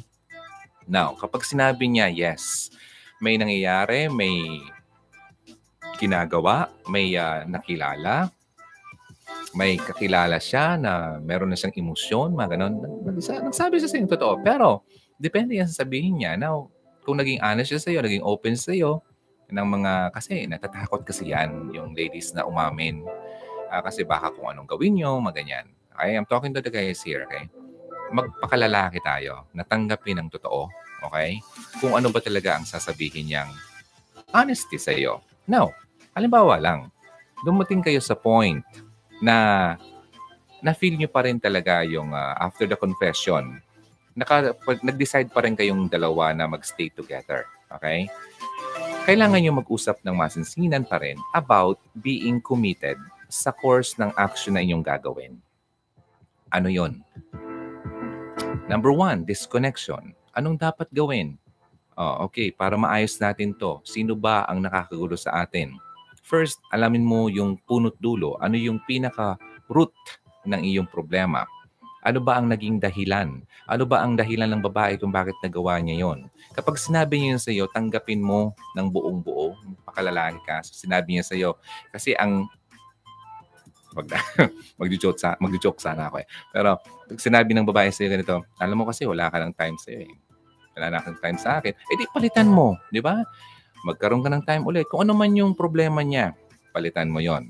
Now, 0.87 1.15
kapag 1.15 1.47
sinabi 1.47 1.87
niya, 1.87 2.11
yes, 2.11 2.71
may 3.23 3.39
nangyayari, 3.39 4.11
may 4.11 4.63
ginagawa, 5.99 6.71
may 6.91 7.15
uh, 7.15 7.47
nakilala, 7.47 8.31
may 9.55 9.79
kakilala 9.79 10.37
siya 10.37 10.75
na 10.77 11.17
meron 11.17 11.49
na 11.49 11.57
siyang 11.57 11.75
emosyon, 11.75 12.35
mga 12.35 12.59
ganun. 12.59 12.73
Nagsabi 13.47 13.81
siya 13.81 13.89
sa 13.89 13.97
inyo 13.97 14.09
totoo. 14.11 14.43
Pero, 14.43 14.85
depende 15.17 15.57
yan 15.57 15.67
sa 15.67 15.83
sabihin 15.83 16.21
niya. 16.21 16.37
Now, 16.37 16.69
kung 17.07 17.17
naging 17.17 17.41
honest 17.41 17.71
siya 17.73 17.81
sa 17.81 17.89
iyo, 17.89 17.99
naging 18.03 18.23
open 18.23 18.55
sa 18.59 18.71
iyo, 18.75 19.01
ng 19.47 19.67
mga, 19.79 20.11
kasi 20.11 20.43
natatakot 20.43 21.07
kasi 21.07 21.31
yan, 21.31 21.71
yung 21.71 21.95
ladies 21.95 22.35
na 22.35 22.43
umamin 22.43 23.03
Uh, 23.67 23.81
kasi 23.83 24.07
baka 24.07 24.31
kung 24.31 24.47
anong 24.47 24.67
gawin 24.67 24.95
nyo, 24.95 25.19
maganyan. 25.19 25.67
Okay, 25.97 26.13
I'm 26.13 26.29
talking 26.29 26.53
to 26.53 26.61
the 26.61 26.69
guys 26.69 27.01
here, 27.01 27.25
okay? 27.25 27.49
magpakalalaki 28.11 29.03
tayo, 29.03 29.47
natanggapin 29.51 30.19
ang 30.19 30.29
totoo, 30.31 30.71
okay? 31.07 31.39
Kung 31.79 31.95
ano 31.95 32.11
ba 32.11 32.23
talaga 32.23 32.57
ang 32.57 32.65
sasabihin 32.67 33.27
niyang 33.27 33.51
honesty 34.31 34.79
sa 34.79 34.91
iyo. 34.95 35.23
Now, 35.47 35.71
halimbawa 36.15 36.59
lang, 36.59 36.91
dumating 37.43 37.83
kayo 37.83 37.99
sa 37.99 38.15
point 38.15 38.63
na 39.23 39.75
na-feel 40.63 40.97
nyo 40.97 41.09
pa 41.11 41.25
rin 41.25 41.37
talaga 41.37 41.83
yung 41.85 42.11
uh, 42.11 42.35
after 42.39 42.65
the 42.65 42.77
confession, 42.77 43.61
naka, 44.17 44.55
nag-decide 44.81 45.29
pa 45.29 45.43
rin 45.45 45.55
kayong 45.55 45.87
dalawa 45.87 46.33
na 46.33 46.49
mag-stay 46.49 46.89
together. 46.91 47.45
Okay? 47.71 48.09
Kailangan 49.07 49.39
nyo 49.39 49.63
mag-usap 49.63 50.03
ng 50.03 50.15
masinsinan 50.15 50.83
pa 50.83 50.99
rin 50.99 51.15
about 51.31 51.79
being 52.03 52.43
committed 52.43 52.99
sa 53.27 53.51
course 53.51 53.95
ng 53.99 54.11
action 54.15 54.55
na 54.55 54.63
inyong 54.63 54.83
gagawin. 54.83 55.39
Ano 56.51 56.71
yon? 56.71 57.03
Number 58.67 58.91
one, 58.91 59.23
disconnection. 59.23 60.15
Anong 60.35 60.59
dapat 60.59 60.87
gawin? 60.91 61.39
Oh, 61.97 62.29
okay, 62.29 62.53
para 62.53 62.77
maayos 62.77 63.17
natin 63.17 63.57
to, 63.57 63.81
sino 63.81 64.13
ba 64.13 64.45
ang 64.45 64.61
nakakagulo 64.61 65.17
sa 65.17 65.43
atin? 65.43 65.75
First, 66.21 66.59
alamin 66.75 67.07
mo 67.07 67.31
yung 67.31 67.57
punot 67.63 67.95
dulo. 67.97 68.35
Ano 68.43 68.59
yung 68.59 68.83
pinaka-root 68.83 69.95
ng 70.45 70.61
iyong 70.61 70.87
problema. 70.91 71.47
Ano 72.05 72.23
ba 72.23 72.39
ang 72.39 72.47
naging 72.47 72.79
dahilan? 72.79 73.43
Ano 73.67 73.83
ba 73.83 73.99
ang 74.03 74.15
dahilan 74.15 74.47
ng 74.47 74.63
babae 74.63 74.95
kung 74.95 75.11
bakit 75.11 75.35
nagawa 75.43 75.79
niya 75.83 76.07
yon? 76.07 76.31
Kapag 76.55 76.79
sinabi 76.79 77.19
niya 77.19 77.39
sa 77.41 77.51
iyo, 77.51 77.67
tanggapin 77.67 78.23
mo 78.23 78.55
ng 78.77 78.87
buong 78.87 79.19
buo. 79.19 79.57
Pakalalaki 79.83 80.39
ka. 80.47 80.63
Sinabi 80.63 81.17
niya 81.17 81.25
sa 81.27 81.35
iyo. 81.35 81.59
Kasi 81.91 82.15
ang 82.15 82.47
mag 83.97 84.07
magjo-joke 84.79 85.17
sa 85.17 85.33
magjo-joke 85.41 85.81
sana 85.81 86.13
ako 86.13 86.21
eh. 86.21 86.27
Pero 86.53 86.77
pag 86.81 87.19
sinabi 87.19 87.57
ng 87.57 87.65
babae 87.65 87.89
sa 87.89 88.05
iyo 88.05 88.13
ganito, 88.13 88.45
alam 88.61 88.77
mo 88.77 88.85
kasi 88.85 89.09
wala 89.09 89.33
ka 89.33 89.41
ng 89.41 89.53
time 89.57 89.77
sa 89.81 89.89
iyo 89.89 90.05
eh. 90.05 90.13
Wala 90.77 90.93
na 90.93 91.01
kang 91.01 91.17
time 91.17 91.37
sa 91.41 91.57
akin. 91.57 91.73
Eh 91.73 91.95
di 91.97 92.05
palitan 92.13 92.45
mo, 92.45 92.77
di 92.93 93.01
ba? 93.01 93.25
Magkaroon 93.81 94.21
ka 94.21 94.29
ng 94.29 94.43
time 94.45 94.63
ulit. 94.69 94.85
Kung 94.85 95.01
ano 95.01 95.17
man 95.17 95.33
yung 95.33 95.57
problema 95.57 96.05
niya, 96.05 96.37
palitan 96.69 97.09
mo 97.09 97.17
'yon. 97.17 97.49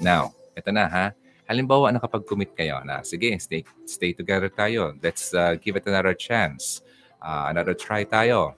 Now, 0.00 0.32
ito 0.56 0.72
na 0.72 0.88
ha. 0.88 1.06
Halimbawa, 1.50 1.90
nakapag-commit 1.90 2.54
kayo 2.54 2.78
na, 2.86 3.02
sige, 3.02 3.34
stay, 3.42 3.66
stay 3.82 4.14
together 4.14 4.46
tayo. 4.46 4.94
Let's 5.02 5.34
uh, 5.34 5.58
give 5.58 5.74
it 5.74 5.82
another 5.90 6.14
chance. 6.14 6.78
Uh, 7.18 7.50
another 7.50 7.74
try 7.74 8.06
tayo. 8.06 8.54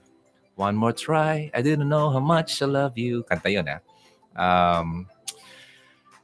One 0.53 0.77
more 0.77 0.93
try. 0.93 1.49
I 1.57 1.65
didn't 1.65 1.89
know 1.89 2.13
how 2.13 2.21
much 2.21 2.61
I 2.61 2.69
love 2.69 2.93
you. 2.93 3.25
Kanta 3.25 3.49
yun, 3.49 3.65
ha? 3.65 3.81
Um, 4.37 5.09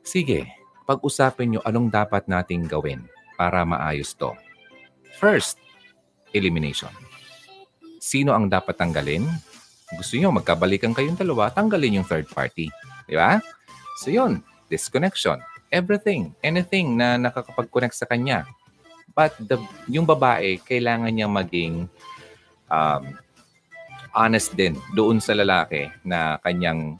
sige, 0.05 0.45
pag-usapin 0.89 1.53
nyo 1.53 1.61
anong 1.61 1.93
dapat 1.93 2.25
nating 2.25 2.65
gawin 2.65 3.05
para 3.37 3.61
maayos 3.61 4.17
to. 4.17 4.33
First, 5.21 5.61
elimination. 6.33 6.89
Sino 8.01 8.33
ang 8.33 8.49
dapat 8.49 8.73
tanggalin? 8.73 9.29
Gusto 9.93 10.17
nyo 10.17 10.33
magkabalikan 10.33 10.97
kayong 10.97 11.21
dalawa, 11.21 11.53
tanggalin 11.53 12.01
yung 12.01 12.07
third 12.09 12.25
party. 12.25 12.73
Di 13.05 13.13
ba? 13.13 13.37
So 14.01 14.09
yun, 14.09 14.41
disconnection 14.65 15.37
everything, 15.69 16.33
anything 16.41 16.97
na 16.97 17.15
nakakapag-connect 17.17 17.95
sa 17.95 18.09
kanya. 18.09 18.45
But 19.13 19.37
the, 19.37 19.61
yung 19.89 20.05
babae, 20.05 20.61
kailangan 20.61 21.13
niya 21.13 21.29
maging 21.29 21.89
um, 22.69 23.03
honest 24.13 24.53
din 24.57 24.77
doon 24.93 25.21
sa 25.21 25.37
lalaki 25.37 25.89
na 26.05 26.41
kanyang 26.41 26.97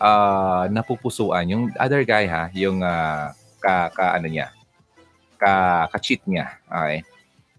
uh, 0.00 0.64
napupusuan. 0.70 1.44
Yung 1.50 1.62
other 1.76 2.02
guy 2.06 2.24
ha, 2.26 2.50
yung 2.54 2.82
uh, 2.82 3.34
ka, 3.58 3.90
ka 3.92 4.18
ano 4.18 4.26
niya, 4.30 4.54
ka, 5.38 5.86
ka-cheat 5.92 6.22
niya. 6.26 6.58
Okay? 6.66 7.02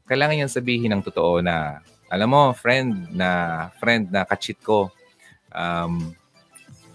Kailangan 0.10 0.36
niyang 0.36 0.52
sabihin 0.52 0.92
ng 0.96 1.04
totoo 1.06 1.44
na, 1.44 1.84
alam 2.10 2.30
mo, 2.32 2.42
friend 2.58 3.14
na 3.14 3.30
friend 3.78 4.10
na 4.10 4.26
ka-cheat 4.26 4.58
ko, 4.64 4.90
um, 5.54 6.16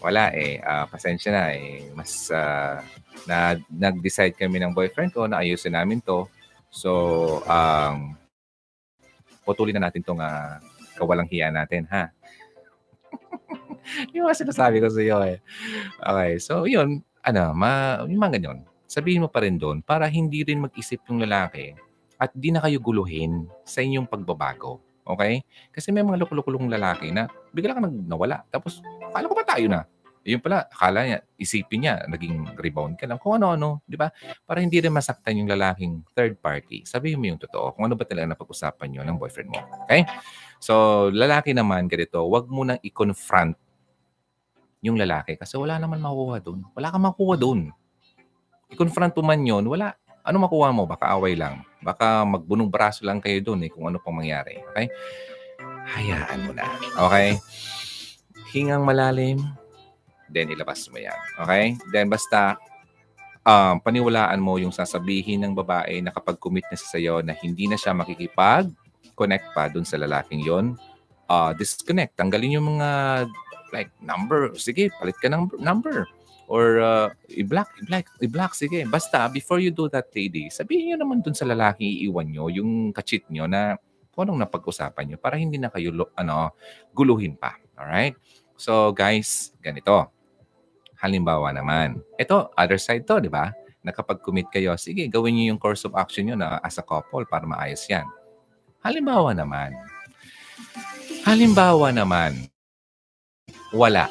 wala 0.03 0.35
eh, 0.37 0.61
uh, 0.61 0.85
pasensya 0.91 1.31
na 1.33 1.45
eh, 1.57 1.89
mas 1.97 2.29
uh, 2.29 2.83
na 3.25 3.57
nag-decide 3.73 4.37
kami 4.37 4.61
ng 4.61 4.77
boyfriend 4.77 5.15
ko 5.15 5.25
na 5.25 5.41
ayusin 5.41 5.73
namin 5.73 6.05
to. 6.05 6.29
So, 6.69 6.91
um, 7.49 8.13
putulin 9.47 9.79
na 9.79 9.89
natin 9.89 10.05
tong 10.05 10.21
uh, 10.21 10.61
kawalang 10.99 11.31
hiya 11.31 11.49
natin, 11.49 11.89
ha? 11.89 12.11
yung 14.13 14.29
mga 14.29 14.47
sinasabi 14.47 14.81
ko 14.81 14.89
sa 14.89 15.01
iyo 15.01 15.19
eh. 15.25 15.39
Okay, 16.01 16.31
so 16.41 16.65
yun, 16.65 17.05
ano, 17.25 17.53
ma, 17.57 18.03
yung 18.05 18.21
mga 18.21 18.39
ganyan. 18.41 18.65
Sabihin 18.85 19.25
mo 19.25 19.29
pa 19.33 19.43
rin 19.43 19.57
doon 19.57 19.81
para 19.81 20.07
hindi 20.07 20.45
rin 20.45 20.63
mag-isip 20.63 21.03
yung 21.09 21.25
lalaki 21.25 21.75
at 22.21 22.31
di 22.37 22.55
na 22.55 22.63
kayo 22.63 22.79
guluhin 22.79 23.49
sa 23.67 23.83
inyong 23.83 24.07
pagbabago. 24.07 24.79
Okay? 25.05 25.45
Kasi 25.69 25.93
may 25.93 26.05
mga 26.05 26.25
lukulong 26.33 26.71
lalaki 26.71 27.13
na 27.13 27.29
bigla 27.53 27.77
ka 27.77 27.81
nag 27.85 27.97
nawala. 28.09 28.45
Tapos, 28.49 28.81
kala 29.13 29.29
ko 29.29 29.35
ba 29.37 29.45
tayo 29.45 29.67
na? 29.69 29.83
Yun 30.25 30.41
pala, 30.41 30.65
akala 30.73 31.05
niya, 31.05 31.21
isipin 31.37 31.85
niya, 31.85 32.01
naging 32.09 32.57
rebound 32.57 32.97
ka 32.97 33.05
lang. 33.05 33.21
Kung 33.21 33.37
ano-ano, 33.37 33.85
di 33.85 34.01
ba? 34.01 34.09
Para 34.49 34.65
hindi 34.65 34.81
rin 34.81 34.89
masaktan 34.89 35.37
yung 35.37 35.53
lalaking 35.53 36.01
third 36.17 36.41
party. 36.41 36.89
Sabihin 36.89 37.21
mo 37.21 37.29
yung 37.29 37.37
totoo. 37.37 37.77
Kung 37.77 37.85
ano 37.85 37.93
ba 37.93 38.09
talaga 38.09 38.33
napag-usapan 38.33 38.89
nyo 38.89 39.03
ng 39.05 39.21
boyfriend 39.21 39.53
mo. 39.53 39.61
Okay? 39.85 40.09
So, 40.65 41.07
lalaki 41.13 41.53
naman, 41.53 41.93
ganito, 41.93 42.25
wag 42.25 42.49
mo 42.49 42.65
nang 42.65 42.81
i-confront 42.81 43.61
yung 44.85 45.01
lalaki 45.01 45.41
kasi 45.41 45.57
wala 45.57 45.81
naman 45.81 45.97
makuha 45.97 46.45
doon. 46.45 46.61
Wala 46.77 46.93
kang 46.93 47.09
makuha 47.09 47.41
doon. 47.41 47.73
I-confront 48.69 49.17
mo 49.17 49.23
man 49.25 49.41
yun, 49.41 49.65
wala. 49.65 49.97
Ano 50.21 50.45
makuha 50.45 50.69
mo? 50.77 50.85
Baka 50.85 51.17
away 51.17 51.33
lang. 51.33 51.65
Baka 51.81 52.21
magbunong 52.29 52.69
braso 52.69 53.01
lang 53.01 53.25
kayo 53.25 53.41
doon 53.41 53.65
eh 53.65 53.71
kung 53.73 53.89
ano 53.89 53.97
pang 53.97 54.13
mangyari. 54.13 54.61
Okay? 54.73 54.93
Hayaan 55.89 56.45
mo 56.45 56.53
na. 56.53 56.69
Okay? 57.09 57.41
Hingang 58.53 58.85
malalim, 58.85 59.41
then 60.29 60.53
ilabas 60.53 60.85
mo 60.93 61.01
yan. 61.01 61.17
Okay? 61.41 61.81
Then 61.89 62.13
basta 62.13 62.61
um, 63.41 63.81
paniwalaan 63.81 64.41
mo 64.41 64.61
yung 64.61 64.73
sasabihin 64.73 65.49
ng 65.49 65.57
babae 65.57 66.05
na 66.05 66.13
kapag 66.13 66.37
commit 66.37 66.69
na 66.69 66.77
siya 66.77 66.89
sa'yo 66.93 67.15
na 67.25 67.33
hindi 67.33 67.73
na 67.73 67.81
siya 67.81 67.97
makikipag-connect 67.97 69.47
pa 69.57 69.73
dun 69.73 69.89
sa 69.89 69.97
lalaking 69.97 70.45
yon 70.45 70.77
uh, 71.29 71.57
disconnect. 71.57 72.17
Tanggalin 72.17 72.61
yung 72.61 72.77
mga 72.77 72.89
like 73.75 73.91
number. 73.99 74.55
Sige, 74.55 74.95
palit 74.95 75.19
ka 75.19 75.27
ng 75.27 75.59
number. 75.59 76.07
Or 76.47 76.79
uh, 76.79 77.09
i-block, 77.33 77.73
i-block, 77.83 78.07
i-block. 78.23 78.53
Sige, 78.55 78.87
basta 78.87 79.27
before 79.33 79.59
you 79.59 79.75
do 79.75 79.91
that, 79.91 80.13
lady, 80.15 80.53
sabihin 80.53 80.95
nyo 80.95 80.97
naman 81.03 81.19
dun 81.25 81.35
sa 81.35 81.49
lalaki 81.49 82.07
iiwan 82.07 82.31
nyo, 82.31 82.53
yung 82.53 82.93
kachit 82.95 83.27
nyo 83.33 83.49
na 83.49 83.81
kung 84.15 84.31
anong 84.31 84.47
napag-usapan 84.47 85.11
nyo 85.11 85.19
para 85.19 85.35
hindi 85.41 85.59
na 85.59 85.73
kayo 85.73 85.91
ano, 86.15 86.55
guluhin 86.95 87.35
pa. 87.35 87.59
Alright? 87.75 88.15
So 88.55 88.95
guys, 88.95 89.51
ganito. 89.59 90.13
Halimbawa 91.01 91.51
naman, 91.51 92.01
ito, 92.17 92.49
other 92.55 92.79
side 92.79 93.05
to, 93.05 93.19
di 93.19 93.29
ba? 93.29 93.51
Na 93.85 93.93
kapag 93.93 94.23
commit 94.25 94.49
kayo, 94.49 94.73
sige, 94.79 95.05
gawin 95.11 95.37
niyo 95.37 95.53
yung 95.53 95.61
course 95.61 95.85
of 95.85 95.93
action 95.99 96.29
niyo 96.29 96.37
na 96.39 96.63
as 96.65 96.81
a 96.81 96.85
couple 96.85 97.27
para 97.29 97.45
maayos 97.45 97.85
yan. 97.91 98.07
Halimbawa 98.85 99.33
naman, 99.33 99.73
halimbawa 101.25 101.89
naman, 101.89 102.53
wala. 103.75 104.09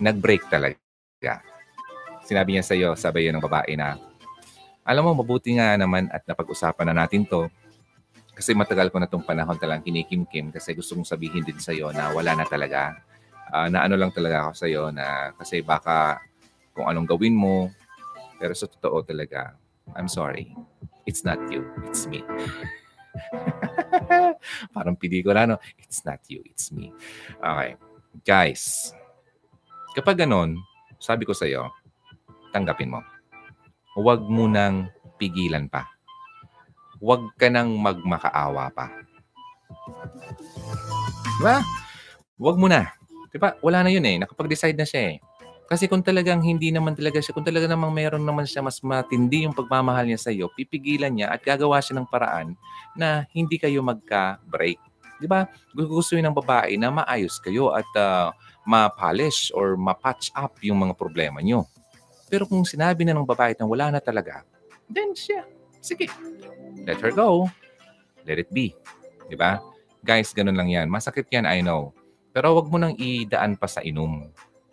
Nag-break 0.00 0.48
talaga. 0.48 1.44
Sinabi 2.24 2.56
niya 2.56 2.64
sa 2.64 2.74
iyo, 2.74 2.96
sabi 2.96 3.28
yun 3.28 3.36
ng 3.36 3.44
babae 3.44 3.76
na, 3.76 4.00
alam 4.82 5.04
mo, 5.06 5.22
mabuti 5.22 5.54
nga 5.54 5.76
naman 5.76 6.08
at 6.10 6.24
napag-usapan 6.26 6.90
na 6.90 7.04
natin 7.04 7.28
to. 7.28 7.46
Kasi 8.32 8.56
matagal 8.56 8.88
ko 8.88 8.96
na 8.98 9.06
itong 9.06 9.28
panahon 9.28 9.60
talang 9.60 9.84
kinikimkim 9.84 10.48
kasi 10.50 10.72
gusto 10.72 10.96
kong 10.96 11.06
sabihin 11.06 11.44
din 11.44 11.60
sa 11.60 11.70
iyo 11.70 11.92
na 11.92 12.10
wala 12.16 12.32
na 12.32 12.48
talaga. 12.48 12.96
Uh, 13.52 13.68
na 13.68 13.84
ano 13.84 14.00
lang 14.00 14.08
talaga 14.08 14.48
ako 14.48 14.52
sa 14.56 14.66
iyo 14.66 14.88
na 14.88 15.36
kasi 15.36 15.60
baka 15.60 16.16
kung 16.72 16.88
anong 16.88 17.04
gawin 17.04 17.36
mo. 17.36 17.68
Pero 18.40 18.56
sa 18.56 18.64
totoo 18.64 19.04
talaga 19.04 19.52
I'm 19.92 20.08
sorry. 20.08 20.56
It's 21.04 21.28
not 21.28 21.38
you. 21.52 21.68
It's 21.84 22.08
me. 22.08 22.24
Parang 24.74 24.96
pelikula 24.96 25.44
no? 25.44 25.60
It's 25.76 26.00
not 26.08 26.24
you. 26.32 26.40
It's 26.48 26.72
me. 26.72 26.88
Okay 27.36 27.91
guys 28.20 28.92
kapag 29.96 30.20
ganon 30.20 30.60
sabi 31.00 31.24
ko 31.24 31.32
sa 31.32 31.48
iyo 31.48 31.72
tanggapin 32.52 32.92
mo 32.92 33.00
huwag 33.96 34.20
mo 34.28 34.44
nang 34.44 34.92
pigilan 35.16 35.66
pa 35.72 35.88
huwag 37.00 37.32
ka 37.40 37.48
nang 37.48 37.72
magmakaawa 37.80 38.68
pa 38.76 39.02
diba? 41.42 41.58
Huwag 42.38 42.56
mo 42.56 42.70
na. 42.70 42.94
Di 43.34 43.38
ba? 43.42 43.58
Wala 43.58 43.82
na 43.82 43.90
yun 43.90 44.06
eh. 44.06 44.22
Nakapag-decide 44.22 44.78
na 44.78 44.86
siya 44.86 45.14
eh. 45.14 45.16
Kasi 45.66 45.90
kung 45.90 46.04
talagang 46.04 46.38
hindi 46.44 46.70
naman 46.70 46.94
talaga 46.94 47.18
siya, 47.18 47.34
kung 47.34 47.46
talaga 47.48 47.66
namang 47.66 47.90
meron 47.90 48.22
naman 48.22 48.44
siya 48.44 48.60
mas 48.60 48.78
matindi 48.84 49.48
yung 49.48 49.56
pagmamahal 49.56 50.04
niya 50.04 50.20
sa 50.20 50.30
iyo, 50.30 50.52
pipigilan 50.52 51.10
niya 51.10 51.32
at 51.32 51.40
gagawa 51.40 51.80
siya 51.80 51.98
ng 51.98 52.06
paraan 52.06 52.54
na 52.92 53.24
hindi 53.32 53.56
kayo 53.56 53.80
magka-break. 53.80 54.78
Di 55.22 55.30
ba? 55.30 55.46
Gugustuhin 55.70 56.26
ng 56.26 56.34
babae 56.34 56.74
na 56.74 56.90
maayos 56.90 57.38
kayo 57.38 57.70
at 57.70 57.86
uh, 57.94 58.34
ma-polish 58.66 59.54
or 59.54 59.78
ma-patch 59.78 60.34
up 60.34 60.58
yung 60.66 60.82
mga 60.82 60.98
problema 60.98 61.38
niyo. 61.38 61.70
Pero 62.26 62.50
kung 62.50 62.66
sinabi 62.66 63.06
na 63.06 63.14
ng 63.14 63.28
babae 63.28 63.54
na 63.54 63.70
wala 63.70 63.94
na 63.94 64.00
talaga, 64.02 64.42
then 64.90 65.14
siya, 65.14 65.46
sige, 65.78 66.10
let 66.82 66.98
her 66.98 67.14
go. 67.14 67.46
Let 68.26 68.42
it 68.42 68.50
be. 68.50 68.74
Di 69.30 69.38
ba? 69.38 69.62
Guys, 70.02 70.34
ganun 70.34 70.58
lang 70.58 70.70
yan. 70.70 70.90
Masakit 70.90 71.30
yan, 71.30 71.46
I 71.46 71.62
know. 71.62 71.94
Pero 72.32 72.56
wag 72.56 72.66
mo 72.72 72.80
nang 72.80 72.96
idaan 72.96 73.54
pa 73.54 73.68
sa 73.68 73.84
inom. 73.84 74.32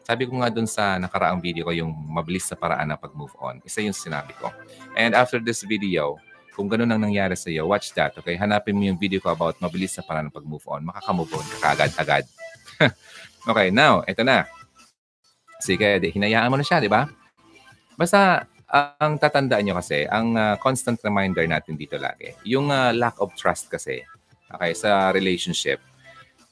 Sabi 0.10 0.26
ko 0.26 0.41
nga 0.41 0.50
dun 0.50 0.66
sa 0.66 0.97
nakaraang 0.97 1.38
video 1.38 1.70
ko, 1.70 1.74
yung 1.76 1.93
mabilis 1.93 2.50
na 2.50 2.58
paraan 2.58 2.89
na 2.89 2.97
pag-move 2.97 3.36
on. 3.38 3.62
Isa 3.62 3.84
yung 3.84 3.93
sinabi 3.93 4.34
ko. 4.41 4.50
And 4.97 5.14
after 5.14 5.38
this 5.38 5.62
video, 5.62 6.18
kung 6.60 6.68
ganun 6.68 6.91
ang 6.91 6.99
nangyari 6.99 7.39
sa 7.39 7.47
iyo, 7.47 7.64
watch 7.72 7.95
that, 7.95 8.12
okay? 8.20 8.36
Hanapin 8.36 8.76
mo 8.76 8.84
yung 8.84 8.99
video 8.99 9.24
ko 9.24 9.32
about 9.32 9.55
mabilis 9.64 9.95
na 9.95 10.03
paraan 10.03 10.28
na 10.28 10.36
pag-move 10.36 10.68
on. 10.68 10.84
Makaka-move 10.84 11.32
on 11.32 11.47
ka 11.64 11.72
agad-agad. 11.72 12.28
okay, 13.47 13.72
now, 13.72 14.03
ito 14.03 14.28
na. 14.28 14.43
Sige, 15.64 16.03
di, 16.03 16.12
hinayaan 16.12 16.51
mo 16.51 16.60
na 16.60 16.68
siya, 16.68 16.84
di 16.84 16.91
ba? 16.91 17.07
Basta, 17.95 18.43
ang 18.99 19.16
tatandaan 19.16 19.72
nyo 19.72 19.80
kasi, 19.80 20.03
ang 20.12 20.36
uh, 20.36 20.60
constant 20.60 20.99
reminder 20.99 21.47
natin 21.47 21.80
dito 21.80 21.95
lagi, 21.95 22.36
yung 22.43 22.68
uh, 22.76 22.91
lack 22.91 23.16
of 23.24 23.32
trust 23.39 23.72
kasi, 23.72 24.03
okay, 24.51 24.76
sa 24.76 25.16
relationship, 25.16 25.80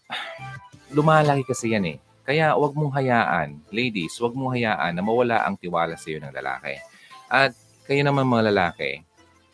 lumalaki 0.96 1.44
kasi 1.44 1.76
yan 1.76 1.84
eh. 1.84 1.98
Kaya 2.24 2.56
wag 2.56 2.72
mong 2.80 2.96
hayaan, 2.96 3.60
ladies, 3.76 4.16
wag 4.24 4.32
mong 4.32 4.56
hayaan 4.56 4.96
na 4.96 5.04
mawala 5.04 5.44
ang 5.44 5.60
tiwala 5.60 6.00
sa 6.00 6.08
iyo 6.08 6.24
ng 6.24 6.32
lalaki. 6.32 6.80
At 7.28 7.52
kayo 7.88 8.04
naman 8.04 8.28
mga 8.28 8.52
lalaki, 8.52 9.07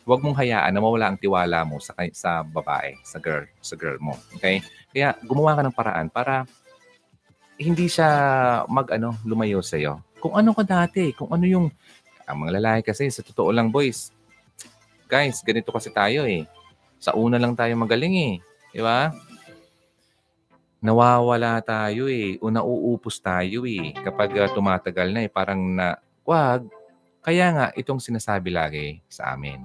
wag 0.04 0.20
mong 0.20 0.36
hayaan 0.36 0.72
na 0.72 0.80
mawala 0.84 1.12
ang 1.12 1.18
tiwala 1.20 1.64
mo 1.64 1.80
sa 1.80 1.96
sa 2.12 2.44
babae, 2.44 2.96
sa 3.04 3.18
girl, 3.20 3.48
sa 3.64 3.74
girl 3.76 3.96
mo. 4.00 4.14
Okay? 4.36 4.60
Kaya 4.92 5.16
gumawa 5.24 5.56
ka 5.56 5.62
ng 5.64 5.76
paraan 5.76 6.06
para 6.12 6.44
hindi 7.56 7.88
siya 7.88 8.08
mag 8.68 8.88
ano, 8.92 9.16
lumayo 9.24 9.64
sa 9.64 9.80
iyo. 9.80 10.00
Kung 10.20 10.36
ano 10.36 10.52
ka 10.52 10.64
dati, 10.64 11.12
kung 11.16 11.32
ano 11.32 11.44
yung 11.44 11.66
ang 12.24 12.36
mga 12.40 12.56
lalaki 12.60 12.92
kasi 12.92 13.08
sa 13.12 13.20
totoo 13.20 13.52
lang 13.52 13.68
boys. 13.68 14.12
Guys, 15.04 15.44
ganito 15.44 15.68
kasi 15.68 15.92
tayo 15.92 16.24
eh. 16.24 16.48
Sa 16.96 17.12
una 17.12 17.36
lang 17.36 17.52
tayo 17.52 17.76
magaling 17.76 18.16
eh. 18.16 18.34
Di 18.72 18.80
ba? 18.80 19.12
nawawala 20.84 21.64
tayo 21.64 22.12
eh, 22.12 22.36
o 22.44 22.52
nauupos 22.52 23.16
tayo 23.16 23.64
eh. 23.64 23.96
Kapag 23.96 24.36
uh, 24.36 24.52
tumatagal 24.52 25.08
na 25.16 25.24
eh, 25.24 25.32
parang 25.32 25.60
na, 25.72 25.96
wag. 26.28 26.68
Kaya 27.24 27.56
nga, 27.56 27.66
itong 27.72 28.04
sinasabi 28.04 28.52
lagi 28.52 29.00
sa 29.08 29.32
amin, 29.32 29.64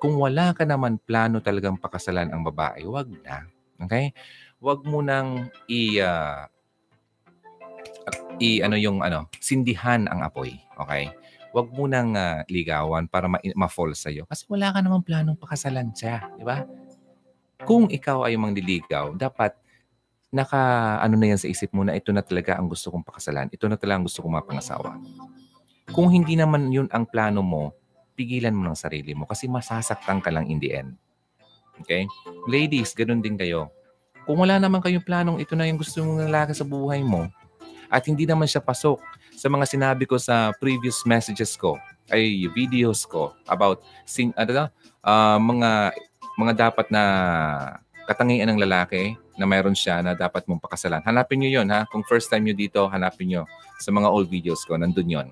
kung 0.00 0.16
wala 0.16 0.56
ka 0.56 0.64
naman 0.64 0.96
plano 0.96 1.44
talagang 1.44 1.76
pakasalan 1.76 2.32
ang 2.32 2.40
babae, 2.40 2.88
wag 2.88 3.12
na. 3.20 3.44
Okay? 3.84 4.16
Wag 4.56 4.80
mo 4.88 5.04
nang 5.04 5.52
i, 5.68 6.00
uh, 6.00 6.48
i 8.40 8.64
ano 8.64 8.80
yung 8.80 9.04
ano, 9.04 9.28
sindihan 9.38 10.08
ang 10.08 10.24
apoy. 10.24 10.56
Okay? 10.80 11.12
Wag 11.52 11.68
mo 11.76 11.84
nang 11.84 12.16
uh, 12.16 12.40
ligawan 12.48 13.12
para 13.12 13.28
ma- 13.28 13.44
ma-fall 13.52 13.92
sa 13.92 14.08
iyo 14.08 14.24
kasi 14.24 14.48
wala 14.48 14.72
ka 14.72 14.80
namang 14.80 15.04
planong 15.04 15.36
pakasalan 15.36 15.92
siya, 15.92 16.32
di 16.40 16.48
ba? 16.48 16.64
Kung 17.68 17.92
ikaw 17.92 18.24
ay 18.24 18.40
mangliligaw, 18.40 19.20
dapat 19.20 19.52
naka 20.32 20.96
ano 21.02 21.18
na 21.18 21.34
yan 21.34 21.40
sa 21.42 21.50
isip 21.50 21.74
mo 21.76 21.84
na 21.84 21.92
ito 21.92 22.08
na 22.14 22.24
talaga 22.24 22.56
ang 22.56 22.72
gusto 22.72 22.88
kong 22.88 23.04
pakasalan. 23.04 23.52
Ito 23.52 23.68
na 23.68 23.76
talaga 23.76 24.00
ang 24.00 24.06
gusto 24.08 24.24
kong 24.24 24.40
mapangasawa. 24.40 24.96
Kung 25.90 26.08
hindi 26.08 26.38
naman 26.38 26.70
yun 26.70 26.88
ang 26.94 27.04
plano 27.04 27.42
mo, 27.42 27.74
pigilan 28.20 28.52
mo 28.52 28.68
ng 28.68 28.76
sarili 28.76 29.16
mo 29.16 29.24
kasi 29.24 29.48
masasaktan 29.48 30.20
ka 30.20 30.28
lang 30.28 30.44
in 30.52 30.60
the 30.60 30.76
end. 30.76 30.92
Okay? 31.80 32.04
Ladies, 32.44 32.92
ganun 32.92 33.24
din 33.24 33.40
kayo. 33.40 33.72
Kung 34.28 34.44
wala 34.44 34.60
naman 34.60 34.84
kayong 34.84 35.00
planong 35.00 35.40
ito 35.40 35.56
na 35.56 35.64
yung 35.64 35.80
gusto 35.80 36.04
mong 36.04 36.28
lalaki 36.28 36.52
sa 36.52 36.68
buhay 36.68 37.00
mo 37.00 37.32
at 37.88 38.04
hindi 38.04 38.28
naman 38.28 38.44
siya 38.44 38.60
pasok 38.60 39.00
sa 39.32 39.48
mga 39.48 39.64
sinabi 39.64 40.04
ko 40.04 40.20
sa 40.20 40.52
previous 40.60 41.00
messages 41.08 41.56
ko 41.56 41.80
ay 42.12 42.44
videos 42.52 43.08
ko 43.08 43.32
about 43.48 43.80
sing, 44.04 44.36
ano, 44.36 44.68
uh, 45.00 45.38
mga 45.40 45.96
mga 46.36 46.52
dapat 46.68 46.86
na 46.92 47.02
katangian 48.04 48.52
ng 48.52 48.60
lalaki 48.60 49.16
na 49.40 49.48
mayroon 49.48 49.76
siya 49.76 50.04
na 50.04 50.12
dapat 50.12 50.44
mong 50.44 50.60
pakasalan. 50.60 51.00
Hanapin 51.06 51.40
nyo 51.40 51.48
yon 51.48 51.68
ha. 51.72 51.88
Kung 51.88 52.04
first 52.04 52.28
time 52.28 52.44
nyo 52.44 52.54
dito, 52.56 52.84
hanapin 52.92 53.32
nyo 53.32 53.42
sa 53.80 53.88
mga 53.88 54.08
old 54.12 54.28
videos 54.28 54.66
ko. 54.68 54.76
Nandun 54.76 55.08
yon. 55.08 55.28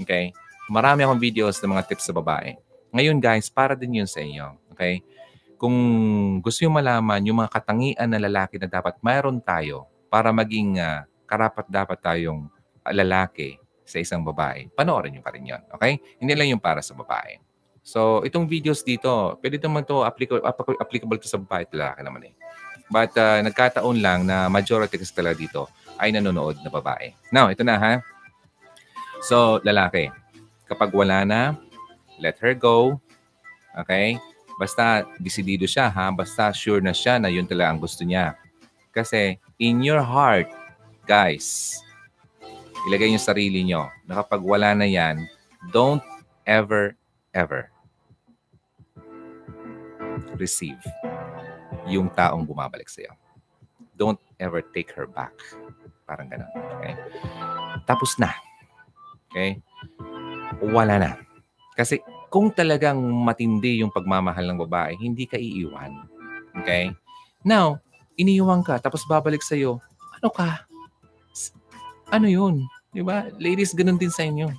Okay? 0.00 0.32
Marami 0.72 1.04
akong 1.04 1.20
videos 1.20 1.60
ng 1.60 1.76
mga 1.76 1.84
tips 1.84 2.08
sa 2.08 2.16
babae. 2.16 2.56
Ngayon 2.96 3.20
guys, 3.20 3.52
para 3.52 3.76
din 3.76 4.00
yun 4.00 4.08
sa 4.08 4.24
inyo. 4.24 4.56
Okay? 4.72 5.04
Kung 5.60 5.76
gusto 6.40 6.64
nyo 6.64 6.80
malaman 6.80 7.20
yung 7.28 7.44
mga 7.44 7.52
katangian 7.52 8.08
na 8.08 8.16
lalaki 8.16 8.56
na 8.56 8.64
dapat 8.64 8.96
mayroon 9.04 9.36
tayo 9.44 9.84
para 10.08 10.32
maging 10.32 10.80
uh, 10.80 11.04
karapat 11.28 11.68
dapat 11.68 12.00
tayong 12.00 12.48
lalaki 12.88 13.60
sa 13.84 14.00
isang 14.00 14.24
babae, 14.24 14.72
panoorin 14.72 15.12
nyo 15.12 15.20
pa 15.20 15.36
rin 15.36 15.44
yun. 15.44 15.60
Okay? 15.76 16.00
Hindi 16.16 16.32
lang 16.32 16.56
yung 16.56 16.62
para 16.64 16.80
sa 16.80 16.96
babae. 16.96 17.36
So, 17.84 18.24
itong 18.24 18.48
videos 18.48 18.80
dito, 18.80 19.36
pwede 19.44 19.60
naman 19.60 19.84
to 19.84 20.08
applicable, 20.08 20.40
applicable 20.80 21.20
to 21.20 21.28
sa 21.28 21.36
babae 21.36 21.68
at 21.68 21.72
lalaki 21.76 22.00
naman 22.00 22.22
eh. 22.32 22.34
But 22.88 23.12
uh, 23.20 23.44
nagkataon 23.44 24.00
lang 24.00 24.24
na 24.24 24.48
majority 24.48 24.96
kasi 24.96 25.12
talaga 25.12 25.36
dito 25.36 25.68
ay 26.00 26.16
nanonood 26.16 26.64
na 26.64 26.72
babae. 26.72 27.12
Now, 27.28 27.52
ito 27.52 27.60
na 27.60 27.76
ha. 27.76 27.92
So, 29.20 29.60
lalaki. 29.60 30.21
Kapag 30.72 30.88
wala 30.96 31.20
na, 31.28 31.60
let 32.16 32.40
her 32.40 32.56
go. 32.56 32.96
Okay? 33.76 34.16
Basta 34.56 35.04
desidido 35.20 35.68
siya 35.68 35.92
ha. 35.92 36.08
Basta 36.08 36.48
sure 36.56 36.80
na 36.80 36.96
siya 36.96 37.20
na 37.20 37.28
yun 37.28 37.44
talaga 37.44 37.76
ang 37.76 37.80
gusto 37.80 38.08
niya. 38.08 38.40
Kasi 38.88 39.36
in 39.60 39.84
your 39.84 40.00
heart, 40.00 40.48
guys, 41.04 41.76
ilagay 42.88 43.12
niyo 43.12 43.20
sarili 43.20 43.60
niyo 43.60 43.92
na 44.08 44.24
kapag 44.24 44.40
wala 44.40 44.72
na 44.72 44.88
yan, 44.88 45.28
don't 45.76 46.00
ever, 46.48 46.96
ever 47.36 47.68
receive 50.40 50.80
yung 51.84 52.08
taong 52.16 52.48
bumabalik 52.48 52.88
sa 52.88 53.04
iyo. 53.04 53.12
Don't 53.92 54.20
ever 54.40 54.64
take 54.72 54.88
her 54.96 55.04
back. 55.04 55.34
Parang 56.08 56.32
ganun. 56.32 56.48
Okay? 56.80 56.94
Tapos 57.84 58.16
na. 58.16 58.32
Okay? 59.30 59.60
Wala 60.62 60.94
na. 61.02 61.10
Kasi 61.74 61.98
kung 62.30 62.54
talagang 62.54 62.96
matindi 63.02 63.82
yung 63.82 63.90
pagmamahal 63.90 64.46
ng 64.46 64.62
babae, 64.62 64.94
hindi 64.94 65.26
ka 65.26 65.34
iiwan. 65.34 66.06
Okay? 66.62 66.94
Now, 67.42 67.82
iniiwan 68.14 68.62
ka, 68.62 68.78
tapos 68.78 69.02
babalik 69.04 69.42
sa 69.42 69.58
iyo. 69.58 69.82
Ano 70.20 70.30
ka? 70.30 70.64
Ano 72.14 72.30
yun? 72.30 72.62
Di 72.94 73.02
ba? 73.02 73.26
Ladies, 73.40 73.74
ganun 73.74 73.98
din 73.98 74.12
sa 74.12 74.22
inyo. 74.22 74.52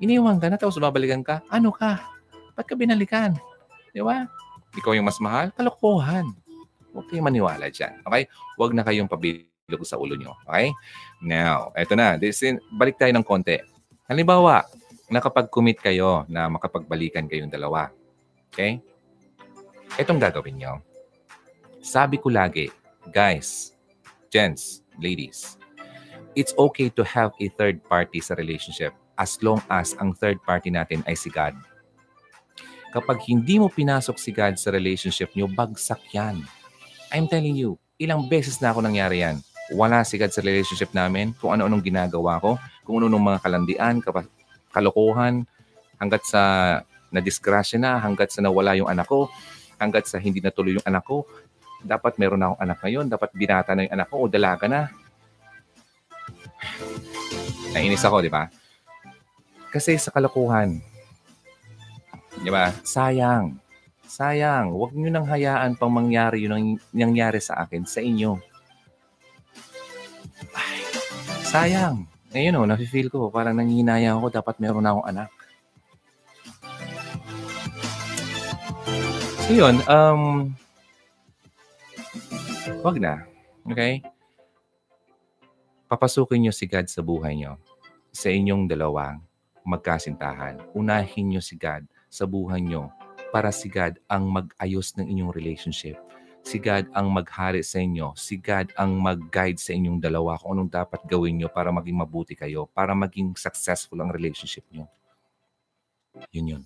Iniiwan 0.00 0.40
ka 0.40 0.48
na, 0.48 0.56
tapos 0.56 0.80
babalikan 0.80 1.20
ka. 1.20 1.44
Ano 1.52 1.74
ka? 1.74 2.00
Ba't 2.56 2.64
ka 2.64 2.72
binalikan? 2.78 3.36
Di 3.92 4.00
ba? 4.00 4.24
Ikaw 4.78 4.96
yung 4.96 5.06
mas 5.06 5.20
mahal? 5.20 5.52
Kalokohan. 5.52 6.32
Huwag 6.96 7.06
kayong 7.12 7.28
maniwala 7.28 7.68
dyan. 7.68 8.00
Okay? 8.08 8.24
Huwag 8.56 8.72
na 8.72 8.86
kayong 8.86 9.10
pabilog 9.10 9.82
sa 9.84 10.00
ulo 10.00 10.16
nyo. 10.16 10.32
Okay? 10.48 10.72
Now, 11.20 11.76
eto 11.76 11.92
na. 11.92 12.16
This 12.16 12.40
in, 12.40 12.56
balik 12.72 12.96
tayo 12.96 13.12
ng 13.12 13.26
konti. 13.26 13.60
Halimbawa, 14.08 14.64
nakapag-commit 15.06 15.78
kayo 15.78 16.26
na 16.26 16.50
makapagbalikan 16.50 17.30
kayong 17.30 17.50
dalawa. 17.50 17.90
Okay? 18.50 18.82
Itong 19.96 20.18
gagawin 20.18 20.58
nyo. 20.58 20.72
Sabi 21.78 22.18
ko 22.18 22.26
lagi, 22.26 22.66
guys, 23.14 23.70
gents, 24.34 24.82
ladies, 24.98 25.54
it's 26.34 26.52
okay 26.58 26.90
to 26.90 27.06
have 27.06 27.30
a 27.38 27.46
third 27.54 27.78
party 27.86 28.18
sa 28.18 28.34
relationship 28.34 28.90
as 29.16 29.38
long 29.40 29.62
as 29.70 29.94
ang 30.02 30.12
third 30.12 30.42
party 30.44 30.68
natin 30.68 31.00
ay 31.06 31.14
si 31.16 31.30
God. 31.30 31.56
Kapag 32.90 33.22
hindi 33.28 33.60
mo 33.60 33.70
pinasok 33.70 34.16
si 34.16 34.30
God 34.32 34.58
sa 34.58 34.72
relationship 34.72 35.32
nyo, 35.36 35.46
bagsak 35.46 36.00
yan. 36.10 36.42
I'm 37.14 37.30
telling 37.30 37.56
you, 37.56 37.78
ilang 37.96 38.26
beses 38.26 38.58
na 38.58 38.72
ako 38.74 38.84
nangyari 38.84 39.22
yan. 39.22 39.40
Wala 39.72 40.02
si 40.02 40.18
God 40.18 40.32
sa 40.32 40.42
relationship 40.42 40.90
namin, 40.92 41.32
kung 41.38 41.54
ano-anong 41.54 41.82
ginagawa 41.82 42.38
ko, 42.38 42.58
kung 42.86 43.02
ano-anong 43.02 43.24
mga 43.34 43.42
kalandian, 43.42 43.96
kalokohan, 44.76 45.48
hanggat 45.96 46.22
sa 46.28 46.42
na-disgrasya 47.08 47.80
na, 47.80 47.96
hanggat 47.96 48.28
sa 48.28 48.44
nawala 48.44 48.76
yung 48.76 48.92
anak 48.92 49.08
ko, 49.08 49.32
hanggat 49.80 50.04
sa 50.04 50.20
hindi 50.20 50.44
natuloy 50.44 50.76
yung 50.76 50.86
anak 50.86 51.08
ko, 51.08 51.24
dapat 51.80 52.20
meron 52.20 52.40
na 52.40 52.52
akong 52.52 52.62
anak 52.62 52.78
ngayon, 52.84 53.06
dapat 53.08 53.30
binata 53.32 53.72
na 53.72 53.88
yung 53.88 53.94
anak 53.96 54.08
ko 54.12 54.16
o 54.20 54.28
dalaga 54.28 54.66
na. 54.68 54.80
Nainis 57.72 58.04
ako, 58.04 58.24
di 58.24 58.32
ba? 58.32 58.48
Kasi 59.72 59.96
sa 60.00 60.12
kalokohan, 60.12 60.80
di 62.40 62.50
ba? 62.52 62.72
Sayang. 62.84 63.60
Sayang, 64.06 64.72
huwag 64.72 64.96
niyo 64.96 65.12
nang 65.12 65.28
hayaan 65.28 65.76
pang 65.76 65.92
mangyari 65.92 66.46
yun 66.46 66.54
ang 66.54 66.66
nangyari 66.94 67.42
sa 67.42 67.60
akin, 67.66 67.84
sa 67.84 68.00
inyo. 68.00 68.38
Ay, 70.56 70.80
sayang. 71.44 72.15
Ngayon 72.36 72.52
o, 72.52 72.60
oh, 72.60 72.68
nafe-feel 72.68 73.08
ko, 73.08 73.32
parang 73.32 73.56
nanginayang 73.56 74.20
ako, 74.20 74.28
dapat 74.28 74.60
meron 74.60 74.84
na 74.84 74.92
akong 74.92 75.08
anak. 75.08 75.28
So 79.48 79.56
yun, 79.56 79.80
um, 79.88 80.52
wag 82.84 83.00
na. 83.00 83.24
Okay? 83.64 84.04
Papasukin 85.88 86.44
nyo 86.44 86.52
si 86.52 86.68
God 86.68 86.92
sa 86.92 87.00
buhay 87.00 87.40
nyo. 87.40 87.56
Sa 88.12 88.28
inyong 88.28 88.68
dalawang 88.68 89.24
magkasintahan. 89.64 90.60
Unahin 90.76 91.32
nyo 91.32 91.40
si 91.40 91.56
God 91.56 91.88
sa 92.12 92.28
buhay 92.28 92.60
nyo 92.60 92.92
para 93.32 93.48
si 93.48 93.72
God 93.72 93.96
ang 94.12 94.28
mag-ayos 94.28 94.92
ng 95.00 95.08
inyong 95.08 95.32
relationship. 95.32 95.96
Si 96.46 96.62
God 96.62 96.86
ang 96.94 97.10
maghari 97.10 97.58
sa 97.66 97.82
inyo. 97.82 98.14
Si 98.14 98.38
God 98.38 98.70
ang 98.78 98.94
mag-guide 99.02 99.58
sa 99.58 99.74
inyong 99.74 99.98
dalawa 99.98 100.38
kung 100.38 100.54
anong 100.54 100.70
dapat 100.70 101.02
gawin 101.02 101.42
nyo 101.42 101.50
para 101.50 101.74
maging 101.74 101.98
mabuti 101.98 102.38
kayo, 102.38 102.70
para 102.70 102.94
maging 102.94 103.34
successful 103.34 103.98
ang 103.98 104.14
relationship 104.14 104.62
nyo. 104.70 104.86
Yun 106.30 106.54
yun. 106.54 106.62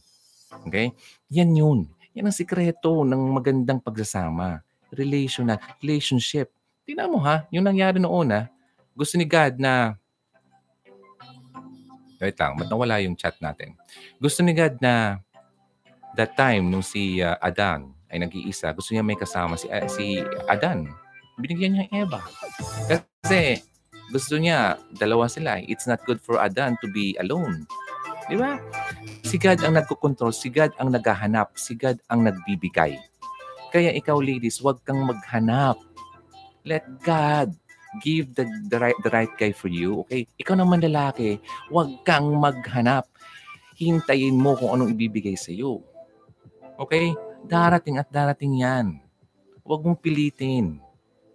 Okay? 0.68 0.93
Yan 1.33 1.57
yun. 1.57 1.89
Yan 2.12 2.28
ang 2.28 2.37
sikreto 2.37 3.09
ng 3.09 3.33
magandang 3.33 3.81
pagsasama. 3.81 4.61
Relational, 4.93 5.57
relationship. 5.81 6.53
Tingnan 6.85 7.09
mo 7.09 7.24
ha, 7.24 7.49
yung 7.49 7.64
nangyari 7.64 7.97
noon 7.97 8.37
ha. 8.37 8.53
Gusto 8.93 9.16
ni 9.16 9.24
God 9.24 9.57
na 9.57 9.97
Wait 12.20 12.37
lang, 12.37 12.53
ba't 12.53 12.68
nawala 12.68 13.01
yung 13.01 13.16
chat 13.16 13.33
natin? 13.41 13.72
Gusto 14.20 14.45
ni 14.45 14.53
God 14.53 14.76
na 14.76 15.24
that 16.16 16.34
time 16.34 16.70
nung 16.70 16.82
si 16.84 17.22
uh, 17.22 17.38
Adan 17.42 17.90
ay 18.11 18.22
nag-iisa, 18.22 18.74
gusto 18.74 18.90
niya 18.90 19.06
may 19.06 19.18
kasama 19.18 19.54
si, 19.54 19.70
uh, 19.70 19.86
si 19.86 20.22
Adan. 20.50 20.90
Binigyan 21.38 21.78
niya 21.78 21.86
Eva. 21.94 22.20
Kasi 22.90 23.62
gusto 24.11 24.34
niya, 24.36 24.74
dalawa 24.98 25.30
sila. 25.30 25.62
It's 25.62 25.86
not 25.86 26.02
good 26.02 26.18
for 26.18 26.42
Adan 26.42 26.74
to 26.82 26.90
be 26.90 27.14
alone. 27.22 27.64
Di 28.26 28.34
ba? 28.34 28.58
Si 29.22 29.38
God 29.38 29.62
ang 29.62 29.78
nagkocontrol, 29.78 30.34
si 30.34 30.50
God 30.50 30.74
ang 30.78 30.90
naghahanap, 30.90 31.54
si 31.54 31.78
God 31.78 31.98
ang 32.11 32.26
nagbibigay. 32.26 32.98
Kaya 33.70 33.94
ikaw 33.94 34.18
ladies, 34.18 34.58
huwag 34.58 34.82
kang 34.82 35.06
maghanap. 35.06 35.78
Let 36.66 36.86
God 37.06 37.54
give 38.02 38.34
the, 38.34 38.46
the, 38.66 38.78
right, 38.78 38.98
the 39.02 39.11
right 39.11 39.30
guy 39.38 39.54
for 39.54 39.70
you. 39.70 40.02
Okay? 40.06 40.26
Ikaw 40.38 40.58
naman 40.58 40.82
lalaki, 40.82 41.38
huwag 41.70 42.02
kang 42.02 42.34
maghanap. 42.38 43.06
Hintayin 43.78 44.36
mo 44.36 44.58
kung 44.58 44.74
anong 44.74 44.92
ibibigay 44.92 45.38
sa 45.38 45.54
iyo. 45.54 45.82
Okay? 46.81 47.12
Darating 47.45 48.01
at 48.01 48.09
darating 48.09 48.64
yan. 48.64 48.97
Huwag 49.61 49.85
mong 49.85 50.01
pilitin. 50.01 50.81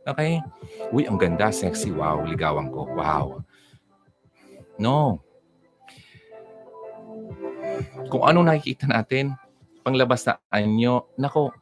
Okay? 0.02 0.41
Uy, 0.89 1.06
ang 1.06 1.22
ganda, 1.22 1.54
sexy. 1.54 1.93
Wow, 1.93 2.26
ligawan 2.26 2.74
ko. 2.74 2.89
Wow. 2.89 3.46
No. 4.82 5.22
Kung 8.10 8.26
ano 8.26 8.41
nakikita 8.41 8.89
natin, 8.89 9.38
panglabas 9.86 10.26
na 10.26 10.41
anyo, 10.50 11.14
nako, 11.14 11.54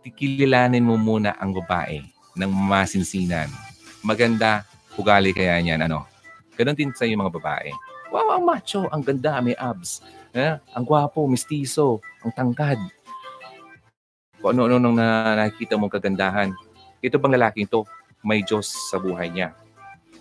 tikililanin 0.00 0.84
mo 0.84 0.96
muna 0.96 1.36
ang 1.36 1.52
babae 1.52 2.00
ng 2.36 2.50
masinsinan. 2.50 3.52
Maganda, 4.00 4.64
ugali 4.96 5.36
kaya 5.36 5.60
niyan, 5.60 5.84
ano? 5.84 6.08
Ganon 6.56 6.76
din 6.76 6.92
sa 6.96 7.04
mga 7.04 7.32
babae. 7.36 7.68
Wow, 8.08 8.40
ang 8.40 8.44
macho, 8.48 8.88
ang 8.88 9.04
ganda, 9.04 9.38
may 9.44 9.54
abs. 9.60 10.00
Eh, 10.30 10.54
ang 10.62 10.84
gwapo, 10.86 11.26
mistiso, 11.26 11.98
ang 12.22 12.30
tangkad. 12.30 12.78
Kung 14.38 14.54
ano-ano 14.54 14.78
nang 14.78 14.94
na, 14.94 15.34
nakikita 15.34 15.74
mong 15.74 15.90
kagandahan. 15.90 16.54
Ito 17.02 17.18
bang 17.18 17.34
lalaking 17.34 17.66
to, 17.66 17.82
may 18.22 18.46
Diyos 18.46 18.70
sa 18.88 19.02
buhay 19.02 19.26
niya. 19.26 19.58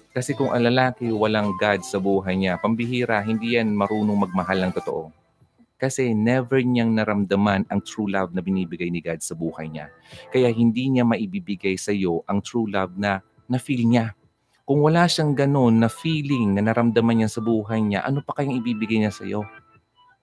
Kasi 0.09 0.33
kung 0.33 0.49
ang 0.49 0.65
lalaki 0.65 1.13
walang 1.13 1.53
God 1.61 1.85
sa 1.85 2.01
buhay 2.01 2.33
niya, 2.33 2.57
pambihira, 2.57 3.21
hindi 3.21 3.53
yan 3.53 3.69
marunong 3.77 4.25
magmahal 4.25 4.57
ng 4.65 4.73
totoo. 4.81 5.13
Kasi 5.79 6.11
never 6.11 6.59
niyang 6.59 6.91
naramdaman 6.97 7.69
ang 7.69 7.79
true 7.85 8.09
love 8.09 8.33
na 8.33 8.41
binibigay 8.41 8.89
ni 8.89 9.05
God 9.05 9.21
sa 9.21 9.37
buhay 9.37 9.69
niya. 9.69 9.93
Kaya 10.33 10.49
hindi 10.49 10.89
niya 10.89 11.05
maibibigay 11.05 11.77
sa 11.77 11.93
iyo 11.93 12.25
ang 12.25 12.41
true 12.41 12.67
love 12.67 12.97
na 12.97 13.21
na-feel 13.45 13.85
niya. 13.85 14.17
Kung 14.67 14.81
wala 14.83 15.05
siyang 15.05 15.37
ganun 15.37 15.79
na 15.79 15.87
feeling 15.87 16.57
na 16.57 16.65
naramdaman 16.65 17.23
niya 17.23 17.29
sa 17.29 17.39
buhay 17.39 17.79
niya, 17.79 18.03
ano 18.03 18.25
pa 18.25 18.35
kayang 18.35 18.59
ibibigay 18.59 18.99
niya 18.99 19.13
sa 19.13 19.23
iyo? 19.23 19.45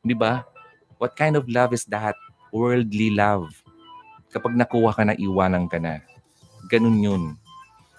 Di 0.07 0.14
ba? 0.14 0.46
What 1.02 1.18
kind 1.18 1.34
of 1.34 1.50
love 1.50 1.74
is 1.74 1.82
that? 1.90 2.14
Worldly 2.54 3.11
love. 3.12 3.50
Kapag 4.30 4.54
nakuha 4.54 4.94
ka 4.94 5.02
na, 5.02 5.18
iwanan 5.18 5.66
ka 5.66 5.82
na. 5.82 5.98
Ganun 6.70 7.02
yun. 7.02 7.22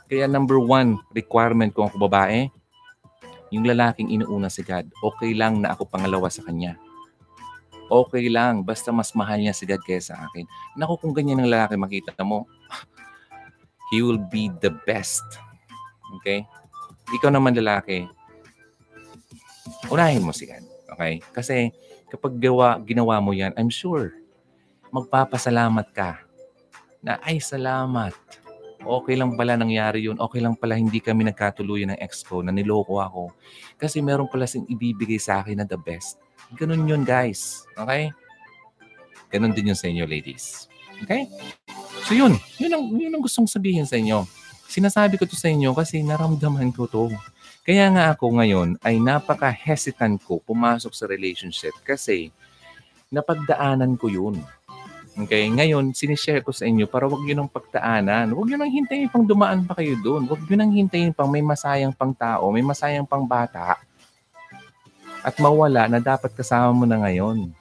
Kaya 0.08 0.24
number 0.24 0.56
one 0.56 0.96
requirement 1.12 1.76
ko 1.76 1.92
ako 1.92 2.08
babae, 2.08 2.48
yung 3.52 3.68
lalaking 3.68 4.12
inuuna 4.12 4.48
si 4.48 4.64
God, 4.64 4.88
okay 5.04 5.36
lang 5.36 5.60
na 5.60 5.76
ako 5.76 5.88
pangalawa 5.88 6.32
sa 6.32 6.44
kanya. 6.48 6.80
Okay 7.88 8.28
lang, 8.28 8.68
basta 8.68 8.92
mas 8.92 9.16
mahal 9.16 9.40
niya 9.40 9.56
si 9.56 9.64
God 9.64 9.80
kaysa 9.84 10.16
akin. 10.16 10.44
Naku, 10.76 11.00
kung 11.00 11.16
ganyan 11.16 11.44
ng 11.44 11.52
lalaki 11.52 11.80
makita 11.80 12.12
mo, 12.24 12.44
he 13.92 14.04
will 14.04 14.20
be 14.20 14.52
the 14.60 14.72
best. 14.84 15.24
Okay? 16.20 16.44
Ikaw 17.16 17.32
naman 17.32 17.56
lalaki, 17.56 18.04
unahin 19.88 20.24
mo 20.24 20.36
si 20.36 20.48
God. 20.48 20.64
Okay? 20.96 21.24
Kasi 21.32 21.72
kapag 22.08 22.40
gawa, 22.40 22.80
ginawa 22.84 23.20
mo 23.20 23.36
yan, 23.36 23.52
I'm 23.60 23.72
sure, 23.72 24.16
magpapasalamat 24.92 25.88
ka 25.92 26.24
na, 27.04 27.22
ay, 27.24 27.38
salamat. 27.40 28.16
Okay 28.88 29.16
lang 29.20 29.36
pala 29.36 29.60
nangyari 29.60 30.08
yun. 30.08 30.16
Okay 30.16 30.40
lang 30.40 30.56
pala 30.56 30.80
hindi 30.80 31.04
kami 31.04 31.28
nagkatuluyan 31.28 31.94
ng 31.96 32.00
ex 32.00 32.24
ko 32.24 32.40
na 32.40 32.56
niloko 32.56 33.04
ako. 33.04 33.36
Kasi 33.76 34.00
meron 34.00 34.32
pala 34.32 34.48
sing 34.48 34.64
ibibigay 34.70 35.20
sa 35.20 35.44
akin 35.44 35.60
na 35.60 35.66
the 35.68 35.76
best. 35.76 36.22
Ganun 36.56 36.88
yun, 36.88 37.04
guys. 37.04 37.68
Okay? 37.76 38.14
Ganun 39.28 39.52
din 39.52 39.74
yun 39.74 39.80
sa 39.80 39.92
inyo, 39.92 40.08
ladies. 40.08 40.72
Okay? 41.04 41.28
So 42.08 42.16
yun, 42.16 42.40
yun 42.58 42.72
ang, 42.72 42.86
yun 42.96 43.12
ang 43.12 43.24
gustong 43.24 43.50
sabihin 43.50 43.84
sa 43.84 44.00
inyo. 44.00 44.24
Sinasabi 44.68 45.20
ko 45.20 45.28
to 45.28 45.36
sa 45.36 45.52
inyo 45.52 45.76
kasi 45.76 46.00
naramdaman 46.00 46.72
ko 46.72 46.88
to. 46.88 47.12
Kaya 47.68 47.92
nga 47.92 48.16
ako 48.16 48.40
ngayon 48.40 48.80
ay 48.80 48.96
napaka-hesitant 49.04 50.24
ko 50.24 50.40
pumasok 50.40 50.96
sa 50.96 51.04
relationship 51.04 51.76
kasi 51.84 52.32
napagdaanan 53.12 54.00
ko 54.00 54.08
yun. 54.08 54.40
Okay, 55.20 55.52
ngayon, 55.52 55.92
sinishare 55.92 56.40
ko 56.40 56.56
sa 56.56 56.64
inyo 56.64 56.88
para 56.88 57.12
wag 57.12 57.28
nyo 57.28 57.44
nang 57.44 57.52
pagtaanan. 57.52 58.32
Wag 58.32 58.48
nyo 58.48 58.58
nang 58.64 58.72
hintayin 58.72 59.12
pang 59.12 59.28
dumaan 59.28 59.68
pa 59.68 59.76
kayo 59.76 60.00
doon. 60.00 60.30
Wag 60.32 60.48
nyo 60.48 60.56
nang 60.56 60.72
hintayin 60.72 61.12
pang 61.12 61.28
may 61.28 61.44
masayang 61.44 61.92
pang 61.92 62.16
tao, 62.16 62.48
may 62.56 62.64
masayang 62.64 63.04
pang 63.04 63.28
bata 63.28 63.76
at 65.20 65.36
mawala 65.44 65.92
na 65.92 66.00
dapat 66.00 66.32
kasama 66.32 66.72
mo 66.72 66.88
na 66.88 67.04
ngayon. 67.04 67.52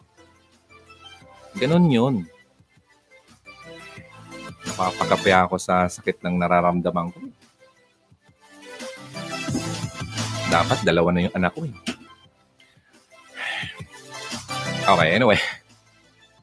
Ganon 1.59 1.87
yun. 1.91 2.15
Napapagapi 4.71 5.35
ako 5.35 5.59
sa 5.59 5.91
sakit 5.91 6.23
ng 6.23 6.39
nararamdaman 6.39 7.11
ko. 7.11 7.19
Dapat 10.57 10.89
dalawa 10.89 11.13
na 11.13 11.29
yung 11.29 11.37
anak 11.37 11.53
ko 11.53 11.69
eh. 11.69 11.75
Okay, 14.89 15.09
anyway. 15.13 15.37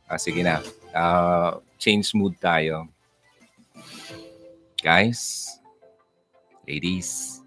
Ah, 0.05 0.21
sige 0.21 0.45
na 0.45 0.61
uh, 0.93 1.57
change 1.81 2.13
mood 2.13 2.37
tayo. 2.37 2.85
Guys, 4.77 5.49
ladies, 6.69 7.41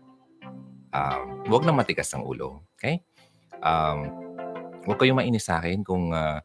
um, 0.90 1.46
huwag 1.46 1.62
na 1.62 1.70
matigas 1.70 2.10
ang 2.10 2.26
ulo. 2.26 2.66
Okay? 2.74 2.98
Um, 3.62 4.10
huwag 4.90 4.98
kayong 4.98 5.22
mainis 5.22 5.46
sa 5.46 5.62
akin 5.62 5.86
kung 5.86 6.10
uh, 6.10 6.42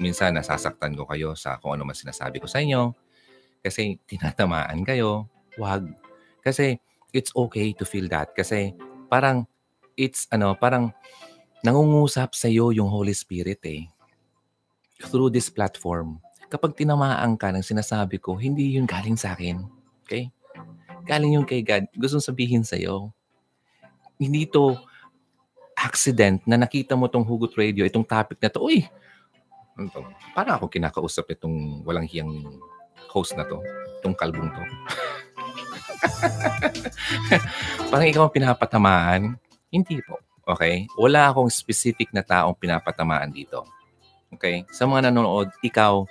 minsan 0.00 0.32
nasasaktan 0.32 0.96
ko 0.96 1.04
kayo 1.04 1.36
sa 1.36 1.60
kung 1.60 1.76
ano 1.76 1.84
man 1.84 1.92
sinasabi 1.92 2.40
ko 2.40 2.48
sa 2.48 2.64
inyo. 2.64 2.96
Kasi 3.60 4.00
tinatamaan 4.08 4.80
kayo. 4.80 5.28
Huwag. 5.60 5.92
Kasi 6.40 6.80
it's 7.12 7.36
okay 7.36 7.76
to 7.76 7.84
feel 7.84 8.08
that. 8.08 8.32
Kasi 8.32 8.72
parang 9.12 9.44
it's 9.92 10.24
ano, 10.32 10.56
parang 10.56 10.88
nangungusap 11.60 12.32
sa 12.32 12.48
iyo 12.48 12.72
yung 12.72 12.88
Holy 12.88 13.12
Spirit 13.12 13.60
eh 13.68 13.92
through 15.10 15.34
this 15.34 15.50
platform, 15.50 16.22
kapag 16.46 16.78
tinamaan 16.78 17.34
ka 17.34 17.50
ng 17.50 17.64
sinasabi 17.64 18.22
ko, 18.22 18.38
hindi 18.38 18.78
yun 18.78 18.86
galing 18.86 19.18
sa 19.18 19.34
akin. 19.34 19.66
Okay? 20.06 20.30
Galing 21.02 21.34
yung 21.40 21.46
kay 21.48 21.64
God. 21.64 21.90
Gusto 21.98 22.22
sabihin 22.22 22.62
sa'yo. 22.62 23.10
Hindi 24.20 24.46
to 24.46 24.78
accident 25.74 26.46
na 26.46 26.54
nakita 26.54 26.94
mo 26.94 27.10
tong 27.10 27.26
Hugot 27.26 27.58
Radio, 27.58 27.82
itong 27.82 28.06
topic 28.06 28.38
na 28.38 28.52
to. 28.52 28.62
Uy, 28.62 28.86
ano? 29.74 29.90
Parang 30.36 30.60
ako 30.60 30.70
kinakausap 30.70 31.26
itong 31.34 31.82
walang 31.82 32.06
hiyang 32.06 32.30
host 33.10 33.34
na 33.34 33.42
to. 33.42 33.58
Itong 33.98 34.14
kalbong 34.14 34.52
to. 34.54 34.62
Parang 37.90 38.08
ikaw 38.08 38.26
ang 38.26 38.34
pinapatamaan. 38.34 39.22
Hindi 39.72 40.02
po. 40.02 40.18
Okay? 40.46 40.90
Wala 40.98 41.30
akong 41.30 41.48
specific 41.48 42.10
na 42.10 42.26
taong 42.26 42.58
pinapatamaan 42.58 43.30
dito. 43.30 43.64
Okay? 44.34 44.66
Sa 44.74 44.88
mga 44.88 45.10
nanonood, 45.10 45.52
ikaw, 45.62 46.04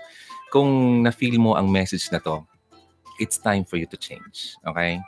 kung 0.53 1.01
na-feel 1.03 1.39
mo 1.39 1.55
ang 1.59 1.67
message 1.67 2.07
na 2.11 2.19
to, 2.23 2.43
it's 3.19 3.37
time 3.37 3.67
for 3.67 3.75
you 3.75 3.87
to 3.87 3.99
change. 3.99 4.55
Okay? 4.63 5.01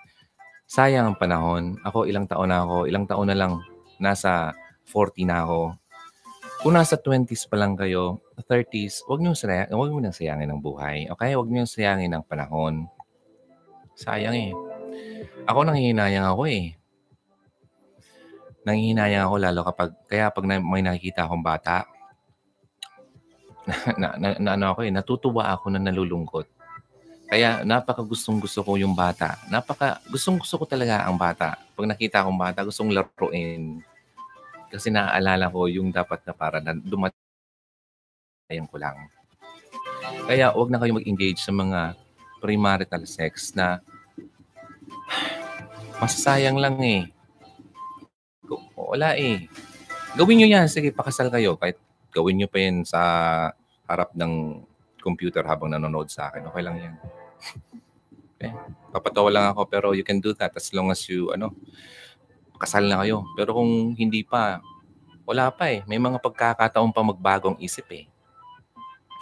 Sayang 0.67 1.13
ang 1.13 1.17
panahon. 1.19 1.77
Ako, 1.85 2.09
ilang 2.09 2.25
taon 2.25 2.49
na 2.49 2.65
ako. 2.65 2.89
Ilang 2.89 3.05
taon 3.05 3.29
na 3.29 3.37
lang. 3.37 3.61
Nasa 4.01 4.57
40 4.89 5.29
na 5.29 5.45
ako. 5.45 5.61
Kung 6.63 6.73
nasa 6.79 6.95
20s 6.95 7.51
pa 7.51 7.59
lang 7.59 7.75
kayo, 7.75 8.23
30s, 8.39 9.03
huwag 9.03 9.19
niyo 9.19 9.35
sayang, 9.35 9.67
huwag 9.75 9.91
niyo 9.91 10.15
sayangin 10.15 10.47
ng 10.47 10.63
buhay. 10.63 11.11
Okay? 11.11 11.35
Huwag 11.35 11.51
niyo 11.51 11.67
sayangin 11.67 12.15
ng 12.15 12.23
panahon. 12.23 12.87
Sayang 13.93 14.35
eh. 14.35 14.72
Ako 15.43 15.67
nanghihinayang 15.67 16.23
ako 16.31 16.47
eh. 16.47 16.71
Nanghihinayang 18.63 19.27
ako 19.27 19.35
lalo 19.43 19.59
kapag, 19.67 19.89
kaya 20.07 20.31
pag 20.31 20.45
may 20.47 20.79
nakikita 20.79 21.27
akong 21.27 21.43
bata, 21.43 21.83
na, 23.99 24.15
na, 24.15 24.39
na, 24.39 24.55
ano 24.55 24.71
ako 24.71 24.87
eh, 24.87 24.91
natutuwa 24.91 25.51
ako 25.51 25.75
na 25.75 25.83
nalulungkot. 25.83 26.47
Kaya 27.27 27.65
napaka 27.67 28.05
gustong 28.05 28.39
gusto 28.39 28.63
ko 28.63 28.79
yung 28.79 28.95
bata. 28.95 29.35
Napaka 29.51 29.99
gustong 30.07 30.39
gusto 30.39 30.55
ko 30.61 30.65
talaga 30.69 31.03
ang 31.03 31.19
bata. 31.19 31.59
Pag 31.75 31.91
nakita 31.91 32.23
akong 32.23 32.39
bata, 32.39 32.63
gustong 32.63 32.95
laruin. 32.95 33.83
Kasi 34.71 34.95
naaalala 34.95 35.51
ko 35.51 35.67
yung 35.67 35.91
dapat 35.91 36.23
na 36.23 36.33
para 36.35 36.63
na 36.63 36.71
dumatayan 36.77 37.17
ko 38.69 38.77
lang. 38.79 38.95
Kaya 40.23 40.55
wag 40.55 40.69
na 40.71 40.79
kayo 40.79 40.95
mag-engage 40.95 41.41
sa 41.43 41.51
mga 41.51 41.99
premarital 42.39 43.03
sex 43.03 43.51
na 43.57 43.83
masasayang 46.03 46.59
lang 46.59 46.75
eh. 46.83 47.07
Wala 48.75 49.15
eh. 49.15 49.47
Gawin 50.19 50.43
nyo 50.43 50.47
yan. 50.51 50.67
Sige, 50.67 50.91
pakasal 50.91 51.31
kayo. 51.31 51.55
Kahit 51.55 51.79
gawin 52.11 52.43
nyo 52.43 52.51
pa 52.51 52.59
yan 52.59 52.83
sa 52.83 52.99
harap 53.87 54.11
ng 54.11 54.59
computer 54.99 55.47
habang 55.47 55.71
nanonood 55.71 56.11
sa 56.11 56.27
akin. 56.27 56.51
Okay 56.51 56.63
lang 56.63 56.75
yan. 56.75 56.93
Okay. 58.35 58.51
Papatawa 58.91 59.31
lang 59.31 59.45
ako 59.55 59.61
pero 59.71 59.87
you 59.95 60.03
can 60.03 60.19
do 60.19 60.35
that 60.35 60.51
as 60.53 60.75
long 60.75 60.91
as 60.91 60.99
you, 61.07 61.31
ano, 61.31 61.55
kasal 62.59 62.83
na 62.83 62.99
kayo. 62.99 63.23
Pero 63.39 63.55
kung 63.55 63.95
hindi 63.95 64.27
pa, 64.27 64.59
wala 65.23 65.49
pa 65.55 65.71
eh. 65.71 65.87
May 65.87 65.97
mga 65.97 66.19
pagkakataon 66.19 66.91
pa 66.91 67.01
magbagong 67.01 67.57
isip 67.63 67.87
eh. 67.95 68.05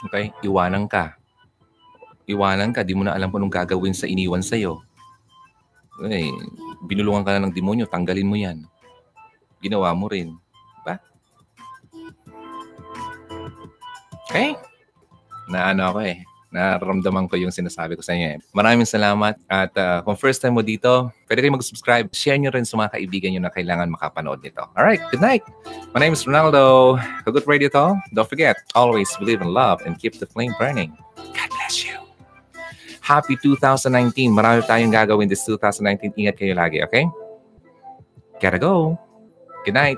Okay? 0.09 0.33
Iwanan 0.41 0.89
ka. 0.89 1.13
Iwanan 2.25 2.73
ka. 2.73 2.81
Di 2.81 2.97
mo 2.97 3.05
na 3.05 3.13
alam 3.13 3.29
kung 3.29 3.45
anong 3.45 3.53
gagawin 3.53 3.93
sa 3.93 4.09
iniwan 4.09 4.41
sa'yo. 4.41 4.81
Eh, 6.09 6.29
binulungan 6.89 7.21
ka 7.21 7.37
na 7.37 7.45
ng 7.45 7.53
demonyo, 7.53 7.85
tanggalin 7.85 8.29
mo 8.29 8.37
yan. 8.39 8.65
Ginawa 9.61 9.93
mo 9.93 10.09
rin. 10.09 10.33
Diba? 10.81 10.95
Okay? 14.29 14.57
Na 15.51 15.69
ano 15.69 15.93
ako 15.93 15.99
eh. 16.01 16.17
Nararamdaman 16.51 17.31
ko 17.31 17.39
yung 17.39 17.53
sinasabi 17.55 17.95
ko 17.95 18.03
sa 18.03 18.11
inyo. 18.11 18.35
eh. 18.35 18.37
Maraming 18.51 18.83
salamat. 18.83 19.39
At 19.47 19.71
uh, 19.79 20.03
kung 20.03 20.19
first 20.19 20.43
time 20.43 20.59
mo 20.59 20.59
dito, 20.59 21.07
pwede 21.31 21.39
kayo 21.39 21.55
mag-subscribe. 21.55 22.11
Share 22.11 22.35
nyo 22.35 22.51
rin 22.51 22.67
sa 22.67 22.75
mga 22.75 22.99
kaibigan 22.99 23.31
nyo 23.31 23.47
na 23.47 23.53
kailangan 23.55 23.87
makapanood 23.87 24.43
nito. 24.43 24.59
Alright, 24.75 24.99
good 25.15 25.23
night. 25.23 25.47
My 25.95 26.03
name 26.03 26.11
is 26.11 26.27
Ronaldo. 26.27 26.99
Kagut 27.23 27.47
Radio 27.47 27.71
to. 27.71 27.95
Don't 28.11 28.27
forget, 28.27 28.59
always 28.75 29.07
believe 29.15 29.39
in 29.39 29.55
love 29.55 29.79
and 29.87 29.95
keep 29.95 30.19
the 30.19 30.27
flame 30.27 30.51
burning. 30.59 30.91
God 31.15 31.49
bless 31.55 31.87
you. 31.87 32.10
Happy 33.01 33.33
2019. 33.35 34.29
Marami 34.29 34.61
tayong 34.63 34.93
gagawin 34.93 35.25
this 35.25 35.41
2019. 35.43 36.13
Ingat 36.15 36.35
kayo 36.37 36.53
lagi, 36.53 36.85
okay? 36.85 37.09
Gotta 38.37 38.61
go. 38.61 38.97
Good 39.65 39.77
night. 39.77 39.97